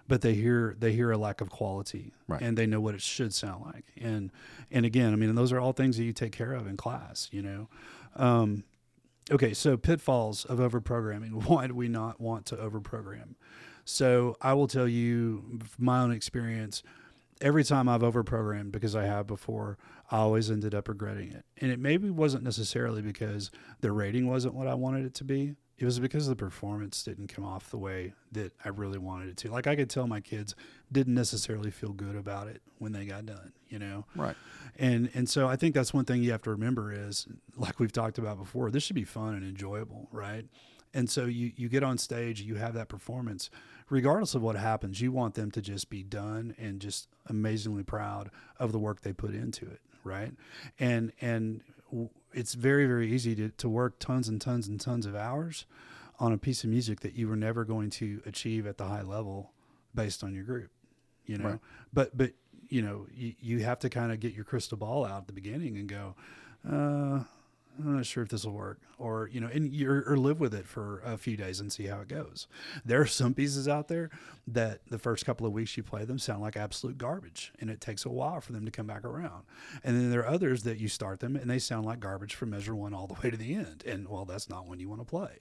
but 0.09 0.20
they 0.22 0.34
hear 0.34 0.74
they 0.78 0.93
hear 0.93 1.11
a 1.12 1.18
lack 1.18 1.41
of 1.41 1.51
quality, 1.51 2.12
Right. 2.28 2.43
and 2.43 2.57
they 2.57 2.66
know 2.66 2.80
what 2.80 2.95
it 2.95 3.01
should 3.03 3.32
sound 3.34 3.64
like. 3.64 3.84
And 4.01 4.30
and 4.70 4.84
again, 4.84 5.12
I 5.12 5.16
mean, 5.16 5.34
those 5.34 5.53
are 5.53 5.61
all 5.61 5.72
things 5.72 5.97
that 5.97 6.05
you 6.05 6.12
take 6.12 6.32
care 6.32 6.53
of 6.53 6.66
in 6.66 6.76
class. 6.76 7.28
You 7.32 7.43
know. 7.43 7.68
Um, 8.16 8.64
okay, 9.30 9.55
so 9.55 9.76
pitfalls 9.76 10.45
of 10.45 10.59
overprogramming. 10.59 11.45
Why 11.49 11.66
do 11.68 11.74
we 11.74 11.88
not 11.88 12.20
want 12.20 12.47
to 12.47 12.57
overprogram? 12.57 13.34
So 13.84 14.36
I 14.41 14.53
will 14.53 14.68
tell 14.68 14.88
you 14.88 15.59
from 15.64 15.84
my 15.84 16.01
own 16.01 16.12
experience. 16.12 16.82
Every 17.41 17.64
time 17.64 17.88
I've 17.88 18.03
overprogrammed, 18.03 18.72
because 18.72 18.95
I 18.95 19.05
have 19.05 19.26
before, 19.26 19.78
I 20.11 20.18
always 20.18 20.51
ended 20.51 20.74
up 20.74 20.88
regretting 20.88 21.30
it. 21.32 21.45
And 21.59 21.70
it 21.72 21.78
maybe 21.78 22.11
wasn't 22.11 22.45
necessarily 22.45 23.01
because 23.01 23.51
the 23.80 23.93
rating 23.93 24.28
wasn't 24.28 24.55
what 24.55 24.66
I 24.66 24.74
wanted 24.74 25.07
it 25.07 25.14
to 25.14 25.24
be. 25.24 25.55
It 25.78 25.86
was 25.86 25.99
because 25.99 26.26
the 26.26 26.36
performance 26.36 27.03
didn't 27.03 27.28
come 27.28 27.43
off 27.47 27.70
the 27.70 27.78
way 27.78 28.12
that 28.32 28.53
I 28.62 28.68
really 28.68 28.99
wanted 28.99 29.30
it 29.30 29.38
to. 29.38 29.51
Like 29.51 29.66
I 29.66 29.74
could 29.74 29.88
tell 29.88 30.07
my 30.07 30.20
kids 30.20 30.55
didn't 30.93 31.14
necessarily 31.14 31.70
feel 31.70 31.95
good 31.95 32.16
about 32.16 32.49
it 32.49 32.61
when 32.78 32.93
they 32.93 33.07
got 33.07 33.24
done, 33.24 33.53
you 33.68 33.78
know? 33.78 34.05
Right. 34.14 34.36
And 34.76 35.09
and 35.14 35.26
so 35.26 35.49
I 35.49 35.57
think 35.57 35.74
that's 35.74 35.95
one 35.95 36.05
thing 36.05 36.22
you 36.22 36.32
have 36.32 36.43
to 36.43 36.51
remember 36.51 36.93
is 36.93 37.26
like 37.57 37.80
we've 37.80 37.93
talked 37.93 38.18
about 38.18 38.36
before, 38.36 38.70
this 38.70 38.82
should 38.82 38.97
be 38.97 39.05
fun 39.05 39.34
and 39.34 39.43
enjoyable, 39.43 40.07
right? 40.12 40.45
And 40.93 41.09
so 41.09 41.24
you 41.24 41.53
you 41.57 41.70
get 41.70 41.82
on 41.82 41.97
stage, 41.97 42.43
you 42.43 42.57
have 42.57 42.74
that 42.74 42.88
performance, 42.88 43.49
regardless 43.91 44.34
of 44.34 44.41
what 44.41 44.57
happens, 44.57 45.01
you 45.01 45.12
want 45.12 45.34
them 45.34 45.51
to 45.51 45.61
just 45.61 45.91
be 45.91 46.03
done 46.03 46.55
and 46.59 46.80
just 46.80 47.09
amazingly 47.26 47.82
proud 47.82 48.30
of 48.59 48.72
the 48.72 48.78
work 48.78 49.03
they 49.03 49.12
put 49.12 49.34
into 49.34 49.66
it, 49.66 49.80
right? 50.05 50.32
And 50.78 51.12
and 51.20 51.62
it's 52.32 52.55
very 52.55 52.86
very 52.86 53.12
easy 53.12 53.34
to 53.34 53.51
to 53.51 53.68
work 53.68 53.99
tons 53.99 54.28
and 54.28 54.41
tons 54.41 54.68
and 54.68 54.80
tons 54.80 55.05
of 55.05 55.14
hours 55.14 55.66
on 56.18 56.32
a 56.32 56.38
piece 56.38 56.64
of 56.64 56.70
music 56.70 57.01
that 57.01 57.14
you 57.14 57.28
were 57.28 57.36
never 57.36 57.64
going 57.64 57.91
to 57.91 58.22
achieve 58.26 58.66
at 58.66 58.78
the 58.78 58.84
high 58.84 59.03
level 59.03 59.51
based 59.95 60.22
on 60.22 60.34
your 60.34 60.45
group, 60.45 60.70
you 61.26 61.36
know. 61.36 61.51
Right. 61.51 61.59
But 61.93 62.16
but 62.16 62.32
you 62.68 62.82
know 62.82 63.07
you, 63.12 63.34
you 63.41 63.59
have 63.61 63.80
to 63.80 63.91
kind 63.91 64.12
of 64.12 64.20
get 64.20 64.32
your 64.32 64.45
crystal 64.45 64.78
ball 64.78 65.05
out 65.05 65.22
at 65.22 65.26
the 65.26 65.32
beginning 65.32 65.76
and 65.76 65.88
go, 65.88 66.14
uh, 66.70 67.24
I'm 67.83 67.97
not 67.97 68.07
sure 68.07 68.22
if 68.22 68.28
this 68.28 68.45
will 68.45 68.53
work, 68.53 68.81
or 68.99 69.28
you 69.33 69.41
know, 69.41 69.49
and 69.49 69.72
you're, 69.72 70.05
or 70.11 70.16
live 70.16 70.41
with 70.41 70.55
it 70.55 70.66
for 70.66 71.01
a 71.05 71.16
few 71.16 71.37
days 71.37 71.61
and 71.61 71.72
see 71.72 71.87
how 71.87 72.01
it 72.01 72.09
goes. 72.09 72.47
There 72.85 73.01
are 73.01 73.07
some 73.07 73.35
pieces 73.35 73.66
out 73.68 73.89
there 73.89 74.11
that 74.47 74.81
the 74.89 74.99
first 74.99 75.24
couple 75.24 75.47
of 75.47 75.53
weeks 75.53 75.76
you 75.76 75.83
play 75.83 76.05
them 76.05 76.18
sound 76.18 76.43
like 76.43 76.57
absolute 76.57 76.99
garbage, 76.99 77.53
and 77.61 77.70
it 77.70 77.81
takes 77.81 78.05
a 78.05 78.11
while 78.11 78.41
for 78.41 78.53
them 78.53 78.64
to 78.64 78.70
come 78.70 78.87
back 78.87 79.05
around. 79.05 79.45
And 79.85 79.97
then 79.97 80.11
there 80.11 80.20
are 80.20 80.28
others 80.28 80.62
that 80.64 80.78
you 80.78 80.89
start 80.89 81.20
them 81.20 81.37
and 81.37 81.49
they 81.51 81.59
sound 81.59 81.87
like 81.87 82.01
garbage 82.01 82.35
from 82.35 82.51
measure 82.51 82.74
one 82.74 82.95
all 82.95 83.07
the 83.07 83.14
way 83.22 83.31
to 83.31 83.37
the 83.37 83.55
end, 83.55 83.83
and 83.87 84.09
well, 84.09 84.24
that's 84.24 84.49
not 84.49 84.66
when 84.66 84.81
you 84.81 84.89
want 84.89 85.01
to 85.01 85.07
play. 85.07 85.39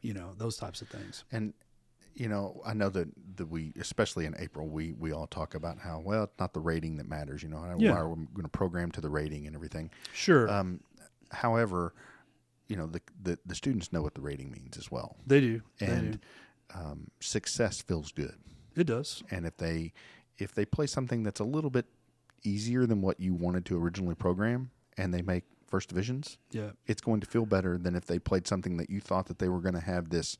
You 0.00 0.14
know, 0.14 0.32
those 0.36 0.56
types 0.56 0.82
of 0.82 0.88
things. 0.88 1.24
And 1.30 1.54
you 2.14 2.28
know, 2.28 2.60
I 2.66 2.74
know 2.74 2.90
that, 2.90 3.08
that 3.36 3.46
we, 3.46 3.72
especially 3.80 4.26
in 4.26 4.34
April, 4.38 4.68
we, 4.68 4.92
we 4.92 5.12
all 5.12 5.26
talk 5.26 5.54
about 5.54 5.78
how 5.78 5.98
well 6.04 6.24
it's 6.24 6.38
not 6.38 6.52
the 6.52 6.60
rating 6.60 6.98
that 6.98 7.08
matters. 7.08 7.42
You 7.42 7.48
know, 7.48 7.56
how 7.60 7.76
Yeah. 7.78 7.94
we're 8.02 8.16
going 8.16 8.42
to 8.42 8.48
program 8.48 8.90
to 8.92 9.00
the 9.00 9.08
rating 9.08 9.46
and 9.46 9.56
everything. 9.56 9.90
Sure, 10.12 10.46
Um, 10.50 10.80
however, 11.32 11.94
you 12.68 12.76
know 12.76 12.86
the, 12.86 13.00
the 13.22 13.38
the 13.44 13.54
students 13.54 13.92
know 13.92 14.02
what 14.02 14.14
the 14.14 14.20
rating 14.20 14.50
means 14.50 14.76
as 14.78 14.90
well, 14.90 15.16
they 15.26 15.40
do, 15.40 15.62
they 15.78 15.86
do. 15.86 15.92
and 15.92 16.18
um, 16.74 17.08
success 17.20 17.82
feels 17.82 18.12
good. 18.12 18.34
It 18.76 18.84
does. 18.84 19.22
And 19.30 19.46
if 19.46 19.56
they 19.56 19.92
if 20.38 20.54
they 20.54 20.64
play 20.64 20.86
something 20.86 21.22
that's 21.22 21.40
a 21.40 21.44
little 21.44 21.70
bit 21.70 21.86
easier 22.44 22.86
than 22.86 23.02
what 23.02 23.20
you 23.20 23.34
wanted 23.34 23.64
to 23.66 23.78
originally 23.82 24.14
program, 24.14 24.70
and 24.96 25.12
they 25.12 25.22
make 25.22 25.44
first 25.66 25.88
divisions, 25.88 26.38
Yeah, 26.50 26.70
it's 26.86 27.00
going 27.00 27.20
to 27.20 27.26
feel 27.26 27.46
better 27.46 27.78
than 27.78 27.94
if 27.94 28.06
they 28.06 28.18
played 28.18 28.46
something 28.46 28.76
that 28.78 28.90
you 28.90 29.00
thought 29.00 29.26
that 29.26 29.38
they 29.38 29.48
were 29.48 29.60
going 29.60 29.74
to 29.74 29.80
have 29.80 30.10
this, 30.10 30.36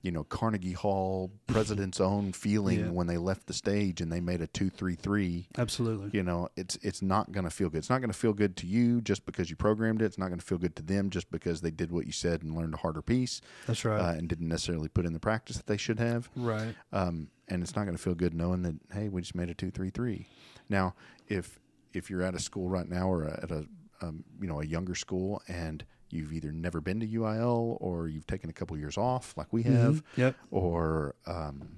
you 0.00 0.12
know, 0.12 0.22
Carnegie 0.24 0.72
Hall 0.74 1.30
president's 1.48 2.00
own 2.00 2.32
feeling 2.32 2.78
Yeah. 2.80 2.90
when 2.90 3.08
they 3.08 3.16
left 3.16 3.46
the 3.48 3.52
stage 3.52 4.00
and 4.00 4.12
they 4.12 4.20
made 4.20 4.40
a 4.40 4.46
two 4.46 4.70
three 4.70 4.94
three. 4.94 5.48
absolutely. 5.58 6.10
You 6.12 6.22
know, 6.22 6.48
it's 6.56 6.76
it's 6.82 7.02
not 7.02 7.32
going 7.32 7.44
to 7.44 7.50
feel 7.50 7.68
good. 7.68 7.78
It's 7.78 7.90
not 7.90 7.98
going 8.00 8.10
to 8.12 8.16
feel 8.18 8.32
good 8.32 8.56
to 8.58 8.66
you 8.66 9.00
just 9.00 9.26
because 9.26 9.50
you 9.50 9.56
programmed 9.56 10.00
it. 10.00 10.04
It's 10.06 10.18
not 10.18 10.28
going 10.28 10.38
to 10.38 10.44
feel 10.46 10.58
good 10.58 10.76
to 10.76 10.82
them 10.82 11.10
just 11.10 11.30
because 11.32 11.60
they 11.60 11.70
did 11.72 11.90
what 11.90 12.06
you 12.06 12.12
said 12.12 12.42
and 12.42 12.54
learned 12.56 12.74
a 12.74 12.78
harder 12.78 13.02
piece 13.02 13.40
That's 13.66 13.84
right. 13.84 14.00
uh, 14.00 14.12
and 14.16 14.28
didn't 14.28 14.48
necessarily 14.48 14.88
put 14.88 15.04
in 15.04 15.12
the 15.12 15.20
practice 15.20 15.56
that 15.56 15.66
they 15.66 15.76
should 15.76 15.98
have. 15.98 16.28
right. 16.36 16.74
Um, 16.92 17.28
and 17.48 17.62
it's 17.62 17.74
not 17.74 17.84
going 17.84 17.96
to 17.96 18.02
feel 18.02 18.14
good 18.14 18.34
knowing 18.34 18.62
that 18.62 18.76
hey, 18.92 19.08
we 19.08 19.20
just 19.22 19.34
made 19.34 19.50
a 19.50 19.54
two 19.54 19.70
three 19.70 19.90
three. 19.90 20.28
Now, 20.68 20.94
if 21.26 21.58
if 21.92 22.08
you're 22.08 22.22
at 22.22 22.34
a 22.34 22.38
school 22.38 22.68
right 22.68 22.88
now 22.88 23.08
or 23.10 23.24
at 23.24 23.50
a 23.50 23.66
um, 24.00 24.22
you 24.40 24.46
know 24.46 24.60
a 24.60 24.64
younger 24.66 24.94
school 24.94 25.42
and 25.48 25.84
you've 26.10 26.32
either 26.32 26.52
never 26.52 26.80
been 26.80 27.00
to 27.00 27.06
UIL 27.06 27.76
or 27.80 28.08
you've 28.08 28.26
taken 28.26 28.48
a 28.50 28.52
couple 28.52 28.76
years 28.76 28.96
off 28.96 29.34
like 29.36 29.52
we 29.52 29.62
have, 29.64 29.96
Mhm. 29.96 30.02
Yep. 30.16 30.36
or 30.50 31.14
um, 31.26 31.68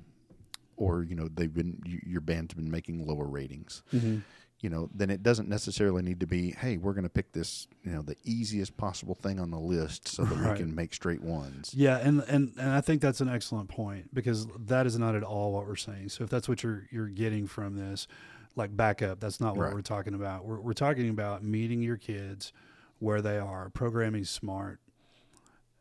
or 0.76 1.02
you 1.02 1.14
know 1.14 1.28
they've 1.28 1.52
been 1.52 1.82
you, 1.84 2.00
your 2.06 2.20
band's 2.20 2.54
been 2.54 2.70
making 2.70 3.06
lower 3.06 3.26
ratings. 3.26 3.82
hmm 3.90 4.18
You 4.62 4.68
know, 4.68 4.90
then 4.94 5.08
it 5.08 5.22
doesn't 5.22 5.48
necessarily 5.48 6.02
need 6.02 6.20
to 6.20 6.26
be, 6.26 6.50
hey, 6.52 6.76
we're 6.76 6.92
going 6.92 7.04
to 7.04 7.08
pick 7.08 7.32
this, 7.32 7.66
you 7.82 7.92
know, 7.92 8.02
the 8.02 8.16
easiest 8.24 8.76
possible 8.76 9.14
thing 9.14 9.40
on 9.40 9.50
the 9.50 9.58
list 9.58 10.06
so 10.08 10.22
that 10.24 10.36
Right. 10.36 10.52
we 10.52 10.58
can 10.58 10.74
make 10.74 10.92
straight 10.92 11.22
ones. 11.22 11.72
Yeah, 11.74 11.96
and, 11.96 12.20
and 12.28 12.52
and 12.58 12.68
I 12.70 12.82
think 12.82 13.00
that's 13.00 13.22
an 13.22 13.28
excellent 13.30 13.70
point 13.70 14.12
because 14.14 14.46
that 14.66 14.86
is 14.86 14.98
not 14.98 15.14
at 15.14 15.22
all 15.22 15.52
what 15.52 15.66
we're 15.66 15.76
saying. 15.76 16.10
So 16.10 16.24
if 16.24 16.30
that's 16.30 16.46
what 16.48 16.62
you're 16.62 16.86
you're 16.90 17.08
getting 17.08 17.46
from 17.46 17.76
this, 17.76 18.06
like 18.54 18.76
backup, 18.76 19.18
that's 19.20 19.40
not 19.40 19.56
what 19.56 19.64
Right. 19.66 19.74
we're 19.74 19.80
talking 19.80 20.12
about. 20.14 20.44
We're 20.44 20.60
we're 20.60 20.74
talking 20.74 21.08
about 21.08 21.42
meeting 21.42 21.80
your 21.80 21.96
kids 21.96 22.52
where 23.00 23.20
they 23.20 23.38
are, 23.38 23.68
programming 23.70 24.24
smart. 24.24 24.78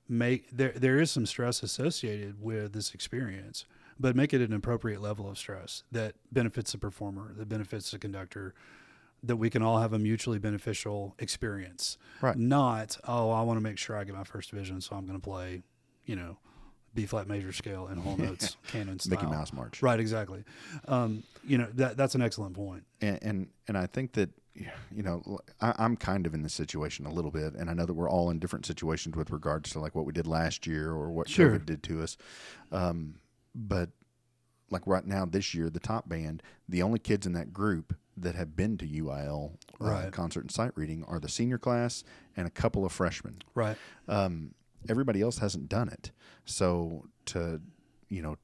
Make 0.08 0.50
there 0.50 0.74
there 0.76 1.00
is 1.00 1.12
some 1.12 1.28
stress 1.28 1.62
associated 1.62 2.42
with 2.42 2.74
this 2.74 2.96
experience, 2.96 3.66
but 4.00 4.16
make 4.16 4.34
it 4.34 4.42
an 4.42 4.54
appropriate 4.54 5.02
level 5.02 5.30
of 5.30 5.38
stress 5.38 5.84
that 5.92 6.16
benefits 6.32 6.72
the 6.72 6.80
performer, 6.80 7.34
that 7.38 7.48
benefits 7.48 7.92
the 7.92 8.00
conductor, 8.00 8.56
that 9.22 9.36
we 9.36 9.52
can 9.52 9.62
all 9.62 9.80
have 9.80 9.94
a 9.94 10.00
mutually 10.00 10.40
beneficial 10.40 11.16
experience. 11.20 12.00
Right. 12.22 12.36
Not, 12.36 12.98
oh, 13.08 13.30
I 13.30 13.44
want 13.44 13.58
to 13.58 13.62
make 13.62 13.78
sure 13.78 13.96
I 13.96 14.04
get 14.04 14.16
my 14.16 14.24
first 14.24 14.50
division, 14.50 14.82
so 14.82 14.96
I'm 14.96 15.06
going 15.06 15.20
to 15.20 15.24
play, 15.24 15.62
you 16.06 16.16
know, 16.16 16.38
B 17.02 17.06
flat 17.06 17.28
major 17.28 17.52
scale 17.54 17.88
and 17.88 18.02
whole 18.02 18.18
notes 18.28 18.58
canon 18.68 19.00
style. 19.00 19.18
Mickey 19.20 19.26
Mouse 19.32 19.54
March. 19.54 19.82
Right, 19.82 20.00
exactly. 20.00 20.44
Um, 20.88 21.24
you 21.46 21.58
know, 21.58 21.68
that 21.76 21.98
that's 21.98 22.16
an 22.16 22.22
excellent 22.22 22.56
point. 22.56 22.84
and 23.02 23.20
and, 23.22 23.48
and 23.68 23.78
I 23.78 23.86
think 23.86 24.14
that 24.14 24.30
you 24.56 25.04
know 25.04 25.40
I, 25.62 25.74
I'm 25.78 25.96
kind 25.96 26.26
of 26.26 26.34
in 26.34 26.42
this 26.44 26.54
situation 26.54 27.06
a 27.06 27.12
little 27.14 27.32
bit, 27.32 27.54
and 27.54 27.70
I 27.70 27.74
know 27.74 27.86
that 27.86 27.94
we're 27.94 28.10
all 28.10 28.30
in 28.30 28.40
different 28.40 28.66
situations 28.66 29.16
with 29.16 29.32
regards 29.32 29.72
to 29.72 29.80
like 29.80 29.96
what 29.96 30.06
we 30.06 30.12
did 30.14 30.28
last 30.28 30.68
year 30.68 30.92
or 30.92 31.12
what 31.12 31.30
Sure. 31.30 31.52
COVID 31.52 31.66
did 31.66 31.84
to 31.84 32.02
us. 32.02 32.18
Um, 32.72 33.16
but 33.56 33.90
like 34.70 34.86
right 34.86 35.06
now, 35.06 35.26
this 35.26 35.54
year, 35.54 35.70
the 35.70 35.80
top 35.80 36.08
band, 36.10 36.44
the 36.68 36.84
only 36.84 37.00
kids 37.00 37.26
in 37.26 37.34
that 37.34 37.54
group 37.54 37.96
that 38.18 38.36
have 38.36 38.56
been 38.56 38.78
to 38.78 38.86
UIL 38.86 39.54
uh, 39.80 40.10
concert 40.12 40.42
and 40.42 40.52
sight 40.52 40.72
reading 40.76 41.06
are 41.08 41.20
the 41.20 41.30
senior 41.30 41.58
class 41.58 42.04
and 42.36 42.46
a 42.46 42.50
couple 42.50 42.86
of 42.86 42.92
freshmen. 42.92 43.42
Right. 43.56 43.78
Um, 44.10 44.54
everybody 44.88 45.22
else 45.22 45.40
hasn't 45.40 45.68
done 45.70 45.90
it, 45.90 46.12
so 46.46 47.06
to 47.26 47.62
you 48.10 48.22
know 48.22 48.38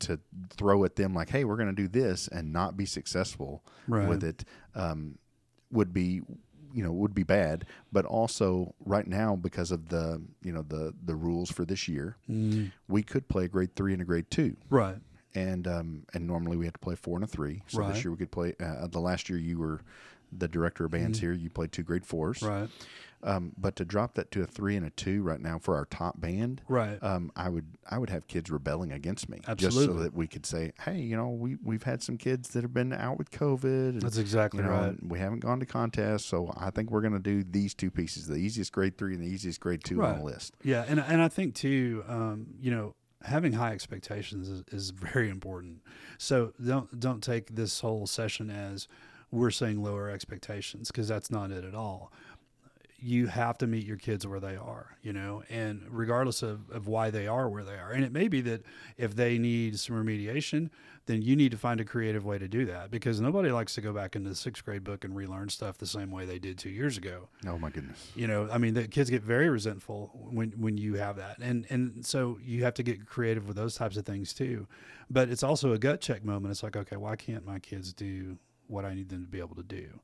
to 0.00 0.18
throw 0.50 0.84
at 0.84 0.96
them 0.96 1.14
like, 1.14 1.30
"Hey, 1.30 1.44
we're 1.44 1.56
going 1.56 1.74
to 1.74 1.82
do 1.82 1.88
this," 1.88 2.28
and 2.28 2.52
not 2.52 2.76
be 2.76 2.84
successful 2.86 3.62
Right. 3.88 4.08
with 4.08 4.22
it 4.24 4.44
um, 4.74 5.18
would 5.70 5.92
be 5.92 6.20
you 6.72 6.82
know 6.82 6.90
would 6.92 7.14
be 7.14 7.22
bad 7.22 7.64
but 7.92 8.04
also 8.04 8.74
right 8.84 9.06
now 9.06 9.36
because 9.36 9.70
of 9.70 9.90
the 9.90 10.20
you 10.42 10.50
know 10.52 10.62
the 10.62 10.92
the 11.04 11.14
rules 11.14 11.48
for 11.50 11.64
this 11.64 11.86
year 11.86 12.16
Mm, 12.28 12.72
we 12.88 13.00
could 13.04 13.28
play 13.28 13.44
a 13.44 13.48
grade 13.48 13.76
three 13.76 13.92
and 13.92 14.02
a 14.02 14.04
grade 14.04 14.28
two 14.28 14.56
right. 14.70 14.96
and 15.36 15.68
um 15.68 16.02
and 16.14 16.26
normally 16.26 16.56
we 16.56 16.64
had 16.64 16.74
to 16.74 16.80
play 16.80 16.96
four 16.96 17.14
and 17.16 17.22
a 17.22 17.28
three 17.28 17.62
so 17.68 17.78
Right. 17.78 17.92
this 17.94 18.02
year 18.04 18.10
we 18.10 18.16
could 18.16 18.32
play 18.32 18.54
uh, 18.58 18.88
the 18.88 18.98
last 18.98 19.28
year 19.30 19.38
you 19.38 19.58
were 19.60 19.82
the 20.36 20.48
director 20.48 20.84
of 20.86 20.90
bands 20.90 21.20
here 21.20 21.32
you 21.32 21.48
played 21.48 21.70
two 21.70 21.84
grade 21.84 22.04
fours. 22.04 22.42
Right. 22.42 22.68
Um, 23.24 23.52
but 23.58 23.74
to 23.76 23.84
drop 23.84 24.14
that 24.14 24.30
to 24.30 24.42
a 24.42 24.46
three 24.46 24.76
and 24.76 24.86
a 24.86 24.90
two 24.90 25.22
right 25.22 25.40
now 25.40 25.58
for 25.58 25.76
our 25.76 25.86
top 25.86 26.20
band 26.20 26.60
Right. 26.68 27.02
um, 27.02 27.32
I 27.34 27.48
would 27.48 27.66
I 27.90 27.98
would 27.98 28.10
have 28.10 28.26
kids 28.28 28.50
rebelling 28.50 28.92
against 28.92 29.28
me 29.28 29.38
just 29.56 29.64
Absolutely. 29.64 29.96
so 29.96 30.02
that 30.02 30.14
we 30.14 30.26
could 30.26 30.46
say, 30.46 30.72
hey, 30.84 31.00
you 31.00 31.16
know, 31.16 31.28
we 31.30 31.56
we've 31.64 31.82
had 31.82 32.02
some 32.02 32.16
kids 32.16 32.50
that 32.50 32.62
have 32.62 32.72
been 32.74 32.92
out 32.92 33.18
with 33.18 33.30
COVID. 33.30 33.90
And, 33.90 34.02
That's 34.02 34.18
exactly 34.18 34.62
you 34.62 34.66
know, 34.66 34.72
right. 34.72 34.96
we 35.02 35.18
haven't 35.18 35.40
gone 35.40 35.58
to 35.60 35.66
contests, 35.66 36.24
so 36.26 36.52
I 36.56 36.70
think 36.70 36.90
we're 36.90 37.00
going 37.00 37.14
to 37.14 37.18
do 37.18 37.42
these 37.42 37.74
two 37.74 37.90
pieces: 37.90 38.26
the 38.26 38.36
easiest 38.36 38.72
grade 38.72 38.96
three 38.98 39.14
and 39.14 39.22
the 39.22 39.28
easiest 39.28 39.60
grade 39.60 39.82
two 39.84 40.02
on 40.02 40.18
the 40.18 40.24
list. 40.24 40.54
Yeah, 40.62 40.84
and 40.86 41.00
and 41.00 41.20
I 41.22 41.28
think 41.28 41.54
too, 41.54 42.04
um, 42.08 42.46
you 42.60 42.70
know, 42.70 42.94
having 43.22 43.52
high 43.54 43.72
expectations 43.72 44.48
is, 44.48 44.64
is 44.70 44.90
very 44.90 45.30
important. 45.30 45.80
So 46.18 46.52
don't 46.64 47.00
don't 47.00 47.22
take 47.22 47.54
this 47.54 47.80
whole 47.80 48.06
session 48.06 48.50
as 48.50 48.86
we're 49.30 49.50
saying 49.50 49.82
lower 49.82 50.08
expectations 50.10 50.90
because 50.90 51.08
that's 51.08 51.30
not 51.30 51.50
it 51.50 51.64
at 51.64 51.74
all. 51.74 52.12
You 53.06 53.26
have 53.26 53.58
to 53.58 53.66
meet 53.66 53.84
your 53.84 53.98
kids 53.98 54.26
where 54.26 54.40
they 54.40 54.56
are, 54.56 54.96
you 55.02 55.12
know, 55.12 55.42
and 55.50 55.82
regardless 55.90 56.42
of, 56.42 56.70
of 56.70 56.86
why 56.86 57.10
they 57.10 57.26
are 57.26 57.50
where 57.50 57.62
they 57.62 57.74
are. 57.74 57.90
And 57.90 58.02
it 58.02 58.12
may 58.12 58.28
be 58.28 58.40
that 58.42 58.62
if 58.96 59.14
they 59.14 59.36
need 59.36 59.78
some 59.78 59.94
remediation, 59.94 60.70
then 61.04 61.20
you 61.20 61.36
need 61.36 61.50
to 61.50 61.58
find 61.58 61.80
a 61.80 61.84
creative 61.84 62.24
way 62.24 62.38
to 62.38 62.48
do 62.48 62.64
that 62.64 62.90
because 62.90 63.20
nobody 63.20 63.50
likes 63.50 63.74
to 63.74 63.82
go 63.82 63.92
back 63.92 64.16
into 64.16 64.30
the 64.30 64.34
sixth 64.34 64.64
grade 64.64 64.84
book 64.84 65.04
and 65.04 65.14
relearn 65.14 65.50
stuff 65.50 65.76
the 65.76 65.86
same 65.86 66.10
way 66.10 66.24
they 66.24 66.38
did 66.38 66.56
two 66.56 66.70
years 66.70 66.96
ago. 66.96 67.28
Oh 67.46 67.58
my 67.58 67.68
goodness. 67.68 68.10
You 68.14 68.26
know, 68.26 68.48
I 68.50 68.56
mean, 68.56 68.72
the 68.72 68.88
kids 68.88 69.10
get 69.10 69.22
very 69.22 69.50
resentful 69.50 70.10
when 70.14 70.52
when 70.52 70.78
you 70.78 70.94
have 70.94 71.16
that, 71.16 71.38
and 71.40 71.66
and 71.68 72.06
so 72.06 72.38
you 72.42 72.64
have 72.64 72.74
to 72.74 72.82
get 72.82 73.06
creative 73.06 73.46
with 73.46 73.56
those 73.56 73.74
types 73.74 73.98
of 73.98 74.06
things 74.06 74.32
too. 74.32 74.66
But 75.10 75.28
it's 75.28 75.42
also 75.42 75.72
a 75.72 75.78
gut 75.78 76.00
check 76.00 76.24
moment. 76.24 76.52
It's 76.52 76.62
like, 76.62 76.76
okay, 76.76 76.96
why 76.96 77.16
can't 77.16 77.44
my 77.44 77.58
kids 77.58 77.92
do 77.92 78.38
what 78.66 78.86
I 78.86 78.94
need 78.94 79.10
them 79.10 79.24
to 79.24 79.30
be 79.30 79.40
able 79.40 79.56
to 79.56 79.62
do? 79.62 80.00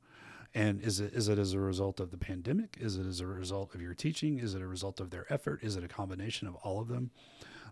And 0.54 0.82
is 0.82 0.98
it 0.98 1.12
is 1.12 1.28
it 1.28 1.38
as 1.38 1.52
a 1.52 1.60
result 1.60 2.00
of 2.00 2.10
the 2.10 2.18
pandemic? 2.18 2.76
Is 2.80 2.96
it 2.96 3.06
as 3.06 3.20
a 3.20 3.26
result 3.26 3.74
of 3.74 3.80
your 3.80 3.94
teaching? 3.94 4.38
Is 4.38 4.54
it 4.54 4.62
a 4.62 4.66
result 4.66 4.98
of 5.00 5.10
their 5.10 5.32
effort? 5.32 5.62
Is 5.62 5.76
it 5.76 5.84
a 5.84 5.88
combination 5.88 6.48
of 6.48 6.56
all 6.56 6.80
of 6.80 6.88
them? 6.88 7.10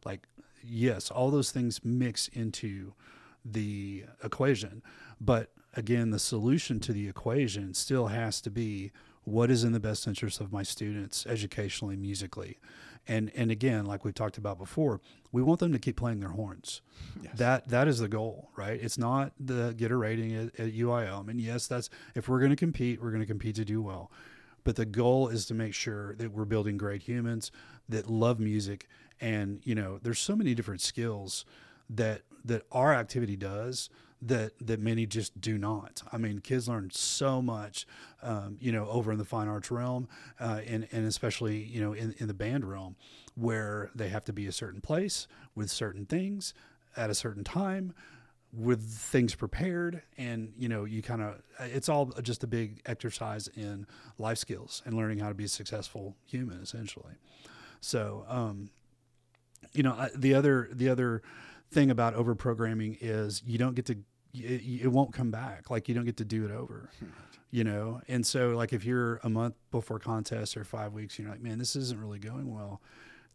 Like, 0.04 0.28
yes, 0.62 1.10
all 1.10 1.30
those 1.30 1.50
things 1.50 1.84
mix 1.84 2.28
into 2.28 2.92
the 3.44 4.04
equation. 4.22 4.82
But 5.20 5.50
again, 5.74 6.10
the 6.10 6.18
solution 6.18 6.78
to 6.80 6.92
the 6.92 7.08
equation 7.08 7.74
still 7.74 8.08
has 8.08 8.40
to 8.42 8.50
be 8.50 8.92
what 9.24 9.50
is 9.50 9.64
in 9.64 9.72
the 9.72 9.80
best 9.80 10.06
interest 10.06 10.40
of 10.40 10.52
my 10.52 10.62
students 10.62 11.26
educationally, 11.26 11.96
musically. 11.96 12.58
And 13.08 13.32
and 13.34 13.50
again, 13.50 13.86
like 13.86 14.04
we've 14.04 14.14
talked 14.14 14.38
about 14.38 14.58
before, 14.58 15.00
we 15.32 15.42
want 15.42 15.60
them 15.60 15.72
to 15.72 15.78
keep 15.78 15.96
playing 15.96 16.20
their 16.20 16.30
horns. 16.30 16.82
Yes. 17.22 17.32
That 17.38 17.68
that 17.68 17.88
is 17.88 17.98
the 17.98 18.08
goal, 18.08 18.50
right? 18.54 18.78
It's 18.80 18.98
not 18.98 19.32
the 19.40 19.74
get 19.76 19.90
a 19.90 19.96
rating 19.96 20.36
at, 20.36 20.60
at 20.60 20.74
UIL. 20.74 21.20
I 21.20 21.22
mean, 21.22 21.38
yes, 21.38 21.66
that's 21.66 21.88
if 22.14 22.28
we're 22.28 22.38
going 22.38 22.50
to 22.50 22.56
compete, 22.56 23.02
we're 23.02 23.10
going 23.10 23.22
to 23.22 23.26
compete 23.26 23.56
to 23.56 23.64
do 23.64 23.80
well. 23.80 24.12
But 24.62 24.76
the 24.76 24.84
goal 24.84 25.28
is 25.28 25.46
to 25.46 25.54
make 25.54 25.72
sure 25.72 26.14
that 26.16 26.32
we're 26.32 26.44
building 26.44 26.76
great 26.76 27.02
humans 27.02 27.50
that 27.88 28.10
love 28.10 28.38
music 28.38 28.86
and, 29.20 29.60
you 29.64 29.74
know, 29.74 29.98
there's 30.02 30.18
so 30.18 30.36
many 30.36 30.54
different 30.54 30.80
skills 30.80 31.44
that 31.90 32.22
that 32.44 32.62
our 32.70 32.94
activity 32.94 33.36
does 33.36 33.90
that 34.22 34.52
that 34.66 34.80
many 34.80 35.06
just 35.06 35.40
do 35.40 35.58
not. 35.58 36.02
I 36.12 36.18
mean, 36.18 36.40
kids 36.40 36.68
learn 36.68 36.90
so 36.90 37.40
much, 37.40 37.86
um, 38.22 38.56
you 38.60 38.72
know, 38.72 38.88
over 38.88 39.12
in 39.12 39.18
the 39.18 39.24
fine 39.24 39.48
arts 39.48 39.70
realm, 39.70 40.08
uh, 40.40 40.60
and 40.66 40.88
and 40.92 41.06
especially 41.06 41.58
you 41.62 41.80
know 41.80 41.92
in 41.92 42.14
in 42.18 42.26
the 42.26 42.34
band 42.34 42.64
realm, 42.68 42.96
where 43.34 43.90
they 43.94 44.08
have 44.08 44.24
to 44.24 44.32
be 44.32 44.46
a 44.46 44.52
certain 44.52 44.80
place 44.80 45.28
with 45.54 45.70
certain 45.70 46.04
things 46.06 46.54
at 46.96 47.10
a 47.10 47.14
certain 47.14 47.44
time 47.44 47.94
with 48.50 48.80
things 48.82 49.34
prepared 49.34 50.00
and 50.16 50.54
you 50.56 50.70
know 50.70 50.86
you 50.86 51.02
kind 51.02 51.20
of 51.20 51.34
it's 51.60 51.86
all 51.86 52.06
just 52.22 52.42
a 52.42 52.46
big 52.46 52.80
exercise 52.86 53.46
in 53.48 53.86
life 54.16 54.38
skills 54.38 54.82
and 54.86 54.96
learning 54.96 55.18
how 55.18 55.28
to 55.28 55.34
be 55.34 55.44
a 55.44 55.48
successful 55.48 56.16
human 56.24 56.58
essentially 56.62 57.12
so 57.82 58.24
um 58.26 58.70
you 59.72 59.82
know 59.82 59.92
I- 59.92 60.10
the 60.16 60.32
other 60.34 60.68
the 60.72 60.88
other 60.88 61.22
thing 61.70 61.90
about 61.90 62.14
over 62.14 62.34
programming 62.34 62.96
is 63.00 63.42
you 63.46 63.58
don't 63.58 63.74
get 63.74 63.86
to 63.86 63.96
it, 64.34 64.82
it 64.82 64.88
won't 64.88 65.12
come 65.12 65.30
back. 65.30 65.70
Like 65.70 65.88
you 65.88 65.94
don't 65.94 66.04
get 66.04 66.18
to 66.18 66.24
do 66.24 66.44
it 66.44 66.50
over 66.50 66.90
you 67.50 67.64
know? 67.64 68.00
And 68.08 68.26
so 68.26 68.50
like 68.50 68.72
if 68.72 68.84
you're 68.84 69.16
a 69.22 69.28
month 69.28 69.54
before 69.70 69.98
contest 69.98 70.56
or 70.56 70.64
five 70.64 70.92
weeks 70.92 71.18
you're 71.18 71.30
like 71.30 71.40
man 71.40 71.58
this 71.58 71.76
isn't 71.76 72.00
really 72.00 72.18
going 72.18 72.54
well 72.54 72.80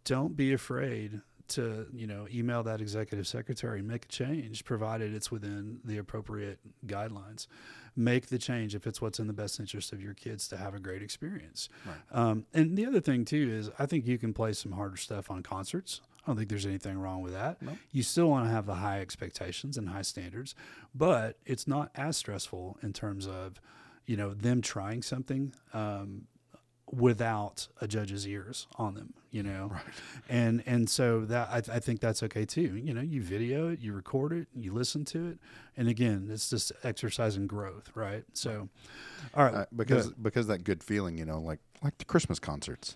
don't 0.06 0.36
be 0.36 0.54
afraid 0.54 1.22
to 1.46 1.88
you 1.94 2.08
know 2.08 2.26
email 2.34 2.64
that 2.64 2.80
executive 2.80 3.28
secretary 3.28 3.80
and 3.80 3.88
make 3.88 4.06
a 4.06 4.08
change 4.08 4.64
provided 4.64 5.14
it's 5.14 5.30
within 5.30 5.80
the 5.84 5.98
appropriate 5.98 6.60
guidelines. 6.86 7.48
Make 7.96 8.28
the 8.28 8.38
change 8.38 8.76
if 8.76 8.88
it's 8.88 9.02
what's 9.02 9.20
in 9.20 9.28
the 9.28 9.34
best 9.34 9.60
interest 9.60 9.94
of 9.94 10.02
your 10.02 10.14
kids 10.14 10.48
to 10.48 10.58
have 10.58 10.74
a 10.74 10.80
great 10.80 11.04
experience. 11.04 11.70
Right. 11.86 11.96
um, 12.12 12.46
and 12.54 12.78
the 12.78 12.86
other 12.86 13.02
thing 13.02 13.26
too 13.26 13.50
is 13.52 13.70
i 13.78 13.86
think 13.86 14.08
you 14.08 14.18
can 14.18 14.34
play 14.34 14.54
some 14.54 14.72
harder 14.72 14.98
stuff 14.98 15.30
on 15.30 15.44
concerts 15.44 16.02
i 16.24 16.28
don't 16.28 16.38
think 16.38 16.50
there's 16.50 16.66
anything 16.66 16.98
wrong 16.98 17.22
with 17.22 17.34
that 17.34 17.62
Nope. 17.62 17.78
you 17.92 18.04
still 18.04 18.30
want 18.30 18.46
to 18.46 18.52
have 18.52 18.66
the 18.66 18.76
high 18.76 19.00
expectations 19.02 19.78
and 19.78 19.90
high 19.90 20.02
standards 20.04 20.56
but 20.96 21.38
it's 21.46 21.68
not 21.68 21.90
as 21.96 22.18
stressful 22.18 22.78
in 22.82 22.94
terms 22.94 23.28
of 23.28 23.60
you 24.06 24.18
know 24.18 24.34
them 24.34 24.62
trying 24.62 25.02
something 25.02 25.54
um, 25.74 26.28
without 26.92 27.68
a 27.82 27.88
judge's 27.88 28.28
ears 28.28 28.68
on 28.76 28.94
them 28.94 29.14
you 29.32 29.42
know 29.42 29.70
Right. 29.72 29.82
and 30.30 30.62
and 30.68 30.88
so 30.90 31.22
that 31.26 31.48
I, 31.50 31.58
I 31.58 31.80
think 31.80 32.02
that's 32.02 32.22
okay 32.24 32.46
too 32.46 32.76
you 32.76 32.94
know 32.94 33.02
you 33.02 33.22
video 33.24 33.70
it 33.70 33.80
you 33.80 33.94
record 33.94 34.32
it 34.34 34.48
you 34.54 34.74
listen 34.74 35.04
to 35.06 35.30
it 35.30 35.38
and 35.76 35.88
again 35.88 36.28
it's 36.32 36.50
just 36.52 36.72
exercising 36.84 37.48
growth 37.48 37.90
right 37.96 38.26
so 38.34 38.70
all 39.34 39.46
right 39.46 39.54
Uh, 39.56 39.66
because 39.76 40.12
because 40.12 40.46
that 40.48 40.64
good 40.64 40.84
feeling, 40.84 41.18
you 41.18 41.26
know, 41.26 41.40
like 41.40 41.60
like 41.84 41.98
the 41.98 42.06
Christmas 42.06 42.38
concerts. 42.40 42.96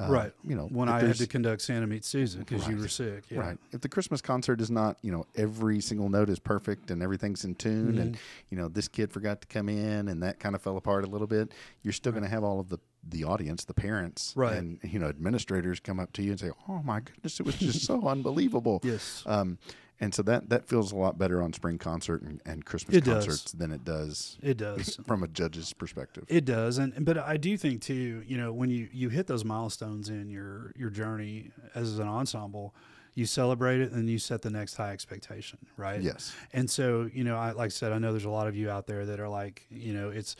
Uh, 0.00 0.08
Right. 0.10 0.32
You 0.44 0.56
know, 0.56 0.66
when 0.72 0.88
i 0.88 1.00
had 1.00 1.16
to 1.16 1.26
conduct 1.26 1.60
santa 1.62 1.86
meets 1.86 2.08
Sousa 2.08 2.38
because 2.38 2.66
you 2.66 2.76
were 2.76 2.88
sick 2.88 3.24
yeah. 3.30 3.40
Right. 3.40 3.58
If 3.72 3.80
the 3.82 3.88
Christmas 3.88 4.20
concert 4.22 4.60
is 4.60 4.70
not, 4.70 4.96
you 5.02 5.12
know, 5.12 5.26
every 5.36 5.80
single 5.80 6.08
note 6.08 6.30
is 6.30 6.38
perfect 6.38 6.90
and 6.90 7.02
everything's 7.02 7.44
in 7.44 7.54
tune 7.54 7.98
and, 7.98 8.14
Mm-hmm. 8.14 8.22
you 8.50 8.56
know, 8.58 8.68
this 8.68 8.88
kid 8.88 9.12
forgot 9.12 9.40
to 9.42 9.46
come 9.48 9.68
in 9.68 10.08
and 10.08 10.22
that 10.22 10.40
kind 10.40 10.54
of 10.54 10.62
fell 10.62 10.76
apart 10.76 11.04
a 11.04 11.08
little 11.08 11.26
bit, 11.26 11.52
you're 11.82 11.92
still 11.92 12.12
going 12.12 12.24
to 12.24 12.30
have 12.30 12.42
all 12.44 12.58
of 12.60 12.68
the, 12.70 12.78
the 13.08 13.24
audience, 13.24 13.64
the 13.64 13.74
parents, 13.74 14.32
Right. 14.36 14.56
and, 14.56 14.78
you 14.82 14.98
know, 14.98 15.08
administrators 15.08 15.80
come 15.80 16.00
up 16.00 16.12
to 16.14 16.22
you 16.22 16.30
and 16.30 16.40
say, 16.40 16.50
oh 16.68 16.80
my 16.82 17.00
goodness, 17.00 17.38
it 17.40 17.44
was 17.46 17.56
just 17.56 17.84
so 17.84 18.06
unbelievable. 18.14 18.80
yes 18.82 19.22
Um, 19.26 19.58
and 20.00 20.14
so 20.14 20.22
that, 20.22 20.48
that 20.48 20.66
feels 20.66 20.92
a 20.92 20.96
lot 20.96 21.18
better 21.18 21.42
on 21.42 21.52
spring 21.52 21.76
concert 21.76 22.22
and, 22.22 22.40
and 22.46 22.64
Christmas 22.64 22.96
It 22.96 23.04
does. 23.04 23.26
concerts 23.26 23.52
than 23.52 23.70
it 23.70 23.84
does 23.84 24.38
it 24.42 24.56
does 24.56 24.98
from 25.06 25.22
a 25.22 25.28
judge's 25.28 25.72
perspective. 25.72 26.24
It 26.28 26.44
does, 26.44 26.78
and 26.78 27.04
but 27.04 27.18
I 27.18 27.36
do 27.36 27.56
think 27.56 27.82
too. 27.82 28.22
You 28.26 28.38
know, 28.38 28.52
when 28.52 28.70
you 28.70 28.88
you 28.92 29.10
hit 29.10 29.26
those 29.26 29.44
milestones 29.44 30.08
in 30.08 30.30
your 30.30 30.72
your 30.76 30.90
journey 30.90 31.50
as 31.74 31.98
an 31.98 32.08
ensemble, 32.08 32.74
you 33.14 33.26
celebrate 33.26 33.80
it, 33.80 33.92
and 33.92 34.08
you 34.08 34.18
set 34.18 34.42
the 34.42 34.50
next 34.50 34.76
high 34.76 34.92
expectation, 34.92 35.58
right? 35.76 36.00
yes. 36.00 36.34
And 36.52 36.70
so, 36.70 37.08
you 37.12 37.24
know, 37.24 37.36
I 37.36 37.50
like 37.52 37.66
I 37.66 37.68
said, 37.68 37.92
I 37.92 37.98
know 37.98 38.12
there's 38.12 38.24
a 38.24 38.30
lot 38.30 38.46
of 38.46 38.56
you 38.56 38.70
out 38.70 38.86
there 38.86 39.04
that 39.06 39.20
are 39.20 39.28
like, 39.28 39.66
you 39.70 39.92
know, 39.92 40.10
it's 40.10 40.36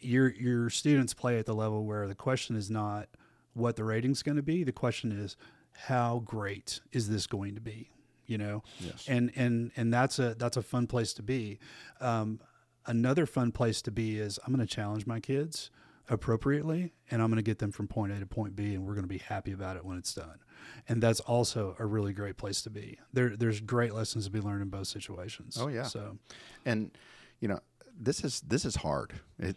your 0.00 0.28
your 0.30 0.70
students 0.70 1.14
play 1.14 1.38
at 1.38 1.46
the 1.46 1.54
level 1.54 1.84
where 1.84 2.08
the 2.08 2.14
question 2.14 2.56
is 2.56 2.70
not 2.70 3.08
what 3.54 3.76
the 3.76 3.84
rating's 3.84 4.22
going 4.22 4.36
to 4.36 4.42
be. 4.42 4.64
The 4.64 4.72
question 4.72 5.12
is 5.12 5.36
how 5.74 6.22
great 6.24 6.80
is 6.92 7.08
this 7.08 7.26
going 7.26 7.54
to 7.54 7.60
be? 7.60 7.90
You 8.26 8.38
know, 8.38 8.62
Yes. 8.80 9.06
and 9.08 9.32
and 9.36 9.70
and 9.76 9.92
that's 9.92 10.18
a 10.18 10.34
that's 10.34 10.56
a 10.56 10.62
fun 10.62 10.86
place 10.86 11.12
to 11.14 11.22
be. 11.22 11.58
Um, 12.00 12.40
another 12.86 13.26
fun 13.26 13.52
place 13.52 13.82
to 13.82 13.90
be 13.90 14.18
is 14.18 14.38
I'm 14.46 14.54
going 14.54 14.66
to 14.66 14.72
challenge 14.74 15.06
my 15.06 15.20
kids 15.20 15.70
appropriately, 16.08 16.92
and 17.10 17.22
I'm 17.22 17.28
going 17.28 17.36
to 17.36 17.42
get 17.42 17.58
them 17.58 17.72
from 17.72 17.88
point 17.88 18.12
A 18.12 18.18
to 18.20 18.26
point 18.26 18.54
B, 18.56 18.74
and 18.74 18.84
we're 18.86 18.94
going 18.94 19.04
to 19.04 19.08
be 19.08 19.18
happy 19.18 19.52
about 19.52 19.76
it 19.76 19.84
when 19.84 19.96
it's 19.98 20.14
done. 20.14 20.38
And 20.88 21.02
that's 21.02 21.20
also 21.20 21.74
a 21.78 21.86
really 21.86 22.12
great 22.12 22.36
place 22.36 22.62
to 22.62 22.70
be. 22.70 22.98
There, 23.12 23.36
there's 23.36 23.60
great 23.60 23.94
lessons 23.94 24.26
to 24.26 24.30
be 24.30 24.40
learned 24.40 24.62
in 24.62 24.68
both 24.68 24.86
situations. 24.88 25.56
Oh, 25.60 25.68
yeah. 25.68 25.84
So 25.84 26.18
and 26.64 26.90
you 27.40 27.48
know 27.48 27.60
this 28.04 28.24
is 28.24 28.40
this 28.42 28.64
is 28.64 28.76
hard. 28.76 29.12
It, 29.38 29.56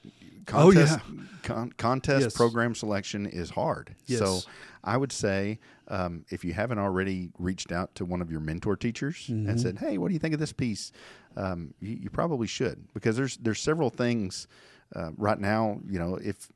Oh, 0.53 0.71
contest, 0.71 0.99
con- 1.41 1.73
contest 1.75 2.21
Yes. 2.25 2.35
program 2.37 2.75
selection 2.75 3.25
is 3.25 3.49
hard. 3.49 3.95
Yes. 4.05 4.19
So 4.19 4.41
I 4.83 4.95
would 4.95 5.11
say 5.11 5.59
um, 5.87 6.23
if 6.29 6.45
you 6.45 6.53
haven't 6.53 6.77
already 6.77 7.31
reached 7.39 7.71
out 7.71 7.95
to 7.95 8.05
one 8.05 8.21
of 8.21 8.29
your 8.29 8.41
mentor 8.41 8.75
teachers 8.75 9.15
Mm-hmm. 9.27 9.49
and 9.49 9.59
said, 9.59 9.79
"Hey, 9.79 9.97
what 9.97 10.09
do 10.09 10.13
you 10.13 10.19
think 10.19 10.35
of 10.35 10.39
this 10.39 10.53
piece?" 10.53 10.91
Um, 11.35 11.73
you, 11.79 11.97
you 12.03 12.09
probably 12.11 12.45
should 12.47 12.87
because 12.93 13.15
there's 13.17 13.37
there's 13.37 13.59
several 13.59 13.89
things 13.89 14.47
uh, 14.95 15.11
right 15.17 15.39
now. 15.39 15.79
You 15.89 15.97
know 15.97 16.15
if 16.17 16.47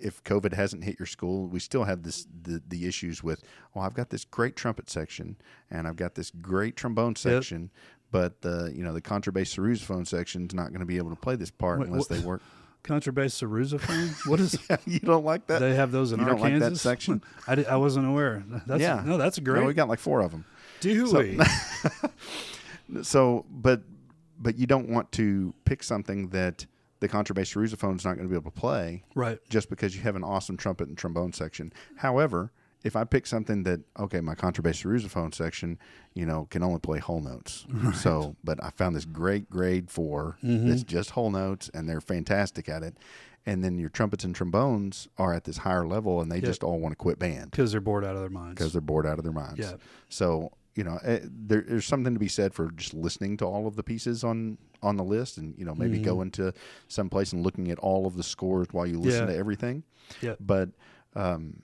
if 0.00 0.22
COVID 0.24 0.52
hasn't 0.54 0.84
hit 0.84 0.98
your 0.98 1.06
school, 1.06 1.46
we 1.46 1.58
still 1.60 1.84
have 1.84 2.02
this 2.02 2.26
the, 2.42 2.62
the 2.68 2.86
issues 2.86 3.22
with. 3.22 3.42
Well, 3.74 3.84
I've 3.84 3.94
got 3.94 4.08
this 4.10 4.24
great 4.24 4.56
trumpet 4.56 4.88
section, 4.90 5.36
and 5.70 5.86
I've 5.86 5.96
got 5.96 6.14
this 6.14 6.30
great 6.30 6.76
trombone 6.76 7.16
section, 7.16 7.70
but 8.10 8.40
the 8.42 8.72
you 8.74 8.82
know 8.84 8.92
the 8.92 9.02
contrabass 9.02 9.54
sousaphone 9.56 10.06
section 10.06 10.46
is 10.46 10.54
not 10.54 10.68
going 10.68 10.80
to 10.80 10.86
be 10.86 10.96
able 10.96 11.10
to 11.10 11.16
play 11.16 11.36
this 11.36 11.50
part 11.50 11.80
Wait, 11.80 11.88
unless 11.88 12.08
what- 12.10 12.18
they 12.18 12.24
work. 12.24 12.42
contrabass 12.84 13.34
sousaphone. 13.42 14.28
What 14.30 14.38
is? 14.38 14.56
you 14.86 15.00
don't 15.00 15.24
like 15.24 15.48
that? 15.48 15.58
They 15.58 15.74
have 15.74 15.90
those 15.90 16.12
in 16.12 16.20
You 16.20 16.26
don't 16.26 16.40
like 16.40 16.58
that 16.60 16.76
section? 16.76 17.20
I, 17.48 17.64
I 17.64 17.76
wasn't 17.76 18.06
aware. 18.06 18.44
That's, 18.66 18.80
Yeah. 18.80 19.02
No, 19.04 19.16
that's 19.18 19.38
great. 19.40 19.60
No, 19.60 19.66
we 19.66 19.74
got 19.74 19.88
like 19.88 19.98
four 19.98 20.20
of 20.20 20.30
them. 20.30 20.44
Do 20.80 21.06
So- 21.08 21.18
we? 21.18 21.38
So, 23.02 23.44
but 23.50 23.82
but 24.38 24.56
you 24.58 24.66
don't 24.66 24.88
want 24.88 25.10
to 25.12 25.54
pick 25.64 25.82
something 25.82 26.28
that 26.28 26.66
the 27.00 27.08
contrabass 27.08 27.52
sousaphone 27.54 27.96
is 27.96 28.04
not 28.04 28.14
going 28.14 28.28
to 28.28 28.28
be 28.28 28.36
able 28.36 28.50
to 28.50 28.58
play 28.60 29.02
right. 29.14 29.38
just 29.48 29.68
because 29.68 29.96
you 29.96 30.02
have 30.02 30.14
an 30.16 30.22
awesome 30.24 30.56
trumpet 30.56 30.88
and 30.88 30.96
trombone 30.96 31.32
section. 31.32 31.72
However, 31.96 32.52
if 32.84 32.94
I 32.96 33.04
pick 33.04 33.26
something 33.26 33.62
that 33.64 33.80
okay, 33.98 34.20
my 34.20 34.34
contrabass 34.34 34.82
sousaphone 34.84 35.34
section, 35.34 35.78
you 36.14 36.24
know, 36.26 36.46
can 36.50 36.62
only 36.62 36.78
play 36.80 36.98
whole 36.98 37.20
notes. 37.20 37.66
So, 37.94 38.36
but 38.44 38.62
I 38.62 38.70
found 38.70 38.94
this 38.94 39.04
great 39.04 39.50
grade 39.50 39.90
4 39.90 40.38
Mm-hmm. 40.44 40.68
that's 40.68 40.82
just 40.84 41.10
whole 41.10 41.30
notes, 41.30 41.70
and 41.74 41.88
they're 41.88 42.00
fantastic 42.00 42.68
at 42.68 42.82
it. 42.82 42.96
And 43.48 43.62
then 43.62 43.78
your 43.78 43.88
trumpets 43.90 44.24
and 44.24 44.34
trombones 44.34 45.06
are 45.18 45.32
at 45.32 45.44
this 45.44 45.58
higher 45.58 45.86
level, 45.86 46.20
and 46.20 46.30
they 46.32 46.40
just 46.40 46.64
all 46.64 46.78
want 46.80 46.92
to 46.92 46.96
quit 46.96 47.18
band 47.18 47.52
Because 47.52 47.70
they're 47.72 47.80
bored 47.80 48.04
out 48.04 48.14
of 48.16 48.20
their 48.20 48.28
minds. 48.30 48.54
because 48.56 48.72
they're 48.72 48.80
bored 48.80 49.06
out 49.06 49.18
of 49.18 49.24
their 49.24 49.32
minds. 49.32 49.58
Yeah. 49.60 49.74
So 50.08 50.52
you 50.74 50.84
know, 50.84 50.98
eh, 51.04 51.20
there, 51.22 51.62
there's 51.66 51.86
something 51.86 52.12
to 52.12 52.20
be 52.20 52.28
said 52.28 52.52
for 52.52 52.70
just 52.72 52.92
listening 52.92 53.38
to 53.38 53.46
all 53.46 53.66
of 53.66 53.76
the 53.76 53.82
pieces 53.82 54.22
on 54.24 54.58
on 54.82 54.96
the 54.96 55.04
list, 55.04 55.38
and 55.38 55.54
you 55.58 55.64
know, 55.64 55.74
maybe 55.74 55.98
Mhm. 55.98 56.04
going 56.04 56.30
to 56.32 56.52
some 56.88 57.08
place 57.08 57.32
and 57.32 57.42
looking 57.42 57.70
at 57.70 57.78
all 57.78 58.06
of 58.06 58.14
the 58.16 58.22
scores 58.22 58.68
while 58.72 58.86
you 58.86 58.98
listen 59.00 59.26
Yeah. 59.26 59.32
to 59.32 59.38
everything. 59.38 59.84
Yeah. 60.20 60.34
But, 60.38 60.68
um, 61.14 61.62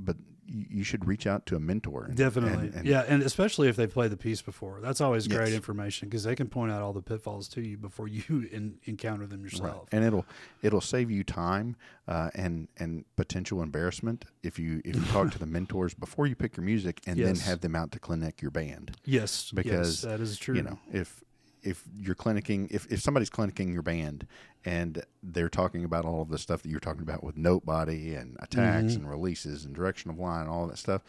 but 0.00 0.16
you, 0.52 0.82
should 0.84 1.06
reach 1.06 1.26
out 1.26 1.46
to 1.46 1.56
a 1.56 1.60
mentor. 1.60 2.04
and- 2.06 2.16
Definitely. 2.16 2.66
and- 2.68 2.74
and- 2.74 2.86
yeah. 2.86 3.04
And 3.06 3.22
especially 3.22 3.68
if 3.68 3.76
they've 3.76 3.90
played 3.92 4.10
the 4.10 4.16
piece 4.16 4.42
before. 4.42 4.80
That's 4.80 5.00
always 5.00 5.28
great 5.28 5.48
Yes. 5.48 5.54
information 5.56 6.08
because 6.08 6.24
they 6.24 6.34
can 6.34 6.48
point 6.48 6.72
out 6.72 6.82
all 6.82 6.92
the 6.92 7.02
pitfalls 7.02 7.46
to 7.50 7.60
you 7.60 7.76
before 7.76 8.08
you 8.08 8.48
in, 8.52 8.78
encounter 8.84 9.26
them 9.26 9.42
Right. 9.42 9.52
yourself. 9.52 9.88
And 9.92 10.04
it'll 10.04 10.26
it'll 10.62 10.80
save 10.80 11.10
you 11.10 11.22
time 11.24 11.76
uh, 12.08 12.30
and 12.34 12.66
and 12.78 13.04
potential 13.16 13.62
embarrassment 13.62 14.24
if 14.42 14.58
you 14.58 14.82
if 14.84 14.96
you 14.96 15.02
talk 15.12 15.30
to 15.32 15.38
the 15.38 15.46
mentors 15.46 15.94
before 15.94 16.26
you 16.26 16.34
pick 16.34 16.56
your 16.56 16.64
music 16.64 17.00
and 17.06 17.18
then 17.18 17.36
have 17.36 17.60
them 17.60 17.76
out 17.76 17.92
to 17.92 17.98
clinic 18.00 18.42
your 18.42 18.50
band. 18.50 18.96
Yes. 19.04 19.52
Because, 19.52 20.02
yes, 20.02 20.10
that 20.10 20.20
is 20.20 20.36
true. 20.36 20.56
You 20.56 20.62
know, 20.62 20.78
if 20.92 21.22
if 21.62 21.84
you're 21.98 22.14
clinicking 22.14 22.68
if, 22.70 22.86
if 22.90 23.00
somebody's 23.00 23.30
clinicking 23.30 23.72
your 23.72 23.82
band 23.82 24.26
and 24.64 25.02
they're 25.22 25.48
talking 25.48 25.84
about 25.84 26.04
all 26.04 26.20
of 26.22 26.28
the 26.28 26.38
stuff 26.38 26.62
that 26.62 26.68
you're 26.68 26.80
talking 26.80 27.02
about 27.02 27.22
with 27.24 27.36
note 27.36 27.64
body 27.64 28.14
and 28.14 28.36
attacks 28.40 28.92
Mhm. 28.92 28.96
and 28.96 29.10
releases 29.10 29.64
and 29.64 29.74
direction 29.74 30.10
of 30.10 30.18
line 30.18 30.42
and 30.42 30.50
all 30.50 30.66
that 30.66 30.78
stuff 30.78 31.02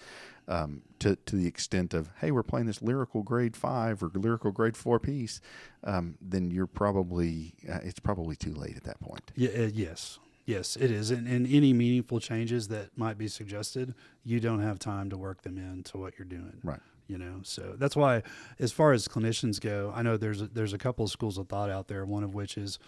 um, 0.47 0.81
to 0.99 1.15
to 1.17 1.35
the 1.35 1.47
extent 1.47 1.93
of 1.93 2.09
hey 2.21 2.31
we're 2.31 2.43
playing 2.43 2.65
this 2.67 2.81
lyrical 2.81 3.23
grade 3.23 3.55
five 3.55 4.01
or 4.03 4.09
lyrical 4.13 4.51
grade 4.51 4.75
four 4.77 4.99
piece 4.99 5.39
um, 5.83 6.15
then 6.21 6.49
you're 6.51 6.67
probably 6.67 7.53
uh, 7.69 7.79
it's 7.83 7.99
probably 7.99 8.35
too 8.35 8.53
late 8.53 8.75
at 8.77 8.83
that 8.83 8.99
point 8.99 9.31
Yeah, 9.35 9.49
uh, 9.49 9.69
yes. 9.73 10.19
Yes, 10.47 10.75
it 10.75 10.89
is. 10.89 11.11
And, 11.11 11.27
and 11.27 11.45
any 11.45 11.71
meaningful 11.71 12.19
changes 12.19 12.67
that 12.69 12.97
might 12.97 13.15
be 13.17 13.27
suggested, 13.27 13.93
you 14.23 14.39
don't 14.39 14.59
have 14.59 14.79
time 14.79 15.09
to 15.11 15.17
work 15.17 15.43
them 15.43 15.57
into 15.59 15.99
what 15.99 16.17
you're 16.17 16.25
doing. 16.27 16.57
Right. 16.63 16.79
You 17.07 17.17
know, 17.17 17.41
so 17.43 17.75
that's 17.77 17.95
why, 17.95 18.23
as 18.59 18.71
far 18.71 18.93
as 18.93 19.07
clinicians 19.07 19.59
go, 19.59 19.91
I 19.95 20.01
know 20.01 20.17
there's 20.17 20.41
a, 20.41 20.47
there's 20.47 20.73
a 20.73 20.77
couple 20.77 21.03
of 21.05 21.11
schools 21.11 21.37
of 21.37 21.47
thought 21.47 21.69
out 21.69 21.87
there. 21.87 22.05
One 22.05 22.23
of 22.23 22.33
which 22.33 22.57
is, 22.57 22.79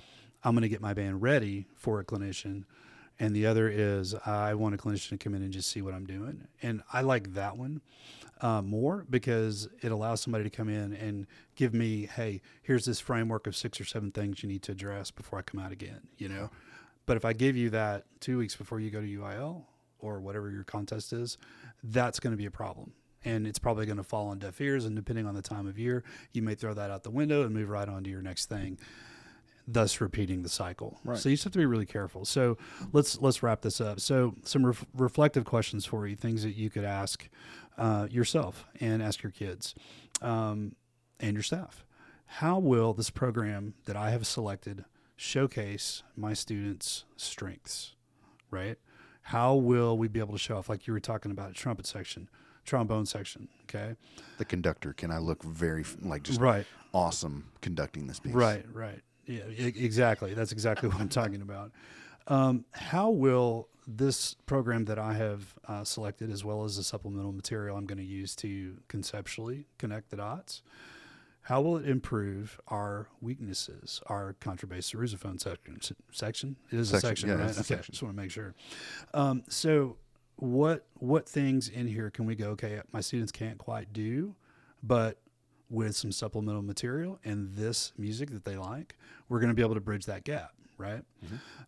I'm 0.43 0.53
going 0.53 0.63
to 0.63 0.69
get 0.69 0.81
my 0.81 0.93
band 0.93 1.21
ready 1.21 1.67
for 1.75 1.99
a 1.99 2.05
clinician, 2.05 2.63
and 3.19 3.35
the 3.35 3.45
other 3.45 3.69
is 3.69 4.15
I 4.25 4.53
want 4.53 4.75
a 4.75 4.77
clinician 4.77 5.09
to 5.09 5.17
come 5.17 5.35
in 5.35 5.41
and 5.41 5.51
just 5.51 5.69
see 5.69 5.81
what 5.81 5.93
I'm 5.93 6.05
doing. 6.05 6.47
And 6.61 6.83
I 6.91 7.01
like 7.01 7.33
that 7.33 7.57
one 7.57 7.81
uh, 8.41 8.61
more 8.61 9.05
because 9.09 9.67
it 9.81 9.91
allows 9.91 10.21
somebody 10.21 10.43
to 10.43 10.49
come 10.49 10.69
in 10.69 10.93
and 10.93 11.27
give 11.55 11.73
me, 11.73 12.07
hey, 12.07 12.41
here's 12.61 12.85
this 12.85 12.99
framework 12.99 13.47
of 13.47 13.55
six 13.55 13.79
or 13.79 13.85
seven 13.85 14.11
things 14.11 14.43
you 14.43 14.49
need 14.49 14.63
to 14.63 14.71
address 14.73 15.11
before 15.11 15.39
I 15.39 15.41
come 15.43 15.61
out 15.61 15.71
again. 15.71 16.01
You 16.17 16.29
know, 16.29 16.49
but 17.05 17.17
if 17.17 17.25
I 17.25 17.33
give 17.33 17.55
you 17.55 17.69
that 17.71 18.05
two 18.19 18.37
weeks 18.37 18.55
before 18.55 18.79
you 18.79 18.89
go 18.89 19.01
to 19.01 19.07
UIL 19.07 19.63
or 19.99 20.19
whatever 20.19 20.49
your 20.49 20.63
contest 20.63 21.13
is, 21.13 21.37
that's 21.83 22.19
going 22.19 22.31
to 22.31 22.37
be 22.37 22.45
a 22.45 22.51
problem. 22.51 22.93
And 23.25 23.47
it's 23.47 23.59
probably 23.59 23.85
going 23.85 23.97
to 23.97 24.03
fall 24.03 24.27
on 24.27 24.39
deaf 24.39 24.59
ears. 24.59 24.85
And 24.85 24.95
depending 24.95 25.25
on 25.25 25.33
the 25.33 25.41
time 25.41 25.67
of 25.67 25.79
year, 25.79 26.03
you 26.33 26.41
may 26.41 26.55
throw 26.55 26.73
that 26.73 26.91
out 26.91 27.03
the 27.03 27.11
window 27.11 27.43
and 27.43 27.53
move 27.53 27.69
right 27.69 27.87
on 27.87 28.03
to 28.03 28.09
your 28.09 28.21
next 28.21 28.47
thing, 28.47 28.77
thus 29.65 30.01
repeating 30.01 30.43
the 30.43 30.49
cycle. 30.49 30.99
Right. 31.05 31.17
So 31.17 31.29
you 31.29 31.35
just 31.35 31.45
have 31.45 31.53
to 31.53 31.59
be 31.59 31.65
really 31.65 31.85
careful. 31.85 32.25
So 32.25 32.57
let's 32.91 33.21
let's 33.21 33.41
wrap 33.41 33.61
this 33.61 33.79
up. 33.79 33.99
So 33.99 34.35
some 34.43 34.65
ref- 34.65 34.85
reflective 34.93 35.45
questions 35.45 35.85
for 35.85 36.05
you, 36.05 36.15
things 36.15 36.43
that 36.43 36.55
you 36.55 36.69
could 36.69 36.83
ask 36.83 37.29
uh, 37.77 38.07
yourself 38.11 38.65
and 38.79 39.01
ask 39.01 39.23
your 39.23 39.31
kids 39.31 39.73
um, 40.21 40.75
and 41.19 41.33
your 41.33 41.43
staff. 41.43 41.85
How 42.25 42.59
will 42.59 42.93
this 42.93 43.09
program 43.09 43.75
that 43.85 43.95
I 43.95 44.09
have 44.09 44.25
selected 44.25 44.85
showcase 45.15 46.03
my 46.17 46.33
students' 46.33 47.05
strengths? 47.15 47.95
Right? 48.51 48.77
How 49.27 49.55
will 49.55 49.97
we 49.97 50.09
be 50.09 50.19
able 50.19 50.33
to 50.33 50.37
show 50.37 50.57
off, 50.57 50.67
like 50.67 50.85
you 50.85 50.93
were 50.93 50.99
talking 50.99 51.31
about, 51.31 51.51
a 51.51 51.53
trumpet 51.53 51.85
section, 51.87 52.29
trombone 52.65 53.05
section? 53.05 53.47
Okay. 53.69 53.95
the 54.37 54.45
conductor 54.45 54.93
can 54.93 55.11
I 55.11 55.17
look 55.17 55.43
very 55.43 55.83
like 56.01 56.23
just 56.23 56.39
Right. 56.39 56.65
awesome 56.93 57.51
conducting 57.61 58.07
this 58.07 58.19
piece 58.19 58.33
Right, 58.33 58.65
right. 58.73 59.01
Yeah, 59.25 59.43
exactly. 59.47 60.33
That's 60.33 60.51
exactly 60.51 60.89
what 60.89 60.99
I'm 60.99 61.09
talking 61.09 61.41
about. 61.41 61.71
Um, 62.27 62.65
how 62.71 63.09
will 63.09 63.69
this 63.87 64.33
program 64.45 64.85
that 64.85 64.97
I 64.99 65.13
have 65.13 65.53
uh, 65.67 65.83
selected, 65.83 66.29
as 66.31 66.43
well 66.45 66.63
as 66.63 66.77
the 66.77 66.83
supplemental 66.83 67.31
material 67.33 67.75
I'm 67.77 67.85
going 67.85 67.97
to 67.97 68.03
use 68.03 68.35
to 68.37 68.77
conceptually 68.87 69.65
connect 69.77 70.09
the 70.09 70.17
dots, 70.17 70.61
how 71.47 71.61
will 71.61 71.75
it 71.77 71.85
improve 71.87 72.59
our 72.69 73.07
weaknesses, 73.19 74.01
our 74.07 74.35
contrabass 74.39 74.93
sousaphone 74.95 75.39
section? 75.41 75.79
Section? 76.13 76.55
It 76.71 76.79
is 76.79 76.93
a 76.93 76.99
Section, 77.01 77.09
section, 77.09 77.29
yeah, 77.29 77.35
right? 77.35 77.51
okay, 77.51 77.61
section. 77.61 77.91
just 77.93 78.03
want 78.03 78.15
to 78.15 78.21
make 78.21 78.31
sure. 78.31 78.53
Um, 79.13 79.43
so, 79.49 79.97
what 80.43 80.85
what 80.95 81.27
things 81.27 81.69
in 81.69 81.87
here 81.87 82.09
can 82.09 82.25
we 82.25 82.35
go? 82.35 82.49
Okay, 82.49 82.81
my 82.91 82.99
students 82.99 83.31
can't 83.31 83.57
quite 83.57 83.93
do, 83.93 84.35
but 84.81 85.17
with 85.69 85.95
some 85.95 86.11
supplemental 86.11 86.61
material 86.61 87.19
and 87.23 87.53
this 87.55 87.93
music 87.97 88.29
that 88.31 88.43
they 88.43 88.57
like, 88.57 88.95
we're 89.29 89.39
going 89.39 89.49
to 89.49 89.55
be 89.55 89.61
able 89.61 89.73
to 89.73 89.81
bridge 89.81 90.05
that 90.05 90.23
gap, 90.25 90.51
right? 90.77 91.01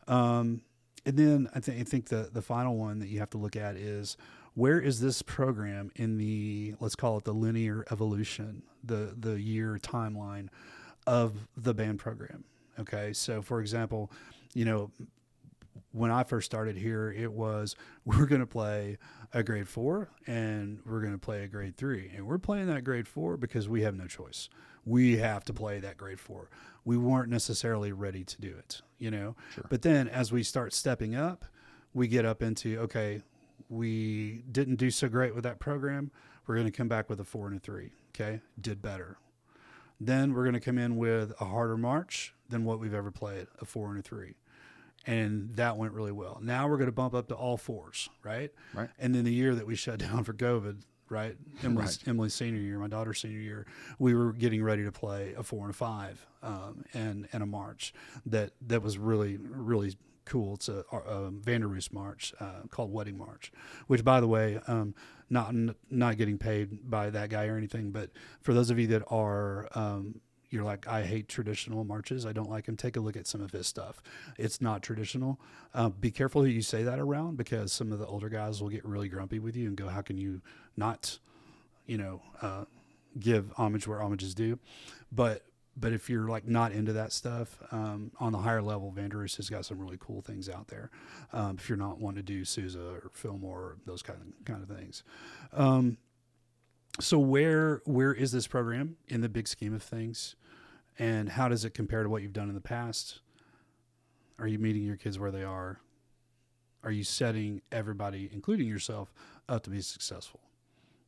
Um, 0.07 0.61
and 1.05 1.17
then 1.17 1.49
I 1.55 1.59
think 1.61 1.79
I 1.79 1.83
think 1.83 2.09
the 2.09 2.29
the 2.31 2.41
final 2.41 2.75
one 2.75 2.99
that 2.99 3.07
you 3.07 3.19
have 3.19 3.29
to 3.31 3.37
look 3.37 3.55
at 3.55 3.77
is 3.77 4.17
where 4.55 4.79
is 4.79 4.99
this 4.99 5.21
program 5.21 5.91
in 5.95 6.17
the 6.17 6.75
let's 6.81 6.95
call 6.95 7.17
it 7.17 7.23
the 7.23 7.33
linear 7.33 7.85
evolution, 7.91 8.63
the 8.83 9.15
the 9.17 9.39
year 9.39 9.79
timeline 9.81 10.49
of 11.07 11.47
the 11.55 11.73
band 11.73 11.99
program. 11.99 12.43
Okay, 12.77 13.13
so 13.13 13.41
for 13.41 13.61
example, 13.61 14.11
you 14.53 14.65
know, 14.65 14.91
when 15.91 16.11
I 16.11 16.23
first 16.23 16.45
started 16.45 16.77
here, 16.77 17.11
it 17.11 17.31
was 17.31 17.75
we're 18.05 18.25
going 18.25 18.41
to 18.41 18.47
play 18.47 18.97
a 19.33 19.43
grade 19.43 19.67
four 19.67 20.09
and 20.27 20.79
we're 20.85 21.01
going 21.01 21.13
to 21.13 21.19
play 21.19 21.43
a 21.43 21.47
grade 21.47 21.75
three. 21.75 22.11
And 22.15 22.27
we're 22.27 22.37
playing 22.37 22.67
that 22.67 22.83
grade 22.83 23.07
four 23.07 23.37
because 23.37 23.67
we 23.67 23.81
have 23.81 23.95
no 23.95 24.07
choice. 24.07 24.49
We 24.85 25.17
have 25.17 25.43
to 25.45 25.53
play 25.53 25.79
that 25.79 25.97
grade 25.97 26.19
four. 26.19 26.49
We 26.83 26.97
weren't 26.97 27.29
necessarily 27.29 27.91
ready 27.91 28.23
to 28.23 28.41
do 28.41 28.55
it, 28.57 28.81
you 28.99 29.09
know? 29.09 29.35
Sure. 29.55 29.65
But 29.69 29.81
then 29.81 30.07
as 30.07 30.31
we 30.31 30.43
start 30.43 30.73
stepping 30.73 31.15
up, 31.15 31.45
we 31.93 32.07
get 32.07 32.25
up 32.25 32.43
into, 32.43 32.77
okay, 32.81 33.23
we 33.69 34.43
didn't 34.51 34.75
do 34.75 34.91
so 34.91 35.09
great 35.09 35.33
with 35.33 35.43
that 35.43 35.59
program. 35.59 36.11
We're 36.45 36.55
going 36.55 36.71
to 36.71 36.77
come 36.77 36.87
back 36.87 37.09
with 37.09 37.19
a 37.19 37.23
four 37.23 37.47
and 37.47 37.57
a 37.57 37.59
three. 37.59 37.91
Okay. 38.13 38.41
Did 38.59 38.81
better. 38.81 39.17
Then 39.99 40.33
we're 40.33 40.43
going 40.43 40.53
to 40.53 40.59
come 40.59 40.77
in 40.77 40.97
with 40.97 41.33
a 41.39 41.45
harder 41.45 41.77
march 41.77 42.35
than 42.49 42.65
what 42.65 42.79
we've 42.79 42.93
ever 42.93 43.11
played, 43.11 43.47
a 43.59 43.65
four 43.65 43.89
and 43.89 43.99
a 43.99 44.01
three. 44.01 44.35
And 45.07 45.55
that 45.55 45.77
went 45.77 45.93
really 45.93 46.11
well. 46.11 46.39
Now 46.41 46.67
we're 46.67 46.77
going 46.77 46.87
to 46.87 46.91
bump 46.91 47.13
up 47.13 47.27
to 47.27 47.35
all 47.35 47.57
fours, 47.57 48.09
right? 48.23 48.51
Right. 48.73 48.89
And 48.97 49.13
then 49.13 49.23
the 49.23 49.33
year 49.33 49.53
that 49.55 49.67
we 49.67 49.75
shut 49.75 49.99
down 49.99 50.23
for 50.23 50.33
COVID, 50.33 50.81
right? 51.09 51.35
Emily's, 51.63 51.99
Emily's 52.07 52.33
senior 52.33 52.59
year, 52.59 52.79
my 52.79 52.87
daughter's 52.87 53.21
senior 53.21 53.39
year, 53.39 53.67
we 53.99 54.15
were 54.15 54.33
getting 54.33 54.63
ready 54.63 54.83
to 54.83 54.91
play 54.91 55.33
a 55.37 55.43
four 55.43 55.61
and 55.61 55.69
a 55.69 55.77
five 55.77 56.25
um, 56.41 56.85
and, 56.93 57.27
and 57.31 57.43
a 57.43 57.45
march 57.45 57.93
that, 58.25 58.51
that 58.65 58.81
was 58.81 58.97
really, 58.97 59.37
really 59.37 59.95
cool. 60.25 60.55
It's 60.55 60.69
a, 60.69 60.83
a 60.91 61.29
Van 61.29 61.61
der 61.61 61.67
Roost 61.67 61.93
march 61.93 62.33
uh, 62.39 62.61
called 62.69 62.91
Wedding 62.91 63.17
March, 63.17 63.51
which, 63.87 64.03
by 64.03 64.19
the 64.19 64.27
way, 64.27 64.59
um, 64.67 64.95
not 65.29 65.55
not 65.89 66.17
getting 66.17 66.37
paid 66.37 66.89
by 66.89 67.09
that 67.09 67.29
guy 67.29 67.47
or 67.47 67.57
anything, 67.57 67.91
but 67.91 68.11
for 68.41 68.53
those 68.53 68.69
of 68.69 68.77
you 68.77 68.87
that 68.87 69.03
are 69.07 69.67
um, 69.73 70.21
you're 70.49 70.63
like, 70.63 70.87
I 70.87 71.03
hate 71.03 71.27
traditional 71.27 71.83
marches. 71.83 72.25
I 72.25 72.33
don't 72.33 72.49
like 72.49 72.67
him. 72.67 72.77
Take 72.77 72.95
a 72.95 72.99
look 72.99 73.17
at 73.17 73.27
some 73.27 73.41
of 73.41 73.51
his 73.51 73.67
stuff. 73.67 74.01
It's 74.37 74.61
not 74.61 74.81
traditional. 74.81 75.39
Uh, 75.73 75.89
be 75.89 76.11
careful 76.11 76.43
who 76.43 76.47
you 76.47 76.61
say 76.61 76.83
that 76.83 76.99
around 76.99 77.37
because 77.37 77.71
some 77.73 77.91
of 77.91 77.99
the 77.99 78.07
older 78.07 78.29
guys 78.29 78.61
will 78.61 78.69
get 78.69 78.85
really 78.85 79.09
grumpy 79.09 79.39
with 79.39 79.55
you 79.55 79.67
and 79.67 79.75
go, 79.75 79.87
"How 79.87 80.01
can 80.01 80.17
you 80.17 80.41
not, 80.77 81.19
you 81.85 81.97
know, 81.97 82.21
uh, 82.41 82.65
give 83.19 83.51
homage 83.57 83.87
where 83.87 84.01
homage 84.01 84.23
is 84.23 84.35
due?" 84.35 84.59
But 85.11 85.43
but 85.77 85.91
if 85.91 86.09
you're 86.09 86.27
like 86.27 86.47
not 86.47 86.71
into 86.71 86.93
that 86.93 87.11
stuff 87.11 87.57
um, 87.71 88.11
on 88.19 88.31
the 88.31 88.37
higher 88.37 88.61
level, 88.61 88.91
Vanderus 88.91 89.35
has 89.37 89.49
got 89.49 89.65
some 89.65 89.79
really 89.79 89.97
cool 89.99 90.21
things 90.21 90.47
out 90.47 90.67
there. 90.69 90.89
Um, 91.33 91.57
if 91.59 91.67
you're 91.67 91.77
not 91.77 91.99
wanting 91.99 92.23
to 92.23 92.23
do 92.23 92.45
Sousa 92.45 92.79
or 92.79 93.11
Fillmore 93.13 93.59
or 93.59 93.77
those 93.85 94.01
kind 94.01 94.19
of 94.21 94.45
kind 94.45 94.63
of 94.63 94.69
things. 94.75 95.03
Um, 95.51 95.97
so 96.99 97.19
where 97.19 97.81
where 97.85 98.13
is 98.13 98.31
this 98.31 98.47
program 98.47 98.97
in 99.07 99.21
the 99.21 99.29
big 99.29 99.47
scheme 99.47 99.73
of 99.73 99.83
things, 99.83 100.35
and 100.97 101.29
how 101.29 101.49
does 101.49 101.65
it 101.65 101.73
compare 101.73 102.03
to 102.03 102.09
what 102.09 102.21
you've 102.21 102.33
done 102.33 102.49
in 102.49 102.55
the 102.55 102.61
past? 102.61 103.19
Are 104.39 104.47
you 104.47 104.59
meeting 104.59 104.83
your 104.83 104.97
kids 104.97 105.17
where 105.17 105.31
they 105.31 105.43
are? 105.43 105.79
Are 106.83 106.91
you 106.91 107.03
setting 107.03 107.61
everybody, 107.71 108.29
including 108.31 108.67
yourself, 108.67 109.13
up 109.49 109.63
to 109.63 109.69
be 109.69 109.81
successful? 109.81 110.41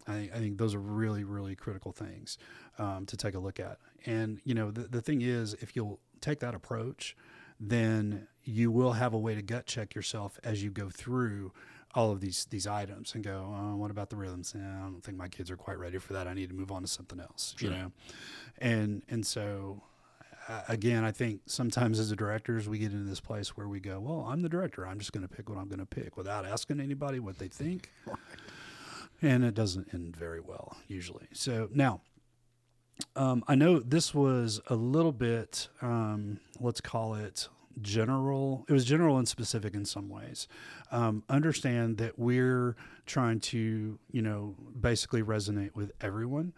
I 0.07 0.13
think, 0.13 0.35
I 0.35 0.37
think 0.39 0.57
those 0.57 0.73
are 0.73 0.79
really, 0.79 1.23
really 1.23 1.55
critical 1.55 1.91
things 1.91 2.37
um, 2.79 3.05
to 3.07 3.17
take 3.17 3.35
a 3.35 3.39
look 3.39 3.59
at. 3.59 3.77
And, 4.05 4.39
you 4.45 4.55
know, 4.55 4.71
the, 4.71 4.83
the 4.83 5.01
thing 5.01 5.21
is, 5.21 5.53
if 5.55 5.75
you'll 5.75 5.99
take 6.21 6.39
that 6.39 6.55
approach, 6.55 7.15
then 7.59 8.27
you 8.43 8.71
will 8.71 8.93
have 8.93 9.13
a 9.13 9.19
way 9.19 9.35
to 9.35 9.41
gut 9.41 9.65
check 9.65 9.93
yourself 9.93 10.39
as 10.43 10.63
you 10.63 10.71
go 10.71 10.89
through 10.89 11.51
all 11.97 12.11
of 12.11 12.21
these 12.21 12.45
these 12.51 12.67
items 12.67 13.15
and 13.15 13.23
go, 13.23 13.53
oh, 13.57 13.75
what 13.75 13.89
about 13.89 14.09
the 14.11 14.15
rhythms? 14.15 14.53
Eh, 14.55 14.59
I 14.59 14.81
don't 14.83 15.03
think 15.03 15.17
my 15.17 15.27
kids 15.27 15.49
are 15.49 15.57
quite 15.57 15.79
ready 15.79 15.97
for 15.97 16.13
that. 16.13 16.27
I 16.27 16.33
need 16.33 16.49
to 16.49 16.55
move 16.55 16.71
on 16.71 16.83
to 16.83 16.87
something 16.87 17.19
else, 17.19 17.55
Sure. 17.57 17.71
you 17.71 17.75
know? 17.75 17.91
And, 18.59 19.01
and 19.09 19.25
so, 19.25 19.81
uh, 20.47 20.61
again, 20.69 21.03
I 21.03 21.11
think 21.11 21.41
sometimes 21.47 21.99
as 21.99 22.11
a 22.11 22.15
directors, 22.15 22.69
we 22.69 22.77
get 22.77 22.91
into 22.91 23.09
this 23.09 23.19
place 23.19 23.57
where 23.57 23.67
we 23.67 23.79
go, 23.79 23.99
well, 23.99 24.27
I'm 24.29 24.41
the 24.43 24.49
director. 24.49 24.85
I'm 24.87 24.99
just 24.99 25.11
going 25.11 25.27
to 25.27 25.33
pick 25.35 25.49
what 25.49 25.57
I'm 25.57 25.67
going 25.67 25.79
to 25.79 25.85
pick 25.87 26.15
without 26.17 26.45
asking 26.45 26.79
anybody 26.79 27.19
what 27.19 27.39
they 27.39 27.47
think. 27.47 27.89
and 29.21 29.43
it 29.43 29.55
doesn't 29.55 29.91
end 29.93 30.15
very 30.15 30.39
well 30.39 30.77
usually. 30.87 31.27
So 31.33 31.67
now, 31.73 32.01
um, 33.15 33.43
I 33.47 33.55
know 33.55 33.79
this 33.79 34.13
was 34.13 34.61
a 34.67 34.75
little 34.75 35.11
bit, 35.11 35.67
um, 35.81 36.39
let's 36.59 36.81
call 36.81 37.15
it 37.15 37.47
general. 37.81 38.65
It 38.67 38.73
was 38.73 38.85
general 38.85 39.17
and 39.17 39.27
specific 39.27 39.73
in 39.73 39.85
some 39.85 40.09
ways. 40.09 40.47
Um, 40.91 41.23
understand 41.29 41.97
that 41.97 42.17
we're 42.17 42.75
trying 43.05 43.39
to, 43.39 43.99
you 44.11 44.21
know, 44.21 44.55
basically 44.79 45.21
resonate 45.21 45.75
with 45.75 45.91
everyone. 46.01 46.53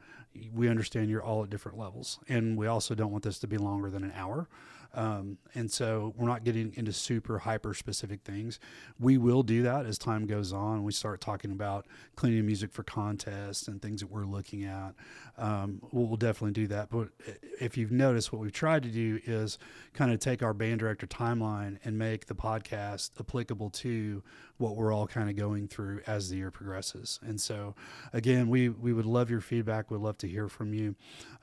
We 0.54 0.70
understand 0.70 1.10
you're 1.10 1.24
all 1.24 1.44
at 1.44 1.50
different 1.50 1.78
levels, 1.78 2.20
and 2.28 2.58
we 2.58 2.68
also 2.68 2.96
don't 2.96 3.12
want 3.12 3.24
this 3.24 3.40
to 3.40 3.48
be 3.48 3.58
longer 3.58 3.90
than 3.90 4.04
an 4.04 4.14
hour. 4.16 4.48
Um, 4.94 5.38
and 5.54 5.72
so 5.72 6.14
we're 6.18 6.28
not 6.28 6.44
getting 6.44 6.74
into 6.76 6.92
super 6.92 7.40
hyper 7.40 7.74
specific 7.74 8.22
things. 8.24 8.60
We 9.00 9.18
will 9.18 9.44
do 9.44 9.62
that 9.64 9.86
as 9.86 9.98
time 9.98 10.26
goes 10.26 10.52
on. 10.52 10.84
We 10.84 10.92
start 10.92 11.22
talking 11.22 11.52
about 11.52 11.86
cleaning 12.16 12.46
music 12.46 12.72
for 12.72 12.82
contests 12.84 13.68
and 13.68 13.82
things 13.82 14.02
that 14.02 14.10
we're 14.10 14.26
looking 14.26 14.64
at. 14.64 14.96
Um, 15.38 15.82
we'll, 15.92 16.08
we'll 16.08 16.18
definitely 16.18 16.54
do 16.54 16.68
that. 16.68 16.90
But 16.90 17.10
if 17.62 17.78
you've 17.78 17.92
noticed, 17.92 18.34
what 18.34 18.42
we've 18.42 18.52
tried 18.52 18.84
to 18.84 18.90
do 18.90 19.20
is 19.26 19.60
kind 19.94 20.12
of 20.12 20.20
take 20.20 20.42
our 20.42 20.54
band 20.54 20.80
director 20.80 21.06
timeline 21.06 21.78
and 21.84 21.98
make 21.98 22.26
the 22.26 22.36
podcast 22.36 23.12
applicable 23.20 23.70
to 23.70 24.24
what 24.60 24.76
we're 24.76 24.94
all 24.94 25.08
kind 25.08 25.30
of 25.30 25.36
going 25.36 25.68
through 25.68 26.02
as 26.06 26.30
the 26.30 26.36
year 26.36 26.52
progresses. 26.52 27.20
And 27.24 27.40
so, 27.40 27.76
again, 28.14 28.50
we 28.50 28.70
we 28.70 28.94
would 28.94 29.06
love 29.06 29.30
your 29.32 29.42
feedback. 29.42 29.90
We'd 29.90 30.02
love 30.02 30.18
to 30.20 30.28
hear 30.28 30.48
from 30.48 30.74
you. 30.74 30.96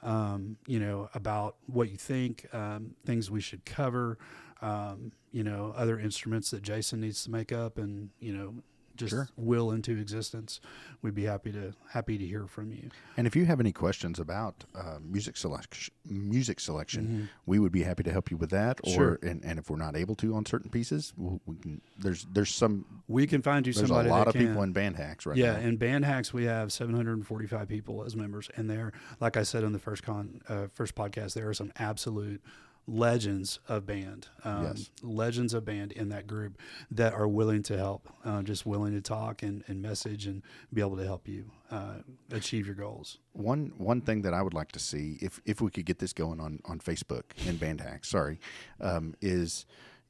Um, 0.02 0.58
you 0.66 0.78
know 0.78 1.08
about 1.14 1.56
what 1.66 1.90
you 1.90 1.96
think, 1.96 2.46
um, 2.54 2.94
things 3.04 3.30
we 3.30 3.40
should 3.40 3.64
cover. 3.64 4.18
Um, 4.62 5.12
you 5.32 5.44
know, 5.44 5.74
other 5.76 5.98
instruments 5.98 6.50
that 6.50 6.62
Jason 6.62 7.00
needs 7.00 7.24
to 7.24 7.30
make 7.30 7.52
up, 7.52 7.78
and 7.78 8.10
you 8.20 8.32
know, 8.32 8.54
just 8.96 9.10
Sure. 9.10 9.28
will 9.36 9.70
into 9.70 9.92
existence. 9.98 10.60
We'd 11.02 11.14
be 11.14 11.24
happy 11.24 11.52
to 11.52 11.74
happy 11.90 12.18
to 12.18 12.26
hear 12.26 12.46
from 12.46 12.72
you. 12.72 12.90
And 13.16 13.26
if 13.26 13.36
you 13.36 13.44
have 13.46 13.60
any 13.60 13.72
questions 13.72 14.18
about 14.18 14.64
uh, 14.74 14.98
music 15.02 15.36
selection, 15.36 15.92
music 16.04 16.60
selection, 16.60 17.04
Mm-hmm. 17.06 17.24
we 17.46 17.58
would 17.58 17.72
be 17.72 17.82
happy 17.82 18.02
to 18.02 18.10
help 18.12 18.30
you 18.30 18.36
with 18.36 18.50
that. 18.50 18.80
Or 18.84 18.90
Sure. 18.90 19.18
and, 19.22 19.44
and 19.44 19.58
if 19.58 19.70
we're 19.70 19.76
not 19.76 19.96
able 19.96 20.14
to 20.16 20.34
on 20.34 20.44
certain 20.46 20.70
pieces, 20.70 21.12
we'll, 21.16 21.40
we 21.46 21.56
can. 21.56 21.80
There's 21.98 22.26
there's 22.32 22.50
some 22.54 22.84
We 23.08 23.26
can 23.26 23.42
find 23.42 23.66
you 23.66 23.72
there's 23.72 23.90
a 23.90 23.94
lot 23.94 24.26
of 24.28 24.34
people 24.34 24.62
in 24.62 24.72
band 24.72 24.96
hacks 24.96 25.26
right 25.26 25.36
yeah, 25.36 25.52
now. 25.52 25.60
in 25.60 25.76
band 25.76 26.04
hacks 26.04 26.32
we 26.32 26.44
have 26.44 26.72
745 26.72 27.68
people 27.68 28.04
as 28.04 28.16
members, 28.16 28.48
and 28.56 28.68
they're 28.70 28.92
like 29.20 29.36
I 29.36 29.42
said 29.42 29.62
in 29.64 29.72
the 29.72 29.78
first 29.78 30.02
con, 30.02 30.40
uh, 30.48 30.66
first 30.72 30.94
podcast, 30.94 31.34
there 31.34 31.48
are 31.48 31.54
some 31.54 31.72
absolute 31.76 32.42
legends 32.86 33.58
of 33.68 33.84
band, 33.86 34.28
um, 34.44 34.64
Yes. 34.64 34.90
legends 35.02 35.52
of 35.54 35.64
band 35.64 35.92
in 35.92 36.08
that 36.10 36.26
group 36.26 36.58
that 36.90 37.12
are 37.14 37.26
willing 37.26 37.62
to 37.64 37.76
help, 37.76 38.08
uh, 38.24 38.42
just 38.42 38.64
willing 38.64 38.92
to 38.92 39.00
talk 39.00 39.42
and, 39.42 39.64
and 39.66 39.82
message 39.82 40.26
and 40.26 40.42
be 40.72 40.80
able 40.80 40.96
to 40.96 41.04
help 41.04 41.26
you 41.26 41.50
uh, 41.70 41.96
achieve 42.30 42.64
your 42.66 42.76
goals. 42.76 43.18
One 43.32 43.72
one 43.76 44.00
thing 44.00 44.22
that 44.22 44.32
I 44.34 44.40
would 44.42 44.54
like 44.54 44.70
to 44.72 44.78
see, 44.78 45.18
if 45.20 45.40
if 45.44 45.60
we 45.60 45.70
could 45.70 45.84
get 45.84 45.98
this 45.98 46.12
going 46.12 46.40
on 46.40 46.60
on 46.64 46.78
Facebook 46.78 47.24
in 47.46 47.56
band 47.56 47.80
hacks, 47.80 48.08
sorry, 48.08 48.38
um, 48.80 49.14
is 49.20 49.66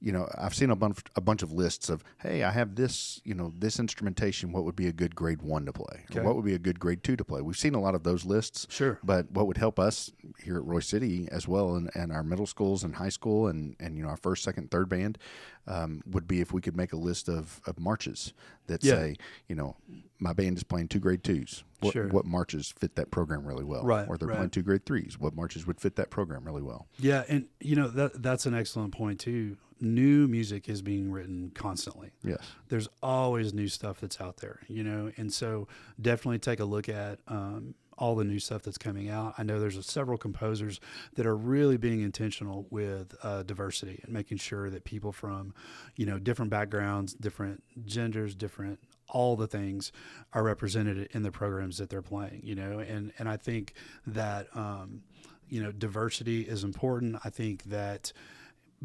you 0.06 0.12
know 0.12 0.28
I've 0.38 0.54
seen 0.54 0.70
a 0.70 0.76
bunch 0.76 1.00
a 1.16 1.20
bunch 1.20 1.42
of 1.42 1.50
lists 1.50 1.88
of 1.88 2.04
hey 2.22 2.44
I 2.44 2.52
have 2.52 2.76
this 2.76 3.20
you 3.24 3.34
know 3.34 3.52
this 3.58 3.80
instrumentation 3.80 4.52
what 4.52 4.62
would 4.64 4.76
be 4.76 4.86
a 4.86 4.92
good 4.92 5.16
grade 5.16 5.42
one 5.42 5.66
to 5.66 5.72
play 5.72 6.04
Okay. 6.10 6.20
or 6.20 6.22
what 6.22 6.36
would 6.36 6.44
be 6.44 6.54
a 6.54 6.60
good 6.60 6.78
grade 6.78 7.02
two 7.02 7.16
to 7.16 7.24
play. 7.24 7.40
We've 7.42 7.56
seen 7.56 7.74
a 7.74 7.80
lot 7.80 7.96
of 7.96 8.04
those 8.04 8.24
lists. 8.24 8.68
Sure. 8.70 9.00
But 9.02 9.32
what 9.32 9.48
would 9.48 9.56
help 9.56 9.80
us 9.80 10.12
here 10.44 10.58
at 10.58 10.62
Royse 10.64 10.84
City 10.84 11.28
as 11.32 11.48
well, 11.48 11.74
and, 11.74 11.90
and 11.96 12.12
our 12.12 12.22
middle 12.22 12.46
schools 12.46 12.84
and 12.84 12.94
high 12.94 13.08
school, 13.08 13.48
and, 13.48 13.74
and 13.80 13.96
you 13.96 14.04
know 14.04 14.08
our 14.10 14.16
first, 14.16 14.44
second, 14.44 14.70
third 14.70 14.88
band, 14.88 15.18
um, 15.66 16.02
would 16.06 16.28
be 16.28 16.40
if 16.40 16.52
we 16.52 16.60
could 16.60 16.76
make 16.76 16.92
a 16.92 16.96
list 16.96 17.28
of, 17.28 17.60
of 17.66 17.80
marches 17.80 18.32
that 18.68 18.84
Yeah. 18.84 18.94
say, 18.94 19.16
you 19.48 19.56
know, 19.56 19.74
my 20.20 20.32
band 20.32 20.56
is 20.56 20.62
playing 20.62 20.86
two 20.88 21.00
grade 21.00 21.24
twos. 21.24 21.64
What, 21.80 21.92
Sure. 21.94 22.08
what 22.08 22.24
marches 22.24 22.72
fit 22.78 22.94
that 22.96 23.10
program 23.10 23.44
really 23.44 23.64
well? 23.64 23.82
Right, 23.84 24.08
Or 24.08 24.16
they're 24.16 24.28
right. 24.28 24.36
playing 24.36 24.50
two 24.50 24.62
grade 24.62 24.86
threes. 24.86 25.18
What 25.18 25.34
marches 25.34 25.66
would 25.66 25.80
fit 25.80 25.96
that 25.96 26.10
program 26.10 26.44
really 26.44 26.62
well? 26.62 26.86
Yeah, 26.98 27.24
and 27.28 27.46
you 27.60 27.74
know 27.76 27.88
that 27.88 28.22
that's 28.22 28.46
an 28.46 28.54
excellent 28.54 28.92
point 28.94 29.18
too. 29.20 29.56
New 29.80 30.26
music 30.28 30.68
is 30.68 30.82
being 30.82 31.10
written 31.10 31.50
constantly. 31.54 32.10
Yes. 32.22 32.40
there's 32.68 32.88
always 33.02 33.52
new 33.52 33.68
stuff 33.68 34.00
that's 34.00 34.20
out 34.20 34.38
there, 34.38 34.60
you 34.68 34.82
know, 34.82 35.10
and 35.16 35.32
so 35.32 35.68
definitely 36.00 36.38
take 36.38 36.60
a 36.60 36.64
look 36.64 36.88
at 36.88 37.18
um, 37.28 37.74
all 37.98 38.14
the 38.14 38.24
new 38.24 38.38
stuff 38.38 38.62
that's 38.62 38.78
coming 38.78 39.08
out. 39.08 39.34
I 39.38 39.42
know 39.42 39.58
there's 39.58 39.84
several 39.86 40.18
composers 40.18 40.80
that 41.14 41.26
are 41.26 41.36
really 41.36 41.76
being 41.76 42.00
intentional 42.02 42.66
with 42.70 43.14
uh, 43.22 43.42
diversity 43.42 44.00
and 44.02 44.12
making 44.12 44.38
sure 44.38 44.70
that 44.70 44.84
people 44.84 45.12
from, 45.12 45.54
you 45.94 46.06
know, 46.06 46.18
different 46.18 46.50
backgrounds, 46.50 47.14
different 47.14 47.62
genders, 47.86 48.34
different 48.34 48.78
all 49.08 49.36
the 49.36 49.46
things 49.46 49.92
are 50.32 50.42
represented 50.42 51.08
in 51.12 51.22
the 51.22 51.30
programs 51.30 51.78
that 51.78 51.88
they're 51.88 52.02
playing, 52.02 52.40
you 52.42 52.54
know, 52.54 52.80
and 52.80 53.12
and 53.18 53.28
I 53.28 53.36
think 53.36 53.74
that 54.06 54.48
um, 54.54 55.02
you 55.48 55.62
know 55.62 55.72
diversity 55.72 56.42
is 56.42 56.64
important. 56.64 57.16
I 57.24 57.30
think 57.30 57.64
that 57.64 58.12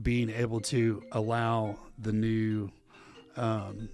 being 0.01 0.29
able 0.29 0.59
to 0.61 1.03
allow 1.11 1.77
the 1.99 2.11
new 2.11 2.71
um, 3.35 3.89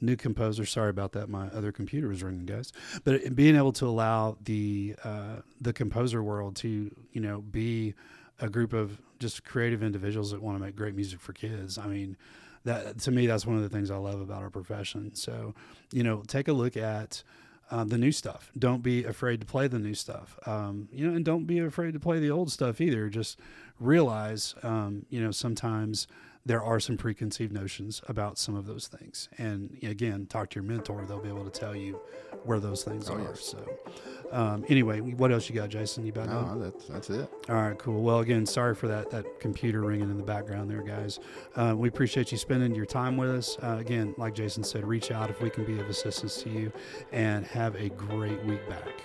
new 0.00 0.16
composer. 0.16 0.64
Sorry 0.64 0.90
about 0.90 1.12
that. 1.12 1.28
My 1.28 1.48
other 1.48 1.72
computer 1.72 2.08
was 2.08 2.22
ringing, 2.22 2.46
guys. 2.46 2.72
But 3.04 3.34
being 3.34 3.56
able 3.56 3.72
to 3.72 3.86
allow 3.86 4.36
the 4.44 4.94
uh, 5.04 5.36
the 5.60 5.72
composer 5.72 6.22
world 6.22 6.56
to 6.56 6.94
you 7.12 7.20
know 7.20 7.40
be 7.40 7.94
a 8.40 8.48
group 8.48 8.72
of 8.72 9.00
just 9.18 9.44
creative 9.44 9.82
individuals 9.82 10.30
that 10.30 10.40
want 10.40 10.58
to 10.58 10.64
make 10.64 10.76
great 10.76 10.94
music 10.94 11.20
for 11.20 11.32
kids. 11.32 11.78
I 11.78 11.86
mean, 11.86 12.16
that 12.64 13.00
to 13.00 13.10
me 13.10 13.26
that's 13.26 13.46
one 13.46 13.56
of 13.56 13.62
the 13.62 13.68
things 13.68 13.90
I 13.90 13.96
love 13.96 14.20
about 14.20 14.42
our 14.42 14.50
profession. 14.50 15.14
So 15.14 15.54
you 15.92 16.02
know, 16.02 16.22
take 16.26 16.48
a 16.48 16.52
look 16.52 16.76
at. 16.76 17.22
Um, 17.70 17.88
the 17.88 17.98
new 17.98 18.12
stuff. 18.12 18.50
Don't 18.58 18.82
be 18.82 19.04
afraid 19.04 19.40
to 19.40 19.46
play 19.46 19.68
the 19.68 19.78
new 19.78 19.92
stuff. 19.92 20.38
Um, 20.46 20.88
you 20.90 21.06
know, 21.06 21.14
and 21.14 21.22
don't 21.22 21.44
be 21.44 21.58
afraid 21.58 21.92
to 21.92 22.00
play 22.00 22.18
the 22.18 22.30
old 22.30 22.50
stuff 22.50 22.80
either. 22.80 23.10
Just 23.10 23.38
realize, 23.80 24.54
um, 24.62 25.06
you 25.08 25.22
know, 25.22 25.30
sometimes 25.30 26.06
there 26.46 26.62
are 26.62 26.80
some 26.80 26.96
preconceived 26.96 27.52
notions 27.52 28.00
about 28.08 28.38
some 28.38 28.54
of 28.54 28.64
those 28.64 28.88
things. 28.88 29.28
And 29.36 29.76
again, 29.82 30.24
talk 30.26 30.50
to 30.50 30.54
your 30.56 30.64
mentor; 30.64 31.04
they'll 31.06 31.20
be 31.20 31.28
able 31.28 31.44
to 31.48 31.50
tell 31.60 31.76
you 31.76 32.00
where 32.44 32.58
those 32.60 32.84
things 32.84 33.10
Oh, 33.10 33.14
are. 33.14 33.20
yes. 33.20 33.44
So, 33.44 33.78
um, 34.32 34.64
anyway, 34.68 35.00
what 35.00 35.30
else 35.30 35.48
you 35.50 35.54
got, 35.54 35.68
Jason? 35.68 36.06
You 36.06 36.12
about 36.12 36.28
done? 36.28 36.58
No, 36.58 36.64
that's 36.70 36.86
that's 36.86 37.10
it. 37.10 37.28
All 37.50 37.56
right, 37.56 37.76
cool. 37.78 38.02
Well, 38.02 38.20
again, 38.20 38.46
sorry 38.46 38.74
for 38.74 38.88
that 38.88 39.10
that 39.10 39.40
computer 39.40 39.82
ringing 39.82 40.08
in 40.10 40.16
the 40.16 40.22
background 40.22 40.70
there, 40.70 40.82
guys. 40.82 41.18
Uh, 41.54 41.74
we 41.76 41.88
appreciate 41.88 42.32
you 42.32 42.38
spending 42.38 42.74
your 42.74 42.86
time 42.86 43.18
with 43.18 43.30
us. 43.30 43.58
Uh, 43.62 43.76
again, 43.78 44.14
like 44.16 44.34
Jason 44.34 44.64
said, 44.64 44.86
reach 44.86 45.10
out 45.10 45.28
if 45.28 45.42
we 45.42 45.50
can 45.50 45.64
be 45.66 45.78
of 45.80 45.88
assistance 45.90 46.42
to 46.44 46.50
you, 46.50 46.72
and 47.12 47.44
have 47.46 47.74
a 47.74 47.90
great 47.90 48.42
week 48.44 48.66
back. 48.70 49.02